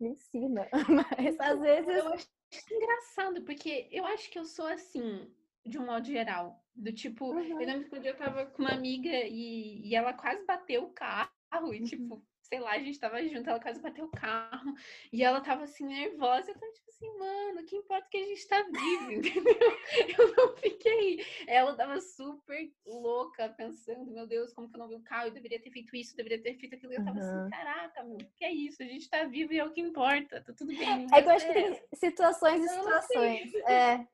Me 0.00 0.10
ensina. 0.10 0.68
Mas 1.18 1.40
às 1.40 1.60
vezes 1.60 1.96
eu 1.96 2.08
acho 2.08 2.28
engraçado 2.70 3.42
porque 3.44 3.88
eu 3.90 4.04
acho 4.06 4.30
que 4.30 4.38
eu 4.38 4.44
sou 4.44 4.66
assim, 4.66 5.28
de 5.64 5.78
um 5.78 5.86
modo 5.86 6.06
geral. 6.06 6.62
Do 6.74 6.92
tipo, 6.92 7.32
uhum. 7.32 7.60
eu 7.60 7.66
lembro 7.66 7.88
que 7.88 7.96
um 7.96 8.00
dia 8.00 8.10
eu 8.10 8.16
tava 8.16 8.46
com 8.46 8.62
uma 8.62 8.72
amiga 8.72 9.08
e, 9.08 9.88
e 9.88 9.94
ela 9.94 10.12
quase 10.12 10.44
bateu 10.44 10.84
o 10.84 10.92
carro 10.92 11.30
e, 11.72 11.78
uhum. 11.78 11.84
tipo, 11.84 12.24
sei 12.42 12.60
lá, 12.60 12.72
a 12.72 12.78
gente 12.78 12.98
tava 12.98 13.22
junto, 13.26 13.48
ela 13.48 13.60
quase 13.60 13.80
bateu 13.80 14.04
o 14.04 14.10
carro 14.10 14.74
e 15.12 15.22
ela 15.22 15.40
tava 15.40 15.64
assim, 15.64 15.86
nervosa. 15.86 16.50
Eu 16.50 16.58
tava 16.58 16.72
tipo 16.72 16.90
assim, 16.90 17.18
mano, 17.18 17.64
que 17.64 17.76
importa 17.76 18.06
que 18.10 18.16
a 18.16 18.26
gente 18.26 18.46
tá 18.46 18.62
vivo, 18.62 19.10
entendeu? 19.12 19.78
Eu 20.18 20.36
não 20.36 20.56
fiquei. 20.56 21.24
Ela 21.46 21.74
tava 21.74 22.00
super 22.00 22.70
louca, 22.86 23.48
pensando, 23.48 24.10
meu 24.10 24.26
Deus, 24.26 24.52
como 24.52 24.68
que 24.68 24.76
eu 24.76 24.80
não 24.80 24.88
vi 24.88 24.96
o 24.96 25.02
carro? 25.02 25.28
Eu 25.28 25.32
deveria 25.32 25.60
ter 25.60 25.70
feito 25.70 25.96
isso, 25.96 26.12
eu 26.12 26.16
deveria 26.18 26.42
ter 26.42 26.58
feito 26.58 26.74
aquilo. 26.74 26.92
Eu 26.92 27.04
tava 27.04 27.18
assim, 27.18 27.28
uhum. 27.28 27.40
assim, 27.40 27.50
caraca, 27.50 28.04
meu, 28.04 28.18
que 28.36 28.44
é 28.44 28.52
isso? 28.52 28.82
A 28.82 28.86
gente 28.86 29.08
tá 29.08 29.24
vivo 29.24 29.52
e 29.52 29.58
é 29.58 29.64
o 29.64 29.72
que 29.72 29.80
importa, 29.80 30.42
tá 30.42 30.52
tudo 30.52 30.76
bem. 30.76 31.06
É 31.12 31.22
que 31.22 31.28
eu 31.28 31.32
acho 31.32 31.46
que 31.46 31.52
tem 31.52 31.82
situações 31.94 32.64
e 32.64 32.68
situações. 32.68 33.52
É. 33.64 34.06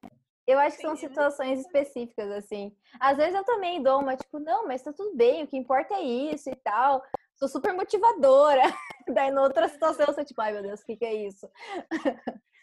Eu 0.50 0.58
acho 0.58 0.76
que 0.76 0.82
são 0.82 0.96
situações 0.96 1.60
específicas, 1.60 2.28
assim. 2.32 2.74
Às 2.98 3.16
vezes 3.16 3.34
eu 3.34 3.44
também 3.44 3.80
dou 3.80 4.00
uma, 4.00 4.16
tipo, 4.16 4.40
não, 4.40 4.66
mas 4.66 4.82
tá 4.82 4.92
tudo 4.92 5.16
bem, 5.16 5.44
o 5.44 5.46
que 5.46 5.56
importa 5.56 5.94
é 5.94 6.02
isso 6.02 6.50
e 6.50 6.56
tal. 6.56 7.02
Sou 7.36 7.48
super 7.48 7.72
motivadora. 7.72 8.62
Daí, 9.14 9.30
na 9.30 9.42
outra 9.42 9.68
situação, 9.68 10.06
eu 10.06 10.12
sou 10.12 10.24
tipo, 10.24 10.40
ai 10.40 10.52
meu 10.52 10.62
Deus, 10.62 10.80
o 10.80 10.84
que, 10.84 10.96
que 10.96 11.04
é 11.04 11.14
isso? 11.14 11.48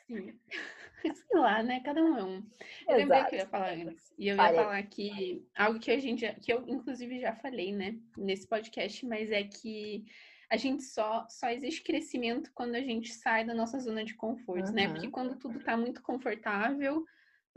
Sim. 0.06 0.38
Sei 1.02 1.40
lá, 1.40 1.64
né? 1.64 1.80
Cada 1.80 2.04
um 2.04 2.18
é 2.18 2.24
um. 2.24 2.44
Eu 2.90 2.98
lembrei 2.98 3.24
que 3.26 3.36
eu 3.36 3.40
ia 3.40 3.48
falar 3.48 3.72
antes. 3.72 4.14
E 4.18 4.28
eu 4.28 4.36
ia 4.36 4.54
falar 4.54 4.84
que 4.84 5.48
algo 5.56 5.80
que 5.80 5.92
a 5.92 5.98
gente, 5.98 6.28
que 6.42 6.52
eu 6.52 6.68
inclusive 6.68 7.22
já 7.22 7.34
falei, 7.36 7.72
né, 7.72 7.98
nesse 8.18 8.48
podcast, 8.48 9.06
mas 9.06 9.32
é 9.32 9.44
que 9.44 10.04
a 10.50 10.58
gente 10.58 10.84
só 10.84 11.26
só 11.30 11.50
existe 11.50 11.84
crescimento 11.84 12.52
quando 12.54 12.76
a 12.76 12.82
gente 12.82 13.14
sai 13.14 13.46
da 13.46 13.54
nossa 13.54 13.80
zona 13.80 14.04
de 14.04 14.16
conforto, 14.16 14.70
uhum. 14.70 14.74
né? 14.74 14.90
Porque 14.90 15.10
quando 15.10 15.38
tudo 15.38 15.60
tá 15.64 15.78
muito 15.78 16.02
confortável, 16.02 17.06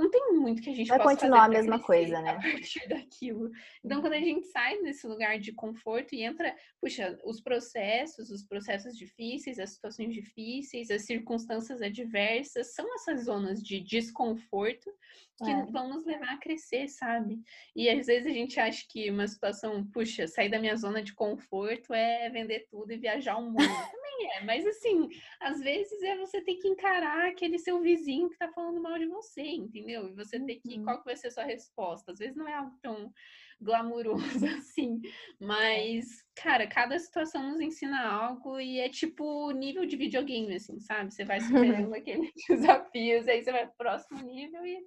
não 0.00 0.10
tem 0.10 0.32
muito 0.32 0.62
que 0.62 0.70
a 0.70 0.74
gente 0.74 0.88
vai 0.88 0.98
possa 0.98 1.10
continuar 1.10 1.44
a 1.44 1.48
mesma 1.48 1.78
coisa, 1.78 2.22
né? 2.22 2.30
A 2.40 2.40
partir 2.40 2.88
daquilo. 2.88 3.50
Então, 3.84 4.00
quando 4.00 4.14
a 4.14 4.20
gente 4.20 4.46
sai 4.46 4.80
desse 4.80 5.06
lugar 5.06 5.38
de 5.38 5.52
conforto 5.52 6.14
e 6.14 6.22
entra, 6.22 6.56
puxa, 6.80 7.18
os 7.22 7.40
processos, 7.40 8.30
os 8.30 8.42
processos 8.42 8.96
difíceis, 8.96 9.58
as 9.58 9.70
situações 9.70 10.14
difíceis, 10.14 10.90
as 10.90 11.02
circunstâncias 11.02 11.82
adversas, 11.82 12.74
são 12.74 12.94
essas 12.94 13.24
zonas 13.24 13.62
de 13.62 13.78
desconforto 13.80 14.90
que 15.44 15.50
é. 15.50 15.64
vão 15.66 15.88
nos 15.88 16.04
levar 16.04 16.34
a 16.34 16.38
crescer, 16.38 16.88
sabe? 16.88 17.40
E 17.74 17.88
às 17.88 18.06
vezes 18.06 18.26
a 18.26 18.34
gente 18.34 18.60
acha 18.60 18.86
que 18.88 19.10
uma 19.10 19.26
situação, 19.26 19.84
puxa, 19.86 20.26
sair 20.26 20.50
da 20.50 20.58
minha 20.58 20.76
zona 20.76 21.02
de 21.02 21.14
conforto 21.14 21.94
é 21.94 22.28
vender 22.28 22.66
tudo 22.70 22.92
e 22.92 22.98
viajar 22.98 23.36
o 23.36 23.42
mundo. 23.42 23.56
Também 23.90 24.10
é, 24.36 24.44
mas 24.44 24.66
assim, 24.66 25.08
às 25.40 25.60
vezes 25.60 26.02
é 26.02 26.16
você 26.16 26.42
ter 26.42 26.56
que 26.56 26.68
encarar 26.68 27.28
aquele 27.28 27.58
seu 27.58 27.80
vizinho 27.80 28.28
que 28.28 28.36
tá 28.36 28.48
falando 28.48 28.80
mal 28.80 28.98
de 28.98 29.06
você, 29.06 29.42
entendeu? 29.42 29.89
E 29.90 30.14
você 30.14 30.38
ter 30.40 30.56
que, 30.56 30.78
uhum. 30.78 30.84
qual 30.84 30.98
que 30.98 31.04
vai 31.04 31.16
ser 31.16 31.28
a 31.28 31.30
sua 31.30 31.44
resposta? 31.44 32.12
Às 32.12 32.18
vezes 32.18 32.36
não 32.36 32.48
é 32.48 32.54
algo 32.54 32.76
tão 32.82 33.12
glamuroso 33.60 34.20
assim, 34.58 35.00
mas, 35.38 36.06
cara, 36.34 36.66
cada 36.66 36.98
situação 36.98 37.50
nos 37.50 37.60
ensina 37.60 38.06
algo 38.06 38.58
e 38.58 38.80
é 38.80 38.88
tipo 38.88 39.50
nível 39.50 39.84
de 39.84 39.96
videogame, 39.96 40.54
assim, 40.54 40.80
sabe? 40.80 41.12
Você 41.12 41.24
vai 41.24 41.40
superando 41.40 41.92
aqueles 41.94 42.30
desafios, 42.48 43.28
aí 43.28 43.42
você 43.42 43.52
vai 43.52 43.66
pro 43.66 43.76
próximo 43.76 44.22
nível 44.22 44.64
e 44.64 44.78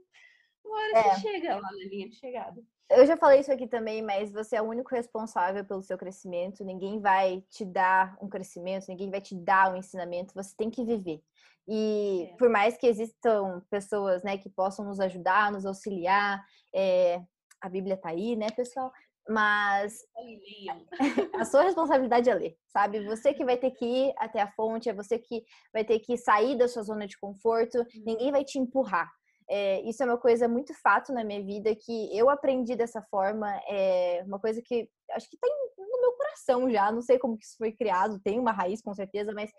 uma 0.66 0.78
hora 0.78 0.98
é. 0.98 1.04
você 1.04 1.22
chega 1.22 1.56
lá 1.56 1.62
na 1.62 1.86
linha 1.90 2.10
de 2.10 2.16
chegada. 2.16 2.62
Eu 2.90 3.06
já 3.06 3.18
falei 3.18 3.40
isso 3.40 3.52
aqui 3.52 3.68
também, 3.68 4.02
mas 4.02 4.32
você 4.32 4.56
é 4.56 4.62
o 4.62 4.66
único 4.66 4.94
responsável 4.94 5.66
pelo 5.66 5.82
seu 5.82 5.98
crescimento. 5.98 6.64
Ninguém 6.64 7.00
vai 7.00 7.42
te 7.50 7.66
dar 7.66 8.16
um 8.22 8.30
crescimento, 8.30 8.88
ninguém 8.88 9.10
vai 9.10 9.20
te 9.20 9.36
dar 9.36 9.74
um 9.74 9.78
ensinamento. 9.78 10.34
Você 10.36 10.56
tem 10.56 10.70
que 10.70 10.86
viver. 10.86 11.22
E 11.68 12.30
é. 12.30 12.38
por 12.38 12.50
mais 12.50 12.78
que 12.78 12.88
existam 12.88 13.62
pessoas, 13.70 14.24
né, 14.24 14.38
que 14.38 14.50
possam 14.50 14.86
nos 14.86 15.00
ajudar, 15.00 15.52
nos 15.52 15.66
auxiliar, 15.66 16.44
é, 16.74 17.22
a 17.62 17.70
Bíblia 17.70 17.98
tá 17.98 18.10
aí, 18.10 18.36
né, 18.36 18.48
pessoal? 18.56 18.92
Mas 19.30 20.00
a 21.40 21.46
sua 21.46 21.64
responsabilidade 21.64 22.30
é 22.30 22.34
ler, 22.34 22.58
sabe? 22.68 23.06
Você 23.06 23.34
que 23.34 23.46
vai 23.46 23.56
ter 23.56 23.72
que 23.72 23.86
ir 23.86 24.14
até 24.18 24.42
a 24.42 24.52
fonte, 24.52 24.90
é 24.90 24.94
você 24.94 25.18
que 25.18 25.44
vai 25.72 25.86
ter 25.86 26.00
que 26.00 26.18
sair 26.18 26.58
da 26.58 26.68
sua 26.68 26.84
zona 26.84 27.08
de 27.08 27.18
conforto. 27.18 27.78
Uhum. 27.78 28.04
Ninguém 28.06 28.32
vai 28.32 28.44
te 28.44 28.60
empurrar. 28.60 29.10
É, 29.50 29.82
isso 29.82 30.02
é 30.02 30.06
uma 30.06 30.18
coisa 30.18 30.48
muito 30.48 30.74
fato 30.82 31.14
na 31.14 31.24
minha 31.24 31.44
vida 31.44 31.74
que 31.76 32.18
eu 32.18 32.30
aprendi 32.30 32.76
dessa 32.76 33.02
forma. 33.04 33.50
É 33.70 34.24
uma 34.26 34.40
coisa 34.40 34.62
que 34.62 34.90
acho 35.12 35.30
que 35.30 35.38
tem 35.38 35.52
no 35.78 36.02
meu 36.02 36.12
coração 36.14 36.70
já. 36.70 36.92
Não 36.92 37.02
sei 37.02 37.18
como 37.18 37.38
que 37.38 37.46
isso 37.46 37.58
foi 37.58 37.72
criado, 37.72 38.20
tem 38.20 38.40
uma 38.40 38.52
raiz 38.52 38.82
com 38.82 38.94
certeza, 38.94 39.32
mas 39.34 39.52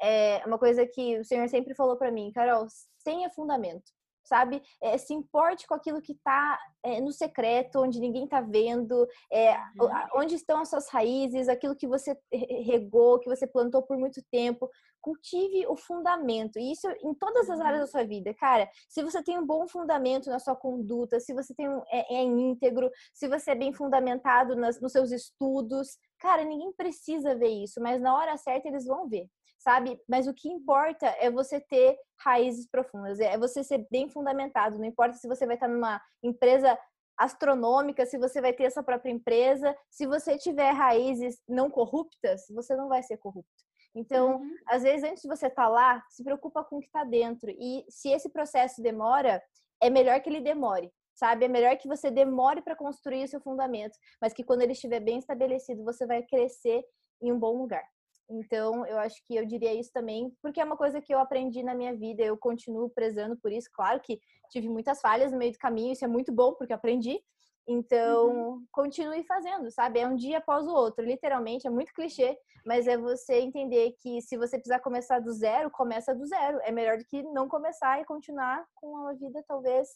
é 0.00 0.42
uma 0.46 0.58
coisa 0.58 0.86
que 0.86 1.18
o 1.18 1.24
Senhor 1.24 1.48
sempre 1.48 1.74
falou 1.74 1.96
para 1.96 2.10
mim, 2.10 2.30
Carol, 2.32 2.66
tenha 3.04 3.30
fundamento 3.30 3.90
sabe? 4.28 4.62
É, 4.80 4.96
se 4.98 5.14
importe 5.14 5.66
com 5.66 5.74
aquilo 5.74 6.02
que 6.02 6.12
está 6.12 6.58
é, 6.84 7.00
no 7.00 7.10
secreto, 7.10 7.80
onde 7.80 7.98
ninguém 7.98 8.24
está 8.24 8.40
vendo, 8.40 9.08
é, 9.32 9.56
uhum. 9.80 9.88
onde 10.16 10.34
estão 10.34 10.60
as 10.60 10.68
suas 10.68 10.88
raízes, 10.90 11.48
aquilo 11.48 11.74
que 11.74 11.88
você 11.88 12.16
regou, 12.30 13.18
que 13.18 13.28
você 13.28 13.46
plantou 13.46 13.82
por 13.82 13.96
muito 13.96 14.22
tempo. 14.30 14.68
Cultive 15.00 15.66
o 15.68 15.76
fundamento, 15.76 16.58
e 16.58 16.72
isso 16.72 16.86
em 17.02 17.14
todas 17.14 17.48
as 17.48 17.60
áreas 17.60 17.78
da 17.78 17.84
uhum. 17.86 17.90
sua 17.90 18.04
vida, 18.04 18.34
cara. 18.34 18.68
Se 18.88 19.02
você 19.02 19.22
tem 19.22 19.38
um 19.38 19.46
bom 19.46 19.66
fundamento 19.66 20.28
na 20.28 20.38
sua 20.38 20.54
conduta, 20.54 21.18
se 21.18 21.32
você 21.32 21.54
tem 21.54 21.68
um, 21.68 21.82
é, 21.90 22.16
é 22.16 22.22
íntegro, 22.22 22.90
se 23.14 23.28
você 23.28 23.52
é 23.52 23.54
bem 23.54 23.72
fundamentado 23.72 24.54
nas, 24.54 24.80
nos 24.80 24.92
seus 24.92 25.10
estudos, 25.10 25.96
cara, 26.18 26.44
ninguém 26.44 26.72
precisa 26.72 27.34
ver 27.34 27.48
isso, 27.48 27.80
mas 27.80 28.00
na 28.00 28.14
hora 28.14 28.36
certa 28.36 28.68
eles 28.68 28.84
vão 28.84 29.08
ver 29.08 29.28
sabe? 29.68 30.00
Mas 30.08 30.26
o 30.26 30.32
que 30.32 30.48
importa 30.48 31.06
é 31.20 31.30
você 31.30 31.60
ter 31.60 31.98
raízes 32.20 32.66
profundas, 32.66 33.20
é 33.20 33.36
você 33.36 33.62
ser 33.62 33.86
bem 33.90 34.08
fundamentado. 34.08 34.78
Não 34.78 34.86
importa 34.86 35.18
se 35.18 35.28
você 35.28 35.44
vai 35.44 35.56
estar 35.56 35.68
numa 35.68 36.00
empresa 36.22 36.78
astronômica, 37.18 38.06
se 38.06 38.16
você 38.16 38.40
vai 38.40 38.54
ter 38.54 38.64
a 38.64 38.70
sua 38.70 38.82
própria 38.82 39.10
empresa, 39.10 39.76
se 39.90 40.06
você 40.06 40.38
tiver 40.38 40.70
raízes 40.70 41.42
não 41.46 41.68
corruptas, 41.68 42.46
você 42.48 42.74
não 42.74 42.88
vai 42.88 43.02
ser 43.02 43.18
corrupto. 43.18 43.62
Então, 43.94 44.36
uhum. 44.36 44.56
às 44.66 44.84
vezes, 44.84 45.04
antes 45.04 45.22
de 45.22 45.28
você 45.28 45.48
estar 45.48 45.64
tá 45.64 45.68
lá, 45.68 46.02
se 46.08 46.24
preocupa 46.24 46.64
com 46.64 46.76
o 46.76 46.80
que 46.80 46.86
está 46.86 47.04
dentro. 47.04 47.50
E 47.50 47.84
se 47.90 48.08
esse 48.08 48.30
processo 48.30 48.80
demora, 48.80 49.42
é 49.82 49.90
melhor 49.90 50.18
que 50.22 50.30
ele 50.30 50.40
demore, 50.40 50.90
sabe? 51.14 51.44
É 51.44 51.48
melhor 51.48 51.76
que 51.76 51.88
você 51.88 52.10
demore 52.10 52.62
para 52.62 52.74
construir 52.74 53.24
o 53.24 53.28
seu 53.28 53.40
fundamento, 53.40 53.98
mas 54.18 54.32
que 54.32 54.44
quando 54.44 54.62
ele 54.62 54.72
estiver 54.72 55.00
bem 55.00 55.18
estabelecido, 55.18 55.84
você 55.84 56.06
vai 56.06 56.22
crescer 56.22 56.82
em 57.20 57.30
um 57.30 57.38
bom 57.38 57.58
lugar. 57.58 57.84
Então, 58.30 58.84
eu 58.86 58.98
acho 58.98 59.24
que 59.24 59.34
eu 59.34 59.46
diria 59.46 59.72
isso 59.72 59.90
também, 59.92 60.30
porque 60.42 60.60
é 60.60 60.64
uma 60.64 60.76
coisa 60.76 61.00
que 61.00 61.14
eu 61.14 61.18
aprendi 61.18 61.62
na 61.62 61.74
minha 61.74 61.96
vida, 61.96 62.22
eu 62.22 62.36
continuo 62.36 62.90
prezando 62.90 63.36
por 63.36 63.50
isso. 63.50 63.68
Claro 63.72 64.00
que 64.00 64.20
tive 64.50 64.68
muitas 64.68 65.00
falhas 65.00 65.32
no 65.32 65.38
meio 65.38 65.52
do 65.52 65.58
caminho, 65.58 65.92
isso 65.92 66.04
é 66.04 66.08
muito 66.08 66.30
bom, 66.30 66.52
porque 66.54 66.72
aprendi. 66.72 67.18
Então, 67.66 68.28
uhum. 68.28 68.66
continue 68.72 69.22
fazendo, 69.24 69.70
sabe? 69.70 70.00
É 70.00 70.06
um 70.06 70.16
dia 70.16 70.38
após 70.38 70.66
o 70.66 70.72
outro, 70.72 71.04
literalmente, 71.04 71.66
é 71.66 71.70
muito 71.70 71.92
clichê, 71.92 72.38
mas 72.64 72.86
é 72.86 72.96
você 72.96 73.40
entender 73.40 73.94
que 74.00 74.22
se 74.22 74.38
você 74.38 74.56
precisar 74.56 74.80
começar 74.80 75.20
do 75.20 75.32
zero, 75.32 75.70
começa 75.70 76.14
do 76.14 76.26
zero. 76.26 76.58
É 76.62 76.72
melhor 76.72 76.96
do 76.96 77.04
que 77.04 77.22
não 77.24 77.46
começar 77.46 78.00
e 78.00 78.06
continuar 78.06 78.64
com 78.74 78.88
uma 78.88 79.14
vida 79.14 79.44
talvez 79.46 79.88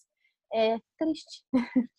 é, 0.53 0.79
triste. 0.99 1.45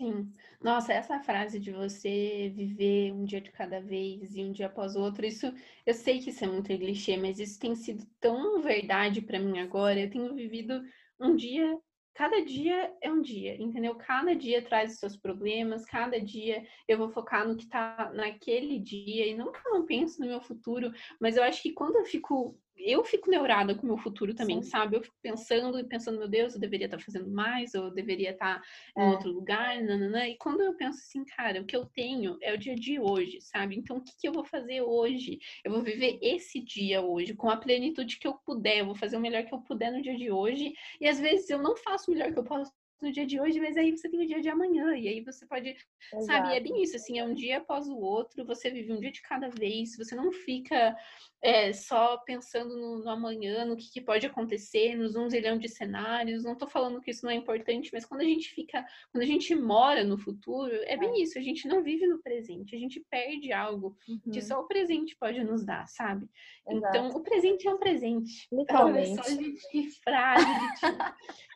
Sim. 0.00 0.32
Nossa, 0.62 0.94
essa 0.94 1.20
frase 1.20 1.60
de 1.60 1.70
você 1.70 2.50
viver 2.56 3.12
um 3.12 3.22
dia 3.26 3.38
de 3.38 3.52
cada 3.52 3.82
vez 3.82 4.34
e 4.34 4.42
um 4.42 4.50
dia 4.50 4.64
após 4.66 4.96
o 4.96 5.00
outro, 5.00 5.26
isso 5.26 5.52
eu 5.84 5.92
sei 5.92 6.20
que 6.20 6.30
isso 6.30 6.42
é 6.42 6.46
muito 6.48 6.68
clichê, 6.68 7.18
mas 7.18 7.38
isso 7.38 7.60
tem 7.60 7.74
sido 7.74 8.06
tão 8.18 8.62
verdade 8.62 9.20
para 9.20 9.38
mim 9.38 9.58
agora. 9.58 10.00
Eu 10.00 10.08
tenho 10.10 10.34
vivido 10.34 10.80
um 11.20 11.36
dia, 11.36 11.78
cada 12.14 12.42
dia 12.42 12.96
é 13.02 13.12
um 13.12 13.20
dia, 13.20 13.60
entendeu? 13.60 13.94
Cada 13.96 14.34
dia 14.34 14.62
traz 14.62 14.94
os 14.94 15.00
seus 15.00 15.16
problemas, 15.18 15.84
cada 15.84 16.18
dia 16.18 16.64
eu 16.88 16.96
vou 16.96 17.10
focar 17.10 17.46
no 17.46 17.54
que 17.54 17.68
tá 17.68 18.10
naquele 18.14 18.78
dia 18.78 19.26
e 19.26 19.34
nunca 19.36 19.60
não 19.66 19.84
penso 19.84 20.18
no 20.22 20.28
meu 20.28 20.40
futuro, 20.40 20.90
mas 21.20 21.36
eu 21.36 21.42
acho 21.42 21.62
que 21.62 21.74
quando 21.74 21.96
eu 21.96 22.06
fico 22.06 22.58
eu 22.84 23.04
fico 23.04 23.30
neurada 23.30 23.74
com 23.74 23.82
o 23.82 23.86
meu 23.86 23.98
futuro 23.98 24.34
também, 24.34 24.62
Sim. 24.62 24.70
sabe? 24.70 24.96
Eu 24.96 25.02
fico 25.02 25.16
pensando 25.22 25.78
e 25.78 25.84
pensando, 25.84 26.18
meu 26.18 26.28
Deus, 26.28 26.54
eu 26.54 26.60
deveria 26.60 26.86
estar 26.86 26.98
fazendo 26.98 27.30
mais, 27.30 27.74
ou 27.74 27.84
eu 27.84 27.90
deveria 27.90 28.30
estar 28.30 28.62
em 28.96 29.02
é. 29.02 29.10
outro 29.10 29.30
lugar, 29.30 29.80
nananã. 29.82 30.26
E 30.26 30.36
quando 30.36 30.60
eu 30.62 30.74
penso 30.74 30.98
assim, 30.98 31.24
cara, 31.24 31.60
o 31.60 31.64
que 31.64 31.76
eu 31.76 31.86
tenho 31.86 32.36
é 32.42 32.54
o 32.54 32.58
dia 32.58 32.74
de 32.74 32.98
hoje, 32.98 33.40
sabe? 33.40 33.76
Então, 33.76 33.98
o 33.98 34.02
que, 34.02 34.12
que 34.18 34.28
eu 34.28 34.32
vou 34.32 34.44
fazer 34.44 34.82
hoje? 34.82 35.38
Eu 35.64 35.72
vou 35.72 35.82
viver 35.82 36.18
esse 36.22 36.60
dia 36.60 37.00
hoje, 37.00 37.34
com 37.34 37.50
a 37.50 37.56
plenitude 37.56 38.18
que 38.18 38.26
eu 38.26 38.34
puder, 38.34 38.78
eu 38.78 38.86
vou 38.86 38.94
fazer 38.94 39.16
o 39.16 39.20
melhor 39.20 39.44
que 39.44 39.54
eu 39.54 39.60
puder 39.60 39.92
no 39.92 40.02
dia 40.02 40.16
de 40.16 40.30
hoje. 40.30 40.72
E 41.00 41.08
às 41.08 41.20
vezes 41.20 41.48
eu 41.50 41.62
não 41.62 41.76
faço 41.76 42.10
o 42.10 42.14
melhor 42.14 42.32
que 42.32 42.38
eu 42.38 42.44
posso 42.44 42.72
no 43.00 43.12
dia 43.12 43.26
de 43.26 43.40
hoje, 43.40 43.60
mas 43.60 43.76
aí 43.76 43.96
você 43.96 44.08
tem 44.08 44.22
o 44.22 44.26
dia 44.26 44.40
de 44.40 44.48
amanhã, 44.48 44.96
e 44.96 45.08
aí 45.08 45.20
você 45.20 45.46
pode, 45.46 45.68
Exato. 45.68 46.24
sabe, 46.24 46.56
é 46.56 46.60
bem 46.60 46.82
isso, 46.82 46.96
assim, 46.96 47.18
é 47.18 47.24
um 47.24 47.34
dia 47.34 47.58
após 47.58 47.88
o 47.88 47.96
outro, 47.96 48.44
você 48.44 48.70
vive 48.70 48.92
um 48.92 49.00
dia 49.00 49.12
de 49.12 49.22
cada 49.22 49.48
vez, 49.48 49.96
você 49.96 50.14
não 50.14 50.32
fica 50.32 50.96
é, 51.42 51.72
só 51.72 52.18
pensando 52.18 52.76
no, 52.76 52.98
no, 53.02 53.10
amanhã, 53.10 53.64
no 53.64 53.76
que, 53.76 53.90
que, 53.90 54.00
pode 54.00 54.26
acontecer, 54.26 54.94
nos 54.94 55.16
um 55.16 55.28
zilhão 55.28 55.58
de 55.58 55.68
cenários, 55.68 56.44
não 56.44 56.54
tô 56.54 56.66
falando 56.66 57.00
que 57.00 57.10
isso 57.10 57.24
não 57.24 57.32
é 57.32 57.34
importante, 57.34 57.90
mas 57.92 58.04
quando 58.04 58.20
a 58.20 58.24
gente 58.24 58.50
fica, 58.50 58.84
quando 59.10 59.22
a 59.22 59.26
gente 59.26 59.54
mora 59.54 60.04
no 60.04 60.18
futuro, 60.18 60.74
é 60.84 60.96
bem 60.96 61.20
é. 61.20 61.22
isso, 61.22 61.38
a 61.38 61.42
gente 61.42 61.66
não 61.66 61.82
vive 61.82 62.06
no 62.06 62.20
presente, 62.20 62.76
a 62.76 62.78
gente 62.78 63.04
perde 63.10 63.52
algo 63.52 63.96
uhum. 64.06 64.32
que 64.32 64.42
só 64.42 64.60
o 64.60 64.66
presente 64.66 65.16
pode 65.18 65.42
nos 65.42 65.64
dar, 65.64 65.86
sabe? 65.88 66.28
Exato. 66.68 66.96
Então, 66.96 67.08
o 67.16 67.22
presente 67.22 67.66
é 67.66 67.72
um 67.72 67.78
presente. 67.78 68.46
Literalmente. 68.52 69.12
Olha 69.12 69.22
só, 69.22 69.30
gente, 69.30 69.90
frase 70.02 70.44
de 70.44 71.49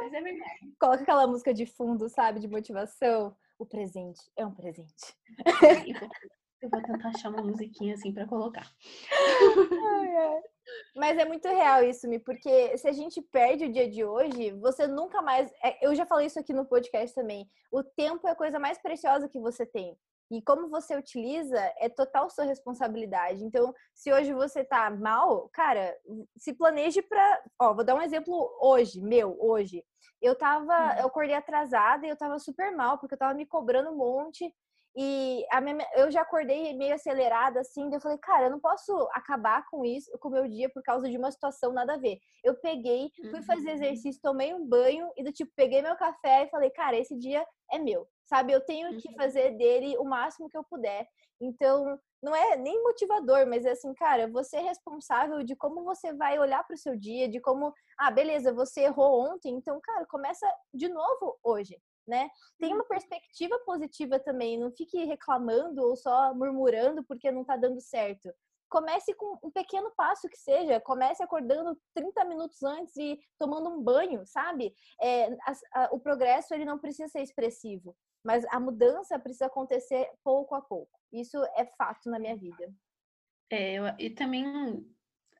Mas 0.00 0.12
é 0.12 0.20
verdade. 0.20 0.74
Coloca 0.78 1.02
aquela 1.02 1.26
música 1.26 1.52
de 1.52 1.66
fundo, 1.66 2.08
sabe, 2.08 2.40
de 2.40 2.48
motivação. 2.48 3.36
O 3.58 3.66
presente 3.66 4.20
é 4.36 4.46
um 4.46 4.54
presente. 4.54 5.14
Eu 6.60 6.68
vou 6.70 6.82
tentar 6.82 7.10
achar 7.10 7.30
uma 7.30 7.42
musiquinha 7.42 7.94
assim 7.94 8.12
para 8.12 8.26
colocar. 8.26 8.68
Mas 10.94 11.16
é 11.16 11.24
muito 11.24 11.46
real 11.48 11.84
isso, 11.84 12.08
Mi, 12.08 12.18
porque 12.18 12.76
se 12.76 12.88
a 12.88 12.92
gente 12.92 13.22
perde 13.22 13.66
o 13.66 13.72
dia 13.72 13.88
de 13.88 14.04
hoje, 14.04 14.50
você 14.52 14.86
nunca 14.86 15.22
mais. 15.22 15.52
É, 15.62 15.86
eu 15.86 15.94
já 15.94 16.04
falei 16.04 16.26
isso 16.26 16.38
aqui 16.38 16.52
no 16.52 16.66
podcast 16.66 17.14
também. 17.14 17.48
O 17.70 17.82
tempo 17.82 18.26
é 18.26 18.32
a 18.32 18.36
coisa 18.36 18.58
mais 18.58 18.76
preciosa 18.78 19.28
que 19.28 19.38
você 19.38 19.64
tem. 19.64 19.96
E 20.30 20.42
como 20.42 20.68
você 20.68 20.96
utiliza 20.96 21.58
é 21.78 21.88
total 21.88 22.28
sua 22.28 22.44
responsabilidade. 22.44 23.42
Então, 23.44 23.74
se 23.94 24.12
hoje 24.12 24.32
você 24.32 24.62
tá 24.64 24.90
mal, 24.90 25.48
cara, 25.50 25.96
se 26.36 26.52
planeje 26.52 27.00
para, 27.02 27.42
ó, 27.60 27.74
vou 27.74 27.84
dar 27.84 27.94
um 27.94 28.02
exemplo 28.02 28.34
hoje, 28.60 29.00
meu, 29.00 29.36
hoje. 29.40 29.84
Eu 30.20 30.34
tava, 30.34 30.96
eu 30.98 31.06
acordei 31.06 31.34
atrasada 31.34 32.06
e 32.06 32.10
eu 32.10 32.16
tava 32.16 32.38
super 32.38 32.74
mal 32.74 32.98
porque 32.98 33.14
eu 33.14 33.18
tava 33.18 33.34
me 33.34 33.46
cobrando 33.46 33.90
um 33.90 33.96
monte 33.96 34.52
e 35.00 35.46
minha, 35.62 35.86
eu 35.94 36.10
já 36.10 36.22
acordei 36.22 36.74
meio 36.74 36.94
acelerada, 36.94 37.60
assim, 37.60 37.88
eu 37.92 38.00
falei, 38.00 38.18
cara, 38.18 38.46
eu 38.46 38.50
não 38.50 38.58
posso 38.58 38.92
acabar 39.12 39.64
com 39.70 39.84
isso, 39.84 40.10
com 40.18 40.28
o 40.28 40.32
meu 40.32 40.48
dia 40.48 40.68
por 40.68 40.82
causa 40.82 41.08
de 41.08 41.16
uma 41.16 41.30
situação 41.30 41.72
nada 41.72 41.94
a 41.94 41.98
ver. 41.98 42.18
Eu 42.42 42.56
peguei, 42.56 43.12
fui 43.30 43.40
fazer 43.42 43.68
uhum. 43.68 43.74
exercício, 43.74 44.20
tomei 44.20 44.52
um 44.52 44.66
banho 44.66 45.08
e 45.16 45.22
do 45.22 45.32
tipo, 45.32 45.52
peguei 45.54 45.82
meu 45.82 45.96
café 45.96 46.44
e 46.44 46.50
falei, 46.50 46.70
cara, 46.70 46.96
esse 46.96 47.16
dia 47.16 47.46
é 47.70 47.78
meu, 47.78 48.08
sabe? 48.28 48.52
Eu 48.52 48.60
tenho 48.60 48.96
que 48.98 49.08
uhum. 49.08 49.14
fazer 49.14 49.56
dele 49.56 49.96
o 49.98 50.04
máximo 50.04 50.48
que 50.48 50.56
eu 50.56 50.64
puder. 50.64 51.08
Então, 51.40 51.98
não 52.22 52.34
é 52.34 52.56
nem 52.56 52.82
motivador, 52.82 53.46
mas 53.46 53.64
é 53.64 53.70
assim, 53.70 53.94
cara, 53.94 54.28
você 54.28 54.56
é 54.56 54.60
responsável 54.60 55.42
de 55.42 55.54
como 55.56 55.84
você 55.84 56.12
vai 56.12 56.38
olhar 56.38 56.64
para 56.64 56.74
o 56.74 56.78
seu 56.78 56.96
dia, 56.96 57.28
de 57.28 57.40
como, 57.40 57.72
ah, 57.96 58.10
beleza, 58.10 58.52
você 58.52 58.82
errou 58.82 59.32
ontem, 59.32 59.54
então, 59.54 59.80
cara, 59.80 60.04
começa 60.06 60.46
de 60.74 60.88
novo 60.88 61.38
hoje 61.42 61.80
né? 62.08 62.30
Tem 62.58 62.72
uma 62.72 62.84
perspectiva 62.84 63.56
positiva 63.66 64.18
também, 64.18 64.58
não 64.58 64.72
fique 64.72 65.04
reclamando 65.04 65.82
ou 65.82 65.94
só 65.94 66.34
murmurando 66.34 67.04
porque 67.04 67.30
não 67.30 67.44
tá 67.44 67.56
dando 67.56 67.80
certo. 67.80 68.32
Comece 68.70 69.14
com 69.14 69.38
um 69.42 69.50
pequeno 69.50 69.90
passo 69.96 70.28
que 70.28 70.36
seja, 70.36 70.80
comece 70.80 71.22
acordando 71.22 71.78
30 71.94 72.24
minutos 72.24 72.62
antes 72.62 72.96
e 72.96 73.18
tomando 73.38 73.68
um 73.68 73.82
banho, 73.82 74.26
sabe? 74.26 74.74
É, 75.00 75.32
a, 75.42 75.52
a, 75.74 75.88
o 75.92 76.00
progresso 76.00 76.54
ele 76.54 76.64
não 76.64 76.78
precisa 76.78 77.08
ser 77.08 77.20
expressivo, 77.20 77.94
mas 78.24 78.44
a 78.46 78.60
mudança 78.60 79.18
precisa 79.18 79.46
acontecer 79.46 80.08
pouco 80.22 80.54
a 80.54 80.60
pouco. 80.60 80.98
Isso 81.12 81.36
é 81.56 81.64
fato 81.64 82.10
na 82.10 82.18
minha 82.18 82.36
vida. 82.36 82.72
É, 83.50 83.76
e 83.98 84.10
também, 84.10 84.86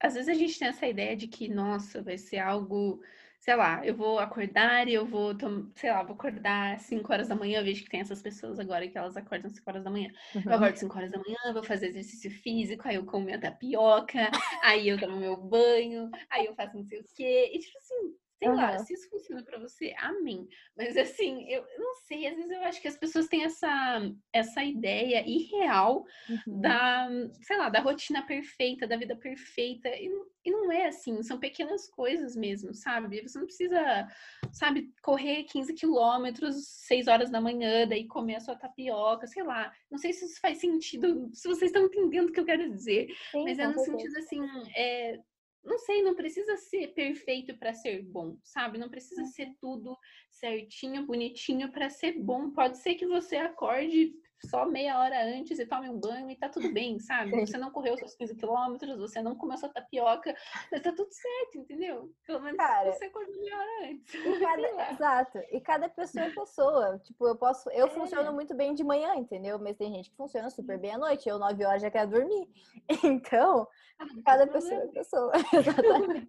às 0.01 0.15
vezes 0.15 0.29
a 0.29 0.35
gente 0.35 0.59
tem 0.59 0.69
essa 0.69 0.87
ideia 0.87 1.17
de 1.17 1.29
que, 1.29 1.49
nossa, 1.49 2.03
vai 2.03 2.17
ser 2.17 2.39
algo 2.39 3.01
sei 3.41 3.55
lá, 3.55 3.85
eu 3.85 3.95
vou 3.95 4.19
acordar 4.19 4.89
e 4.89 4.95
eu 4.95 5.07
vou, 5.07 5.33
sei 5.77 5.91
lá, 5.91 6.03
vou 6.03 6.15
acordar 6.15 6.75
às 6.75 6.83
5 6.83 7.13
horas 7.13 7.29
da 7.29 7.37
manhã, 7.37 7.61
eu 7.61 7.65
vejo 7.65 7.85
que 7.85 7.91
tem 7.91 8.01
essas 8.01 8.21
pessoas 8.21 8.59
agora 8.59 8.89
que 8.89 8.99
elas 8.99 9.17
acordam 9.17 9.47
às 9.49 9.57
5 9.57 9.71
horas 9.71 9.85
da 9.85 9.91
manhã. 9.91 10.11
Uhum. 10.35 10.43
Eu 10.45 10.53
acordo 10.55 10.75
às 10.75 10.81
5 10.81 10.97
horas 10.97 11.11
da 11.13 11.19
manhã, 11.19 11.53
vou 11.53 11.63
fazer 11.63 11.89
exercício 11.89 12.31
físico, 12.31 12.87
aí 12.87 12.97
eu 12.97 13.07
como 13.07 13.25
minha 13.25 13.41
tapioca, 13.41 14.31
aí 14.63 14.89
eu 14.89 14.99
tomo 14.99 15.17
meu 15.17 15.37
banho, 15.37 16.11
aí 16.29 16.47
eu 16.47 16.55
faço 16.55 16.77
não 16.77 16.85
sei 16.85 17.01
o 17.01 17.05
quê. 17.15 17.51
E 17.55 17.59
tipo 17.59 17.79
assim, 17.79 18.17
Sei 18.39 18.49
uhum. 18.49 18.55
lá, 18.55 18.79
se 18.79 18.95
isso 18.95 19.11
funciona 19.11 19.43
para 19.43 19.59
você, 19.59 19.93
amém. 19.99 20.49
Mas 20.77 20.97
assim, 20.97 21.45
eu 21.51 21.65
não 21.77 21.95
sei, 22.07 22.27
às 22.29 22.37
vezes 22.37 22.51
eu 22.51 22.63
acho 22.63 22.81
que 22.81 22.87
as 22.87 22.97
pessoas 22.97 23.27
têm 23.27 23.43
essa, 23.43 24.01
essa 24.33 24.63
ideia 24.63 25.25
irreal 25.27 26.05
uhum. 26.29 26.61
da, 26.61 27.09
sei 27.43 27.57
lá, 27.57 27.69
da 27.69 27.81
rotina 27.81 28.25
perfeita, 28.25 28.87
da 28.87 28.97
vida 28.97 29.17
perfeita. 29.17 29.89
E, 29.89 30.09
e 30.45 30.51
não 30.53 30.71
é 30.71 30.87
assim, 30.87 31.21
são 31.25 31.41
pequenas 31.41 31.89
coisas 31.89 32.37
mesmo, 32.37 32.73
sabe? 32.73 33.21
Você 33.23 33.39
não 33.41 33.47
precisa, 33.47 34.09
sabe, 34.53 34.93
correr 35.03 35.43
15 35.43 35.75
quilômetros 35.75 36.65
6 36.87 37.09
horas 37.09 37.31
da 37.31 37.41
manhã, 37.41 37.89
daí 37.89 38.07
comer 38.07 38.37
a 38.37 38.41
sua 38.41 38.55
tapioca, 38.55 39.27
sei 39.27 39.43
lá. 39.43 39.73
Não 39.91 39.99
sei 39.99 40.13
se 40.13 40.25
isso 40.25 40.41
faz 40.41 40.59
sentido, 40.59 41.29
se 41.35 41.49
vocês 41.49 41.73
estão 41.73 41.87
entendendo 41.87 42.29
o 42.29 42.33
que 42.33 42.39
eu 42.39 42.47
quero 42.47 42.71
dizer. 42.71 43.09
Sim, 43.33 43.43
mas 43.43 43.59
é 43.59 43.67
no 43.67 43.79
sentido 43.81 44.17
assim, 44.17 44.41
é, 44.77 45.19
não 45.65 45.79
sei, 45.79 46.03
não 46.03 46.15
precisa 46.15 46.57
ser 46.57 46.89
perfeito 46.95 47.57
para 47.59 47.75
ser 47.75 48.03
bom, 48.03 48.39
sabe? 48.43 48.79
Não 48.79 48.89
precisa 48.89 49.25
ser 49.27 49.49
uhum. 49.49 49.57
tudo 49.61 49.99
certinho, 50.31 51.07
bonitinho 51.07 51.71
para 51.71 51.91
ser 51.91 52.13
bom. 52.13 52.51
Pode 52.51 52.79
ser 52.79 52.95
que 52.95 53.07
você 53.07 53.37
acorde 53.37 54.13
só 54.47 54.65
meia 54.65 54.99
hora 54.99 55.25
antes 55.25 55.59
e 55.59 55.67
tome 55.67 55.89
um 55.89 55.99
banho 55.99 56.31
e 56.31 56.37
tá 56.37 56.49
tudo 56.49 56.73
bem, 56.73 56.99
sabe? 57.01 57.31
Você 57.41 57.57
não 57.59 57.71
correu 57.71 57.97
seus 57.97 58.15
15 58.15 58.37
quilômetros, 58.37 58.97
você 58.97 59.21
não 59.21 59.35
comeu 59.35 59.57
sua 59.57 59.69
tapioca, 59.69 60.35
mas 60.71 60.83
tá 60.83 60.93
tudo 60.93 61.13
certo, 61.13 61.59
entendeu? 61.59 62.13
Pelo 62.27 62.41
menos 62.41 62.57
Cara, 62.57 62.93
você 62.93 63.07
acordou 63.07 63.41
meia 63.41 63.59
hora 63.59 63.91
antes. 63.91 64.13
Cada, 64.41 64.93
exato. 64.93 65.39
E 65.51 65.61
cada 65.61 65.89
pessoa 65.89 66.25
é 66.25 66.31
pessoa. 66.31 66.99
Tipo, 67.01 67.27
eu 67.27 67.37
posso. 67.37 67.71
Eu 67.71 67.87
é. 67.87 67.91
funciono 67.91 68.33
muito 68.33 68.55
bem 68.55 68.75
de 68.75 68.85
manhã, 68.85 69.15
entendeu? 69.17 69.59
Mas 69.59 69.77
tem 69.77 69.93
gente 69.93 70.11
que 70.11 70.17
funciona 70.17 70.51
super 70.51 70.79
bem 70.79 70.93
à 70.93 70.99
noite. 70.99 71.29
Eu, 71.29 71.39
9 71.39 71.65
horas, 71.65 71.83
já 71.83 71.91
quero 71.91 72.11
dormir. 72.11 72.49
Então, 73.19 73.67
ah, 73.99 74.07
cada 74.25 74.47
pessoa 74.47 74.83
é 74.83 74.87
pessoa. 74.89 75.33
Exatamente. 75.53 76.29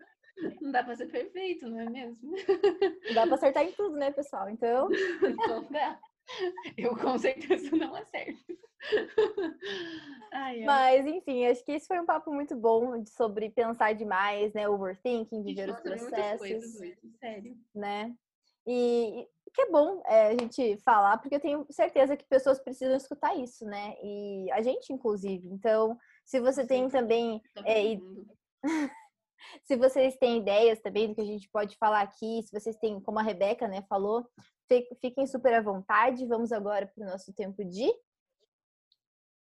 Não 0.62 0.72
dá 0.72 0.84
pra 0.84 0.96
ser 0.96 1.08
perfeito, 1.08 1.68
não 1.68 1.80
é 1.80 1.90
mesmo? 1.90 2.18
Não 2.22 3.14
dá 3.14 3.26
pra 3.26 3.36
acertar 3.36 3.64
em 3.64 3.72
tudo, 3.74 3.98
né, 3.98 4.12
pessoal? 4.12 4.50
Então. 4.50 4.90
Então 5.22 5.68
dá. 5.70 6.00
Eu 6.78 6.96
com 6.96 7.18
certeza 7.18 7.76
não 7.76 7.96
acerto. 7.96 8.58
Ai, 10.32 10.60
ai. 10.60 10.64
Mas, 10.64 11.06
enfim, 11.06 11.46
acho 11.48 11.66
que 11.66 11.72
esse 11.72 11.88
foi 11.88 12.00
um 12.00 12.06
papo 12.06 12.32
muito 12.32 12.56
bom 12.56 13.04
sobre 13.06 13.50
pensar 13.50 13.94
demais, 13.94 14.54
né? 14.54 14.70
Overthinking, 14.70 15.44
viver 15.44 15.70
os 15.70 15.80
processos. 15.82 16.40
Coisas, 16.40 16.98
sério. 17.20 17.58
Né? 17.74 18.16
E 18.66 19.28
que 19.54 19.64
é 19.64 19.70
bom 19.72 20.02
é, 20.06 20.28
a 20.28 20.32
gente 20.32 20.78
falar, 20.78 21.18
porque 21.18 21.36
eu 21.36 21.40
tenho 21.40 21.66
certeza 21.72 22.16
que 22.16 22.26
pessoas 22.26 22.60
precisam 22.60 22.96
escutar 22.96 23.36
isso, 23.36 23.66
né? 23.66 23.96
E 24.04 24.50
a 24.52 24.62
gente, 24.62 24.94
inclusive. 24.94 25.48
Então, 25.50 25.98
se 26.24 26.40
você 26.40 26.66
tem 26.66 26.88
também. 26.90 27.42
É, 27.66 27.82
se 29.66 29.76
vocês 29.76 30.16
têm 30.18 30.38
ideias 30.38 30.80
também 30.80 31.08
do 31.08 31.16
que 31.16 31.22
a 31.22 31.26
gente 31.26 31.50
pode 31.50 31.76
falar 31.78 32.02
aqui, 32.02 32.44
se 32.44 32.52
vocês 32.52 32.78
têm, 32.78 33.02
como 33.02 33.20
a 33.20 33.24
Rebeca, 33.24 33.68
né, 33.68 33.84
falou, 33.90 34.26
Fiquem 35.02 35.26
super 35.26 35.54
à 35.54 35.62
vontade. 35.62 36.26
Vamos 36.28 36.52
agora 36.52 36.86
para 36.86 37.04
o 37.04 37.10
nosso 37.10 37.34
tempo 37.34 37.66
de 37.66 37.92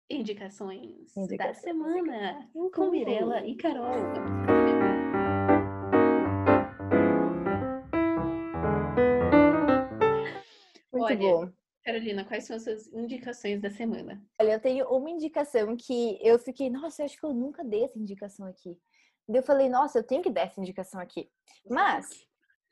indicações, 0.07 1.17
indicações. 1.17 1.37
da 1.37 1.53
semana 1.53 2.49
uhum. 2.53 2.69
com 2.69 2.91
Mirella 2.91 3.45
e 3.45 3.55
Carol. 3.55 3.95
Muito 10.93 11.05
Olha, 11.05 11.17
bom. 11.17 11.51
Carolina, 11.83 12.23
quais 12.23 12.45
são 12.45 12.55
as 12.55 12.63
suas 12.63 12.87
indicações 12.93 13.61
da 13.61 13.69
semana? 13.69 14.23
Olha, 14.39 14.53
eu 14.53 14.59
tenho 14.59 14.87
uma 14.87 15.09
indicação 15.09 15.75
que 15.75 16.19
eu 16.21 16.37
fiquei, 16.39 16.69
nossa, 16.69 17.01
eu 17.01 17.05
acho 17.05 17.19
que 17.19 17.25
eu 17.25 17.33
nunca 17.33 17.63
dei 17.63 17.83
essa 17.83 17.99
indicação 17.99 18.47
aqui. 18.47 18.77
Eu 19.27 19.43
falei, 19.43 19.69
nossa, 19.69 19.99
eu 19.99 20.03
tenho 20.03 20.21
que 20.21 20.29
dar 20.29 20.41
essa 20.41 20.61
indicação 20.61 20.99
aqui. 20.99 21.29
Mas 21.67 22.27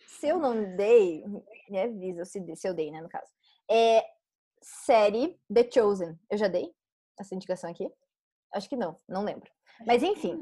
se 0.07 0.27
eu 0.27 0.39
não 0.39 0.75
dei, 0.75 1.23
me 1.69 1.79
avisa 1.79 2.25
se, 2.25 2.55
se 2.55 2.67
eu 2.67 2.73
dei, 2.73 2.91
né, 2.91 3.01
no 3.01 3.09
caso. 3.09 3.31
É 3.69 4.03
série 4.61 5.39
The 5.53 5.69
Chosen. 5.71 6.17
Eu 6.29 6.37
já 6.37 6.47
dei 6.47 6.73
essa 7.19 7.35
indicação 7.35 7.69
aqui? 7.69 7.89
Acho 8.53 8.69
que 8.69 8.75
não, 8.75 8.99
não 9.07 9.23
lembro. 9.23 9.49
Mas 9.85 10.03
enfim, 10.03 10.37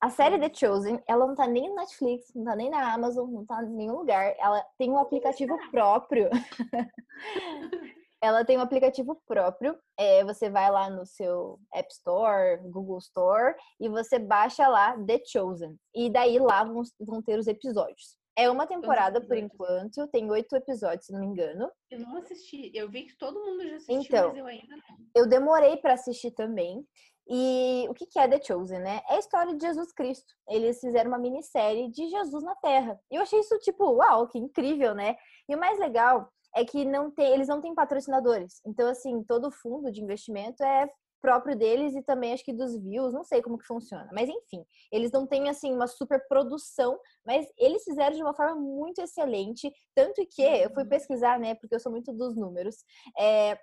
a 0.00 0.10
série 0.10 0.38
The 0.38 0.52
Chosen, 0.52 1.02
ela 1.06 1.26
não 1.26 1.34
tá 1.34 1.46
nem 1.46 1.68
no 1.68 1.76
Netflix, 1.76 2.32
não 2.34 2.44
tá 2.44 2.56
nem 2.56 2.70
na 2.70 2.92
Amazon, 2.92 3.30
não 3.30 3.46
tá 3.46 3.62
em 3.62 3.70
nenhum 3.70 3.98
lugar. 3.98 4.34
Ela 4.38 4.64
tem 4.78 4.90
um 4.90 4.98
aplicativo 4.98 5.56
próprio. 5.70 6.28
ela 8.20 8.44
tem 8.44 8.58
um 8.58 8.62
aplicativo 8.62 9.20
próprio. 9.26 9.78
É, 9.98 10.24
você 10.24 10.50
vai 10.50 10.70
lá 10.70 10.90
no 10.90 11.06
seu 11.06 11.58
App 11.72 11.90
Store, 11.92 12.58
Google 12.68 12.98
Store, 12.98 13.54
e 13.80 13.88
você 13.88 14.18
baixa 14.18 14.66
lá 14.68 14.96
The 15.06 15.22
Chosen. 15.24 15.78
E 15.94 16.10
daí 16.10 16.38
lá 16.38 16.64
vão, 16.64 16.82
vão 17.00 17.22
ter 17.22 17.38
os 17.38 17.46
episódios. 17.46 18.16
É 18.38 18.50
uma 18.50 18.66
temporada 18.66 19.20
por 19.20 19.36
enquanto, 19.36 20.06
tem 20.08 20.30
oito 20.30 20.54
episódios, 20.54 21.06
se 21.06 21.12
não 21.12 21.20
me 21.20 21.26
engano. 21.26 21.70
Eu 21.90 22.00
não 22.00 22.18
assisti, 22.18 22.70
eu 22.74 22.88
vi 22.90 23.04
que 23.04 23.16
todo 23.16 23.40
mundo 23.40 23.66
já 23.66 23.76
assistiu, 23.76 24.00
então, 24.02 24.28
mas 24.28 24.38
eu 24.38 24.46
ainda 24.46 24.76
não. 24.76 24.98
Eu 25.14 25.26
demorei 25.26 25.76
para 25.78 25.94
assistir 25.94 26.32
também. 26.32 26.86
E 27.28 27.86
o 27.88 27.94
que 27.94 28.06
é 28.18 28.28
The 28.28 28.40
Chosen, 28.40 28.78
né? 28.78 29.00
É 29.08 29.16
a 29.16 29.18
história 29.18 29.54
de 29.54 29.66
Jesus 29.66 29.92
Cristo. 29.92 30.32
Eles 30.48 30.78
fizeram 30.78 31.10
uma 31.10 31.18
minissérie 31.18 31.90
de 31.90 32.08
Jesus 32.08 32.44
na 32.44 32.54
Terra. 32.56 33.00
E 33.10 33.16
eu 33.16 33.22
achei 33.22 33.40
isso, 33.40 33.58
tipo, 33.58 33.84
uau, 33.90 34.28
que 34.28 34.38
incrível, 34.38 34.94
né? 34.94 35.16
E 35.48 35.54
o 35.54 35.58
mais 35.58 35.78
legal 35.78 36.30
é 36.54 36.64
que 36.64 36.84
não 36.84 37.10
tem, 37.10 37.32
eles 37.32 37.48
não 37.48 37.60
têm 37.60 37.74
patrocinadores. 37.74 38.60
Então, 38.64 38.88
assim, 38.88 39.24
todo 39.24 39.50
fundo 39.50 39.90
de 39.90 40.02
investimento 40.02 40.62
é 40.62 40.88
próprio 41.26 41.56
deles 41.56 41.96
e 41.96 42.02
também 42.02 42.32
acho 42.32 42.44
que 42.44 42.52
dos 42.52 42.80
views, 42.80 43.12
não 43.12 43.24
sei 43.24 43.42
como 43.42 43.58
que 43.58 43.66
funciona, 43.66 44.08
mas 44.12 44.28
enfim, 44.28 44.64
eles 44.92 45.10
não 45.10 45.26
têm 45.26 45.48
assim 45.48 45.72
uma 45.72 45.88
super 45.88 46.24
produção, 46.28 46.96
mas 47.26 47.44
eles 47.58 47.82
fizeram 47.82 48.14
de 48.14 48.22
uma 48.22 48.32
forma 48.32 48.54
muito 48.54 49.00
excelente, 49.00 49.72
tanto 49.92 50.24
que 50.30 50.40
eu 50.40 50.70
fui 50.72 50.84
uhum. 50.84 50.88
pesquisar, 50.88 51.36
né, 51.40 51.56
porque 51.56 51.74
eu 51.74 51.80
sou 51.80 51.90
muito 51.90 52.12
dos 52.12 52.36
números, 52.36 52.76
é, 53.18 53.58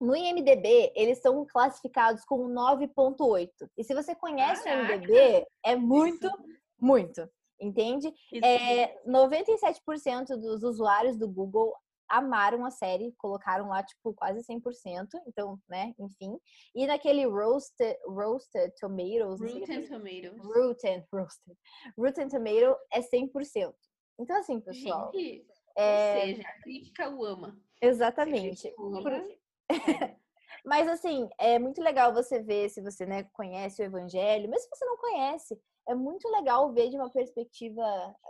no 0.00 0.16
IMDB, 0.16 0.90
eles 0.96 1.20
são 1.20 1.44
classificados 1.46 2.24
com 2.24 2.48
9.8. 2.48 3.50
E 3.76 3.84
se 3.84 3.94
você 3.94 4.14
conhece 4.14 4.64
Caraca. 4.64 4.92
o 4.92 4.94
IMDB, 4.94 5.46
é 5.64 5.76
muito, 5.76 6.26
Isso. 6.26 6.38
muito. 6.80 7.28
Entende? 7.58 8.12
É, 8.42 9.02
97% 9.06 10.36
dos 10.36 10.62
usuários 10.62 11.16
do 11.16 11.26
Google 11.26 11.74
amaram 12.08 12.64
a 12.64 12.70
série, 12.70 13.14
colocaram 13.18 13.68
lá, 13.68 13.82
tipo, 13.82 14.14
quase 14.14 14.40
100%, 14.40 15.08
então, 15.26 15.58
né, 15.68 15.94
enfim. 15.98 16.38
E 16.74 16.86
naquele 16.86 17.24
Roasted, 17.26 17.96
roasted 18.06 18.72
Tomatoes... 18.80 19.40
Rotten 19.40 19.86
Tomatoes. 19.86 20.38
Rotten, 20.42 21.06
roasted. 21.12 21.58
Rotten 21.98 22.28
Tomato 22.28 22.76
é 22.92 23.00
100%. 23.00 23.74
Então, 24.18 24.36
assim, 24.38 24.60
pessoal... 24.60 25.10
Gente, 25.14 25.46
é... 25.76 26.14
Ou 26.14 26.20
seja, 26.22 26.42
a 26.42 26.62
crítica 26.62 27.10
o 27.10 27.24
ama. 27.24 27.58
Exatamente. 27.82 28.74
O 28.78 28.86
ama, 28.86 29.02
Por... 29.02 29.38
Mas 30.64 30.88
assim, 30.88 31.28
é 31.38 31.60
muito 31.60 31.80
legal 31.80 32.12
você 32.12 32.42
ver 32.42 32.68
se 32.70 32.80
você 32.80 33.06
né, 33.06 33.22
conhece 33.32 33.80
o 33.80 33.84
evangelho, 33.84 34.50
mas 34.50 34.62
se 34.62 34.68
você 34.68 34.84
não 34.84 34.96
conhece, 34.96 35.60
é 35.88 35.94
muito 35.94 36.28
legal 36.28 36.72
ver 36.72 36.90
de 36.90 36.96
uma 36.96 37.08
perspectiva, 37.08 37.84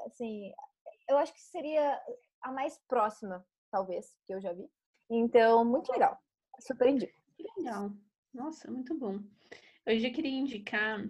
assim, 0.04 0.52
eu 1.08 1.16
acho 1.16 1.32
que 1.32 1.40
seria 1.40 1.98
a 2.42 2.52
mais 2.52 2.78
próxima, 2.86 3.42
talvez, 3.70 4.14
que 4.26 4.34
eu 4.34 4.40
já 4.40 4.52
vi. 4.52 4.68
Então, 5.10 5.64
muito 5.64 5.90
legal. 5.92 6.18
Surpreendi. 6.60 7.12
Legal. 7.58 7.90
Nossa, 8.32 8.70
muito 8.70 8.96
bom. 8.98 9.20
Hoje 9.86 10.06
eu 10.06 10.12
queria 10.12 10.38
indicar 10.38 11.00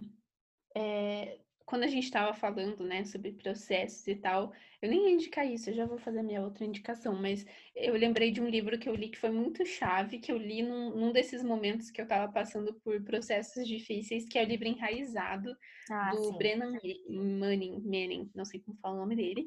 é, 0.75 1.39
quando 1.67 1.83
a 1.83 1.87
gente 1.87 2.05
estava 2.05 2.33
falando, 2.33 2.81
né, 2.85 3.03
sobre 3.03 3.33
processos 3.33 4.07
e 4.07 4.15
tal, 4.15 4.53
eu 4.81 4.89
nem 4.89 5.03
ia 5.03 5.11
indicar 5.11 5.45
isso, 5.45 5.69
eu 5.69 5.73
já 5.73 5.85
vou 5.85 5.97
fazer 5.97 6.19
a 6.19 6.23
minha 6.23 6.41
outra 6.41 6.63
indicação, 6.63 7.13
mas 7.21 7.45
eu 7.75 7.93
lembrei 7.93 8.31
de 8.31 8.39
um 8.39 8.47
livro 8.47 8.79
que 8.79 8.87
eu 8.87 8.95
li 8.95 9.09
que 9.09 9.17
foi 9.17 9.31
muito 9.31 9.65
chave, 9.65 10.17
que 10.17 10.31
eu 10.31 10.37
li 10.37 10.63
num, 10.63 10.95
num 10.95 11.11
desses 11.11 11.43
momentos 11.43 11.91
que 11.91 11.99
eu 11.99 12.03
estava 12.03 12.31
passando 12.31 12.73
por 12.75 13.03
processos 13.03 13.67
difíceis, 13.67 14.25
que 14.29 14.39
é 14.39 14.43
o 14.43 14.47
livro 14.47 14.65
Enraizado, 14.65 15.53
ah, 15.91 16.11
do 16.11 16.23
sim. 16.23 16.37
Brennan 16.37 16.71
Manning, 17.09 17.81
Manning, 17.81 18.31
não 18.33 18.45
sei 18.45 18.61
como 18.61 18.77
fala 18.77 18.95
o 18.95 18.99
nome 18.99 19.17
dele. 19.17 19.45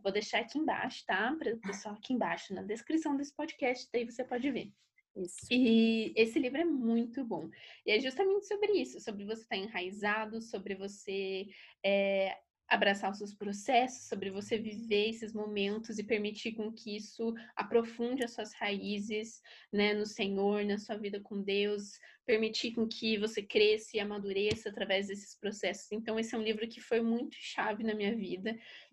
Vou 0.00 0.12
deixar 0.12 0.38
aqui 0.38 0.58
embaixo, 0.58 1.04
tá? 1.04 1.34
Para 1.36 1.54
o 1.54 1.58
pessoal 1.58 1.96
aqui 1.96 2.12
embaixo, 2.12 2.54
na 2.54 2.62
descrição 2.62 3.16
desse 3.16 3.34
podcast, 3.34 3.88
daí 3.92 4.04
você 4.04 4.22
pode 4.22 4.48
ver. 4.48 4.72
Isso. 5.16 5.46
E 5.50 6.12
esse 6.16 6.38
livro 6.38 6.60
é 6.60 6.64
muito 6.64 7.24
bom. 7.24 7.50
E 7.84 7.90
é 7.90 8.00
justamente 8.00 8.46
sobre 8.46 8.72
isso, 8.72 9.00
sobre 9.00 9.24
você 9.24 9.42
estar 9.42 9.56
tá 9.56 9.62
enraizado, 9.62 10.40
sobre 10.40 10.74
você 10.74 11.46
é, 11.84 12.36
abraçar 12.68 13.10
os 13.10 13.18
seus 13.18 13.34
processos, 13.34 14.06
sobre 14.08 14.30
você 14.30 14.58
viver 14.58 15.08
esses 15.08 15.32
momentos 15.32 15.98
e 15.98 16.04
permitir 16.04 16.52
com 16.52 16.70
que 16.70 16.96
isso 16.96 17.34
aprofunde 17.56 18.22
as 18.22 18.32
suas 18.32 18.52
raízes, 18.52 19.40
né, 19.72 19.94
no 19.94 20.04
Senhor, 20.04 20.64
na 20.64 20.76
sua 20.78 20.96
vida 20.96 21.18
com 21.18 21.42
Deus, 21.42 21.98
permitir 22.26 22.72
com 22.72 22.86
que 22.86 23.16
você 23.16 23.42
cresça 23.42 23.96
e 23.96 24.00
amadureça 24.00 24.68
através 24.68 25.06
desses 25.08 25.34
processos. 25.34 25.90
Então 25.90 26.18
esse 26.18 26.34
é 26.34 26.38
um 26.38 26.42
livro 26.42 26.68
que 26.68 26.80
foi 26.80 27.00
muito 27.00 27.34
chave 27.38 27.82
na 27.82 27.94
minha 27.94 28.14
vida, 28.14 28.50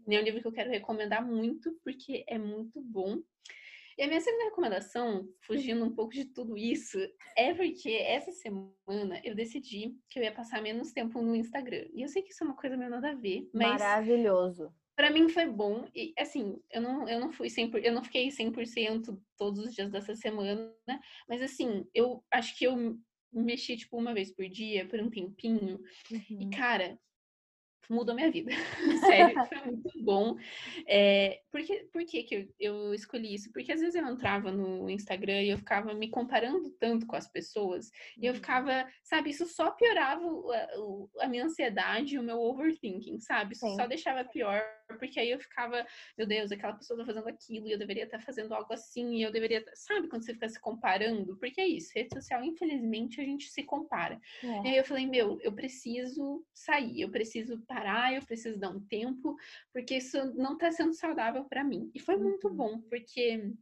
é 0.10 0.20
um 0.20 0.24
livro 0.24 0.42
que 0.42 0.48
eu 0.48 0.54
quero 0.54 0.72
recomendar 0.72 1.26
muito 1.26 1.78
porque 1.84 2.24
é 2.28 2.38
muito 2.38 2.82
bom. 2.82 3.22
E 3.98 4.04
a 4.04 4.08
minha 4.08 4.20
segunda 4.20 4.46
recomendação, 4.46 5.28
fugindo 5.42 5.86
um 5.86 5.94
pouco 5.94 6.14
de 6.14 6.26
tudo 6.26 6.58
isso, 6.58 7.00
é 7.38 7.54
porque 7.54 7.92
essa 7.92 8.32
semana 8.32 9.22
eu 9.24 9.34
decidi 9.34 9.96
que 10.10 10.20
eu 10.20 10.24
ia 10.24 10.34
passar 10.34 10.62
menos 10.62 10.92
tempo 10.92 11.22
no 11.22 11.36
Instagram. 11.36 11.86
E 11.94 12.02
eu 12.02 12.10
sei 12.10 12.22
que 12.22 12.32
isso 12.32 12.44
é 12.44 12.48
uma 12.48 12.58
coisa 12.58 12.76
meio 12.76 12.90
nada 12.90 13.12
a 13.12 13.16
ver, 13.16 13.50
mas. 13.54 13.80
Maravilhoso. 13.80 14.74
Para 14.98 15.12
mim 15.12 15.28
foi 15.28 15.46
bom 15.46 15.86
e 15.94 16.14
assim, 16.18 16.58
eu 16.72 16.82
não, 16.82 17.08
eu 17.08 17.20
não 17.20 17.30
fui 17.30 17.50
100%, 17.50 17.84
eu 17.84 17.92
não 17.92 18.02
fiquei 18.02 18.30
100% 18.30 19.20
todos 19.38 19.60
os 19.60 19.74
dias 19.74 19.92
dessa 19.92 20.16
semana, 20.16 20.74
né? 20.88 21.02
mas 21.28 21.42
assim, 21.42 21.86
eu 21.94 22.24
acho 22.32 22.58
que 22.58 22.64
eu 22.64 22.98
mexi 23.34 23.76
tipo 23.76 23.98
uma 23.98 24.14
vez 24.14 24.34
por 24.34 24.48
dia 24.48 24.88
por 24.88 25.00
um 25.02 25.10
tempinho. 25.10 25.82
Uhum. 26.10 26.42
E 26.42 26.50
cara, 26.50 26.98
mudou 27.90 28.16
minha 28.16 28.32
vida. 28.32 28.52
Sério, 29.06 29.46
foi 29.46 29.62
muito 29.66 30.04
bom. 30.04 30.36
É, 30.88 31.42
por 31.52 31.62
que, 31.64 31.84
por 31.92 32.06
que, 32.06 32.24
que 32.24 32.36
eu, 32.36 32.48
eu, 32.60 32.94
escolhi 32.94 33.34
isso? 33.34 33.52
Porque 33.52 33.72
às 33.72 33.80
vezes 33.80 33.96
eu 33.96 34.08
entrava 34.08 34.52
no 34.52 34.90
Instagram 34.90 35.42
e 35.42 35.50
eu 35.50 35.58
ficava 35.58 35.94
me 35.94 36.10
comparando 36.10 36.70
tanto 36.80 37.06
com 37.06 37.16
as 37.16 37.28
pessoas, 37.28 37.90
e 38.18 38.26
eu 38.26 38.32
uhum. 38.32 38.36
ficava, 38.36 38.88
sabe, 39.04 39.30
isso 39.30 39.46
só 39.46 39.72
piorava 39.72 40.24
a, 40.26 41.26
a 41.26 41.28
minha 41.28 41.46
ansiedade 41.46 42.16
e 42.16 42.20
o 42.20 42.24
meu 42.24 42.40
overthinking, 42.40 43.20
sabe? 43.20 43.54
Isso 43.54 43.68
Sim. 43.68 43.76
só 43.76 43.88
deixava 43.88 44.24
pior, 44.26 44.62
porque 45.00 45.20
aí 45.20 45.32
eu 45.32 45.40
ficava, 45.40 45.86
meu 46.18 46.28
Deus, 46.28 46.52
aquela 46.52 46.74
pessoa 46.74 47.00
tá 47.00 47.06
fazendo 47.06 47.28
aquilo, 47.28 47.68
e 47.68 47.72
eu 47.72 47.80
deveria 47.80 48.04
estar 48.04 48.20
tá 48.20 48.24
fazendo 48.24 48.54
algo 48.54 48.74
assim, 48.74 49.16
e 49.16 49.24
eu 49.24 49.32
deveria. 49.32 49.64
Tá", 49.64 49.72
sabe 49.76 50.08
quando 50.08 50.26
você 50.26 50.34
fica 50.34 50.50
se 50.50 50.60
comparando? 50.60 51.38
Porque 51.38 51.62
é 51.62 51.68
isso, 51.68 51.92
rede 51.94 52.14
social, 52.14 52.44
infelizmente, 52.44 53.22
a 53.22 53.24
gente 53.24 53.50
se 53.50 53.64
compara. 53.64 54.20
É. 54.44 54.48
E 54.48 54.68
aí 54.68 54.78
eu 54.78 54.86
falei, 54.86 55.06
meu, 55.06 55.40
eu 55.42 55.54
preciso 55.54 56.44
sair, 56.54 57.02
eu 57.02 57.10
preciso 57.10 57.60
parar, 57.68 57.75
eu 58.14 58.26
preciso 58.26 58.60
dar 58.60 58.70
um 58.70 58.80
tempo, 58.80 59.36
porque 59.72 59.98
isso 59.98 60.18
não 60.36 60.54
está 60.54 60.72
sendo 60.72 60.94
saudável 60.94 61.46
para 61.46 61.64
mim. 61.64 61.92
E 61.94 62.00
foi 62.00 62.18
muito 62.18 62.48
uhum. 62.48 62.56
bom, 62.56 62.82
porque 62.82 63.54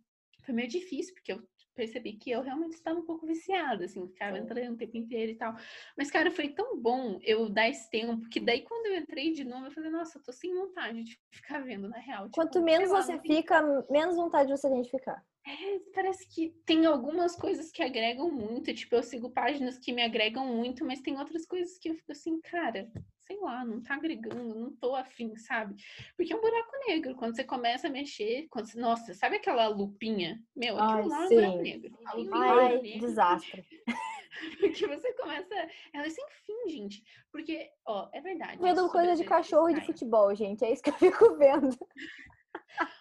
foi 0.46 0.54
meio 0.54 0.68
difícil, 0.68 1.14
porque 1.14 1.34
eu 1.34 1.42
percebi 1.76 2.14
que 2.14 2.30
eu 2.30 2.42
realmente 2.42 2.74
estava 2.74 3.00
um 3.00 3.06
pouco 3.06 3.26
viciada, 3.26 3.86
assim, 3.86 4.08
ficava 4.08 4.38
Sim. 4.38 4.44
entrando 4.44 4.74
o 4.74 4.78
tempo 4.78 4.96
inteiro 4.96 5.32
e 5.32 5.36
tal. 5.36 5.56
Mas, 5.98 6.12
cara, 6.12 6.32
foi 6.32 6.50
tão 6.50 6.80
bom 6.80 7.20
eu 7.24 7.50
dar 7.50 7.70
esse 7.70 7.90
tempo, 7.90 8.30
que 8.30 8.40
daí 8.40 8.62
quando 8.62 8.88
eu 8.88 8.98
entrei 8.98 9.32
de 9.32 9.44
novo, 9.44 9.66
eu 9.66 9.72
falei, 9.72 9.90
nossa, 9.90 10.18
eu 10.18 10.24
tô 10.24 10.32
sem 10.32 10.54
vontade 10.54 11.04
de 11.04 11.20
ficar 11.32 11.60
vendo, 11.60 11.90
na 11.90 11.98
real. 11.98 12.26
Tipo, 12.26 12.36
Quanto 12.36 12.62
menos 12.62 12.92
lá, 12.92 13.02
você 13.02 13.20
fica, 13.20 13.62
menos 13.90 14.16
vontade 14.16 14.52
você 14.52 14.70
tem 14.70 14.82
de 14.82 14.90
ficar. 14.90 15.24
É, 15.46 15.80
parece 15.94 16.28
que 16.28 16.56
tem 16.66 16.86
algumas 16.86 17.36
coisas 17.36 17.70
que 17.70 17.84
agregam 17.84 18.32
muito, 18.32 18.74
tipo, 18.74 18.96
eu 18.96 19.04
sigo 19.04 19.30
páginas 19.30 19.78
que 19.78 19.92
me 19.92 20.02
agregam 20.02 20.46
muito, 20.46 20.86
mas 20.86 21.02
tem 21.02 21.18
outras 21.18 21.46
coisas 21.46 21.78
que 21.78 21.90
eu 21.90 21.96
fico 21.96 22.14
assim, 22.14 22.40
cara, 22.40 22.90
sei 23.20 23.38
lá, 23.40 23.66
não 23.66 23.82
tá 23.82 23.96
agregando, 23.96 24.56
não 24.56 24.72
tô 24.76 24.96
afim, 24.96 25.36
sabe? 25.36 25.76
Porque 26.16 26.32
é 26.32 26.36
um 26.36 26.42
buraco 26.42 26.72
negro. 26.88 27.16
Quando 27.16 27.36
você 27.36 27.44
começa 27.44 27.88
a 27.88 27.92
mexer, 27.92 28.48
quando 28.50 28.68
você, 28.68 28.80
nossa, 28.80 29.14
sabe 29.14 29.36
aquela 29.36 29.68
lupinha? 29.68 30.42
Meu, 30.56 30.78
aquilo 30.78 31.10
lá 31.10 31.24
é 31.24 31.26
um 31.26 31.30
buraco 31.30 31.58
negro. 31.58 31.98
Ai, 32.32 32.82
desastre. 33.00 33.66
Porque 34.60 34.88
você 34.88 35.14
começa. 35.14 35.54
Ela 35.94 36.08
é 36.08 36.10
sem 36.10 36.26
fim, 36.46 36.70
gente. 36.70 37.04
Porque, 37.32 37.70
ó, 37.86 38.10
é 38.12 38.20
verdade. 38.20 38.62
Vendo 38.62 38.90
coisa 38.90 39.16
de 39.16 39.24
cachorro 39.24 39.70
e 39.70 39.76
de 39.76 39.86
futebol, 39.86 40.34
gente. 40.36 40.66
É 40.66 40.74
isso 40.74 40.82
que 40.82 40.90
eu 40.90 40.96
fico 40.96 41.36
vendo. 41.38 41.70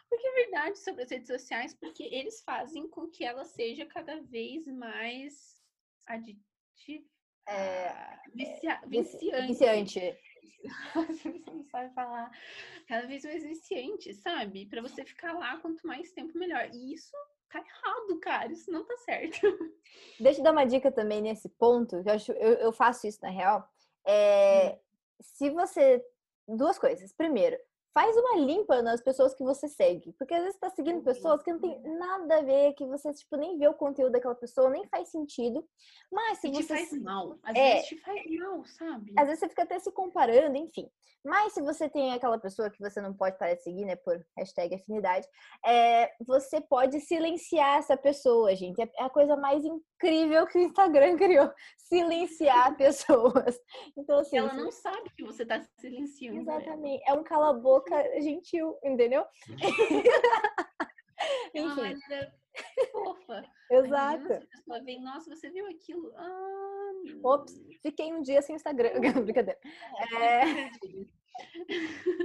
Porque 0.09 0.27
é 0.27 0.33
verdade 0.33 0.79
sobre 0.79 1.03
as 1.03 1.11
redes 1.11 1.29
sociais, 1.29 1.75
porque 1.75 2.03
eles 2.05 2.43
fazem 2.43 2.89
com 2.89 3.09
que 3.09 3.25
ela 3.25 3.45
seja 3.45 3.87
cada 3.87 4.21
vez 4.21 4.67
mais 4.67 5.59
aditiva. 6.07 6.43
É, 7.49 8.19
vicia, 8.35 8.81
viciante. 8.87 9.47
Viciante. 9.47 10.19
Você 11.09 11.29
não 11.47 11.65
sabe 11.65 11.93
falar. 11.95 12.31
Cada 12.87 13.07
vez 13.07 13.25
mais 13.25 13.43
viciante, 13.43 14.15
sabe? 14.15 14.67
Para 14.67 14.83
você 14.83 15.05
ficar 15.05 15.33
lá 15.33 15.59
quanto 15.59 15.85
mais 15.87 16.13
tempo 16.13 16.39
melhor. 16.39 16.69
E 16.73 16.95
isso 16.95 17.11
tá 17.51 17.59
errado, 17.59 18.21
cara. 18.21 18.53
Isso 18.53 18.71
não 18.71 18.85
tá 18.85 18.97
certo. 18.99 19.41
Deixa 20.21 20.41
eu 20.41 20.45
dar 20.45 20.53
uma 20.53 20.65
dica 20.65 20.93
também 20.93 21.21
nesse 21.21 21.49
ponto. 21.49 21.97
Eu, 21.97 22.13
acho, 22.13 22.33
eu, 22.33 22.55
eu 22.55 22.73
faço 22.73 23.07
isso 23.07 23.19
na 23.23 23.31
real. 23.31 23.69
É, 24.07 24.71
hum. 24.71 24.79
Se 25.21 25.51
você. 25.51 26.05
Duas 26.47 26.79
coisas. 26.79 27.13
Primeiro, 27.13 27.57
faz 27.95 28.17
uma 28.17 28.37
limpa 28.37 28.81
nas 28.83 29.01
pessoas 29.03 29.35
que 29.35 29.45
você 29.45 29.69
segue. 29.69 30.13
Porque 30.19 30.35
às 30.35 30.41
vezes 30.41 30.55
você 30.55 30.61
tá 30.61 30.71
seguindo 30.71 30.97
uhum. 30.97 31.05
pessoas 31.05 31.43
que 31.43 31.53
não 31.53 31.61
tem 31.61 31.81
nada 31.83 32.39
a 32.39 32.43
ver, 32.43 32.73
que 32.75 32.87
você, 32.87 33.13
tipo, 33.13 33.37
nem 33.37 33.59
vê 33.59 33.69
o 33.69 33.75
conteúdo 33.75 34.13
daquela 34.13 34.35
pessoa, 34.35 34.71
nem 34.71 34.87
faz 34.87 35.09
sentido. 35.09 35.67
Mas 36.11 36.39
se 36.39 36.49
e 36.49 36.53
você. 36.53 36.63
te 36.63 36.69
faz 36.69 37.03
mal. 37.03 37.39
Às 37.43 37.57
é, 37.57 37.75
vezes 37.75 37.89
te 37.89 38.01
faz 38.01 38.23
mal, 38.39 38.65
sabe? 38.65 39.13
Às 39.17 39.27
vezes 39.27 39.41
você 39.41 39.49
fica 39.49 39.63
até 39.63 39.79
se 39.79 39.93
comparando, 39.93 40.57
enfim. 40.57 40.89
Mas 41.25 41.53
se 41.53 41.63
você 41.63 41.89
tem 41.89 42.13
aquela 42.13 42.39
pessoa 42.39 42.69
que 42.69 42.81
você 42.81 43.01
não 43.01 43.15
pode 43.15 43.39
parar 43.39 43.55
de 43.55 43.63
seguir, 43.63 43.85
né, 43.85 43.95
por 43.95 44.21
hashtag 44.37 44.75
afinidade, 44.75 45.27
é, 45.65 46.11
você 46.27 46.61
pode 46.61 47.01
silenciar 47.01 47.79
essa 47.79 47.97
pessoa, 47.97 48.55
gente. 48.57 48.83
É, 48.83 48.91
é 48.99 49.05
a 49.05 49.11
coisa 49.11 49.37
mais 49.37 49.65
incrível 49.65 50.47
que 50.47 50.59
o 50.59 50.63
Instagram 50.63 51.17
criou. 51.19 51.53
Silenciar 51.79 52.77
pessoas. 52.77 53.61
Então, 53.97 54.19
assim. 54.19 54.39
Ela 54.39 54.55
não 54.55 54.71
sabe 54.71 55.11
que 55.17 55.23
você 55.23 55.47
tá 55.47 55.63
silenciando. 55.79 56.41
Exatamente. 56.41 57.03
Ela. 57.07 57.19
É 57.19 57.21
um 57.21 57.23
cala-boca 57.23 57.82
boca 57.83 58.21
gentil, 58.21 58.79
entendeu? 58.83 59.25
É 61.55 61.63
uma 61.63 61.75
maneira 61.77 62.35
fofa. 62.91 63.45
Exato. 63.71 64.33
a 64.33 64.41
pessoa 64.41 64.83
vem, 64.85 65.03
nossa, 65.03 65.35
você 65.35 65.51
viu 65.51 65.67
aquilo? 65.69 66.13
Ah, 66.17 66.93
Ops, 67.25 67.55
fiquei 67.81 68.13
um 68.13 68.23
dia 68.23 68.43
sem 68.43 68.57
Instagram. 68.57 68.91
Brincadeira. 69.25 69.59
É... 70.13 70.65
é 70.65 70.71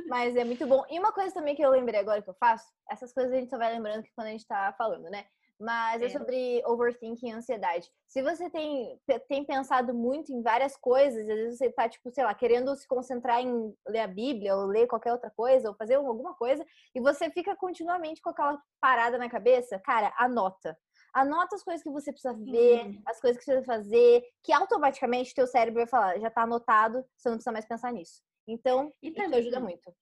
Mas 0.07 0.35
é 0.35 0.43
muito 0.43 0.65
bom. 0.65 0.83
E 0.89 0.99
uma 0.99 1.11
coisa 1.11 1.33
também 1.33 1.55
que 1.55 1.61
eu 1.61 1.69
lembrei 1.69 1.99
agora 1.99 2.21
que 2.21 2.29
eu 2.29 2.33
faço, 2.35 2.65
essas 2.89 3.13
coisas 3.13 3.31
a 3.31 3.35
gente 3.37 3.49
só 3.49 3.57
vai 3.57 3.73
lembrando 3.73 4.03
que 4.03 4.13
quando 4.13 4.27
a 4.27 4.31
gente 4.31 4.47
tá 4.47 4.73
falando, 4.77 5.09
né? 5.09 5.25
Mas 5.59 6.01
é. 6.01 6.05
é, 6.05 6.09
sobre 6.09 6.61
overthinking 6.65 7.29
e 7.29 7.31
ansiedade. 7.31 7.91
Se 8.07 8.21
você 8.21 8.49
tem, 8.49 8.99
tem 9.27 9.43
pensado 9.43 9.93
muito 9.93 10.31
em 10.31 10.41
várias 10.41 10.77
coisas, 10.77 11.27
às 11.27 11.35
vezes 11.35 11.57
você 11.57 11.71
tá, 11.71 11.89
tipo, 11.89 12.11
sei 12.11 12.23
lá, 12.23 12.33
querendo 12.33 12.75
se 12.75 12.87
concentrar 12.87 13.41
em 13.41 13.73
ler 13.87 13.99
a 13.99 14.07
Bíblia 14.07 14.55
ou 14.55 14.65
ler 14.65 14.87
qualquer 14.87 15.11
outra 15.11 15.31
coisa, 15.31 15.69
ou 15.69 15.75
fazer 15.75 15.95
alguma 15.95 16.35
coisa, 16.35 16.65
e 16.93 17.01
você 17.01 17.29
fica 17.31 17.55
continuamente 17.55 18.21
com 18.21 18.29
aquela 18.29 18.61
parada 18.79 19.17
na 19.17 19.29
cabeça, 19.29 19.79
cara, 19.79 20.13
anota. 20.17 20.77
Anota 21.13 21.55
as 21.55 21.63
coisas 21.63 21.81
que 21.81 21.89
você 21.89 22.11
precisa 22.11 22.33
ver, 22.33 23.01
as 23.05 23.19
coisas 23.19 23.37
que 23.37 23.43
você 23.43 23.53
precisa 23.53 23.65
fazer, 23.65 24.23
que 24.43 24.53
automaticamente 24.53 25.33
teu 25.33 25.47
cérebro 25.47 25.81
vai 25.81 25.87
falar, 25.87 26.19
já 26.19 26.29
tá 26.29 26.43
anotado, 26.43 27.03
você 27.17 27.29
não 27.29 27.37
precisa 27.37 27.51
mais 27.51 27.65
pensar 27.65 27.91
nisso. 27.91 28.21
Então, 28.47 28.91
e 29.01 29.09
isso 29.09 29.35
ajuda 29.35 29.59
muito. 29.59 29.93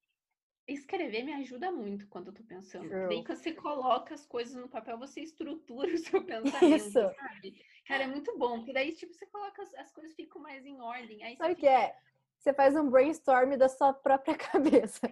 Escrever 0.68 1.24
me 1.24 1.34
ajuda 1.34 1.72
muito 1.72 2.08
quando 2.08 2.28
eu 2.28 2.34
tô 2.34 2.44
pensando. 2.44 2.90
True. 2.90 3.08
Daí 3.08 3.24
que 3.24 3.36
você 3.36 3.54
coloca 3.54 4.16
as 4.16 4.26
coisas 4.26 4.56
no 4.56 4.68
papel, 4.68 4.98
você 4.98 5.22
estrutura 5.22 5.90
o 5.94 5.98
seu 5.98 6.24
pensamento, 6.24 6.76
Isso. 6.76 6.92
sabe? 6.94 7.66
Cara, 7.88 8.04
é 8.04 8.08
muito 8.08 8.36
bom, 8.38 8.58
porque 8.58 8.74
daí, 8.74 8.92
tipo, 8.94 9.14
você 9.14 9.28
coloca 9.28 9.62
as, 9.62 9.74
as 9.76 9.92
coisas 9.92 10.16
ficam 10.16 10.42
mais 10.42 10.66
em 10.66 10.82
ordem. 10.82 11.24
Aí 11.24 11.38
sabe 11.38 11.54
o 11.54 11.56
que 11.56 11.68
é? 11.68 11.96
Você 12.40 12.54
faz 12.54 12.76
um 12.76 12.90
brainstorm 12.90 13.56
da 13.58 13.70
sua 13.70 13.94
própria 13.94 14.36
cabeça. 14.38 15.12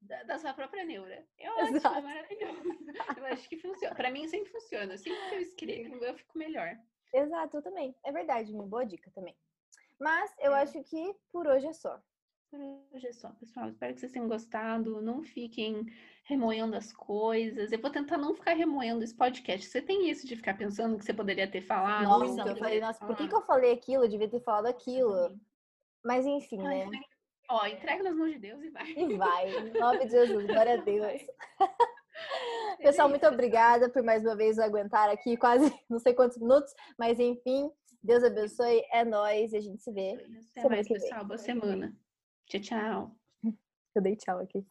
Da, 0.00 0.22
da 0.22 0.38
sua 0.38 0.52
própria 0.52 0.84
neura. 0.84 1.26
Eu 1.38 1.58
acho 1.60 1.76
Exato. 1.76 2.02
maravilhoso. 2.02 2.62
Eu 3.18 3.24
acho 3.26 3.48
que 3.48 3.56
funciona. 3.56 3.94
Pra 3.94 4.10
mim 4.10 4.28
sempre 4.28 4.50
funciona. 4.52 4.96
Sempre 4.96 5.28
que 5.28 5.34
eu 5.34 5.40
escrevo, 5.40 6.04
eu 6.04 6.14
fico 6.14 6.38
melhor. 6.38 6.76
Exato, 7.12 7.56
eu 7.56 7.62
também. 7.62 7.94
É 8.04 8.12
verdade, 8.12 8.52
uma 8.52 8.66
boa 8.66 8.84
dica 8.84 9.10
também. 9.12 9.34
Mas 9.98 10.34
eu 10.38 10.54
é. 10.54 10.62
acho 10.62 10.82
que 10.84 11.16
por 11.32 11.46
hoje 11.46 11.66
é 11.66 11.72
só. 11.72 12.00
Por 12.54 12.96
hoje 12.96 13.08
é 13.08 13.12
só, 13.12 13.30
pessoal. 13.30 13.68
Espero 13.68 13.92
que 13.92 14.00
vocês 14.00 14.12
tenham 14.12 14.28
gostado. 14.28 15.02
Não 15.02 15.24
fiquem 15.24 15.86
remoendo 16.22 16.76
as 16.76 16.92
coisas. 16.92 17.72
Eu 17.72 17.80
vou 17.80 17.90
tentar 17.90 18.16
não 18.16 18.32
ficar 18.32 18.52
remoendo 18.52 19.02
esse 19.02 19.14
podcast. 19.14 19.66
Você 19.66 19.82
tem 19.82 20.08
isso 20.08 20.24
de 20.24 20.36
ficar 20.36 20.56
pensando 20.56 20.96
que 20.96 21.04
você 21.04 21.12
poderia 21.12 21.50
ter 21.50 21.62
falado? 21.62 22.04
Nossa, 22.04 22.48
eu 22.48 22.56
falei, 22.56 22.80
nossa, 22.80 23.04
por 23.04 23.16
que, 23.16 23.26
que 23.26 23.34
eu 23.34 23.42
falei 23.42 23.72
aquilo? 23.72 24.04
Eu 24.04 24.08
devia 24.08 24.28
ter 24.28 24.40
falado 24.40 24.66
aquilo. 24.66 25.36
Mas 26.04 26.24
enfim, 26.26 26.58
né? 26.58 26.88
Ó, 27.50 27.66
entrega 27.66 28.04
nas 28.04 28.14
mãos 28.14 28.30
de 28.30 28.38
Deus 28.38 28.62
e 28.62 28.70
vai. 28.70 28.88
E 28.88 29.16
vai. 29.16 29.50
Em 29.50 29.72
nome 29.72 30.04
de 30.04 30.12
Jesus, 30.12 30.46
glória 30.46 30.74
a 30.74 30.76
Deus. 30.84 31.22
Pessoal, 32.78 33.08
muito 33.08 33.26
obrigada 33.26 33.90
por 33.90 34.04
mais 34.04 34.22
uma 34.22 34.36
vez 34.36 34.60
aguentar 34.60 35.10
aqui 35.10 35.36
quase 35.36 35.74
não 35.90 35.98
sei 35.98 36.14
quantos 36.14 36.38
minutos, 36.38 36.72
mas 36.96 37.18
enfim, 37.18 37.68
Deus 38.00 38.22
abençoe, 38.22 38.84
é 38.92 39.04
nós 39.04 39.52
e 39.52 39.56
a 39.56 39.60
gente 39.60 39.82
se 39.82 39.90
vê. 39.90 40.24
Até 40.56 40.68
mais, 40.68 40.86
pessoal. 40.86 41.24
Boa 41.24 41.38
semana. 41.38 41.92
Tchau, 42.46 42.60
tchau. 42.60 43.16
Eu 43.94 44.02
dei 44.02 44.16
tchau 44.16 44.38
aqui. 44.38 44.66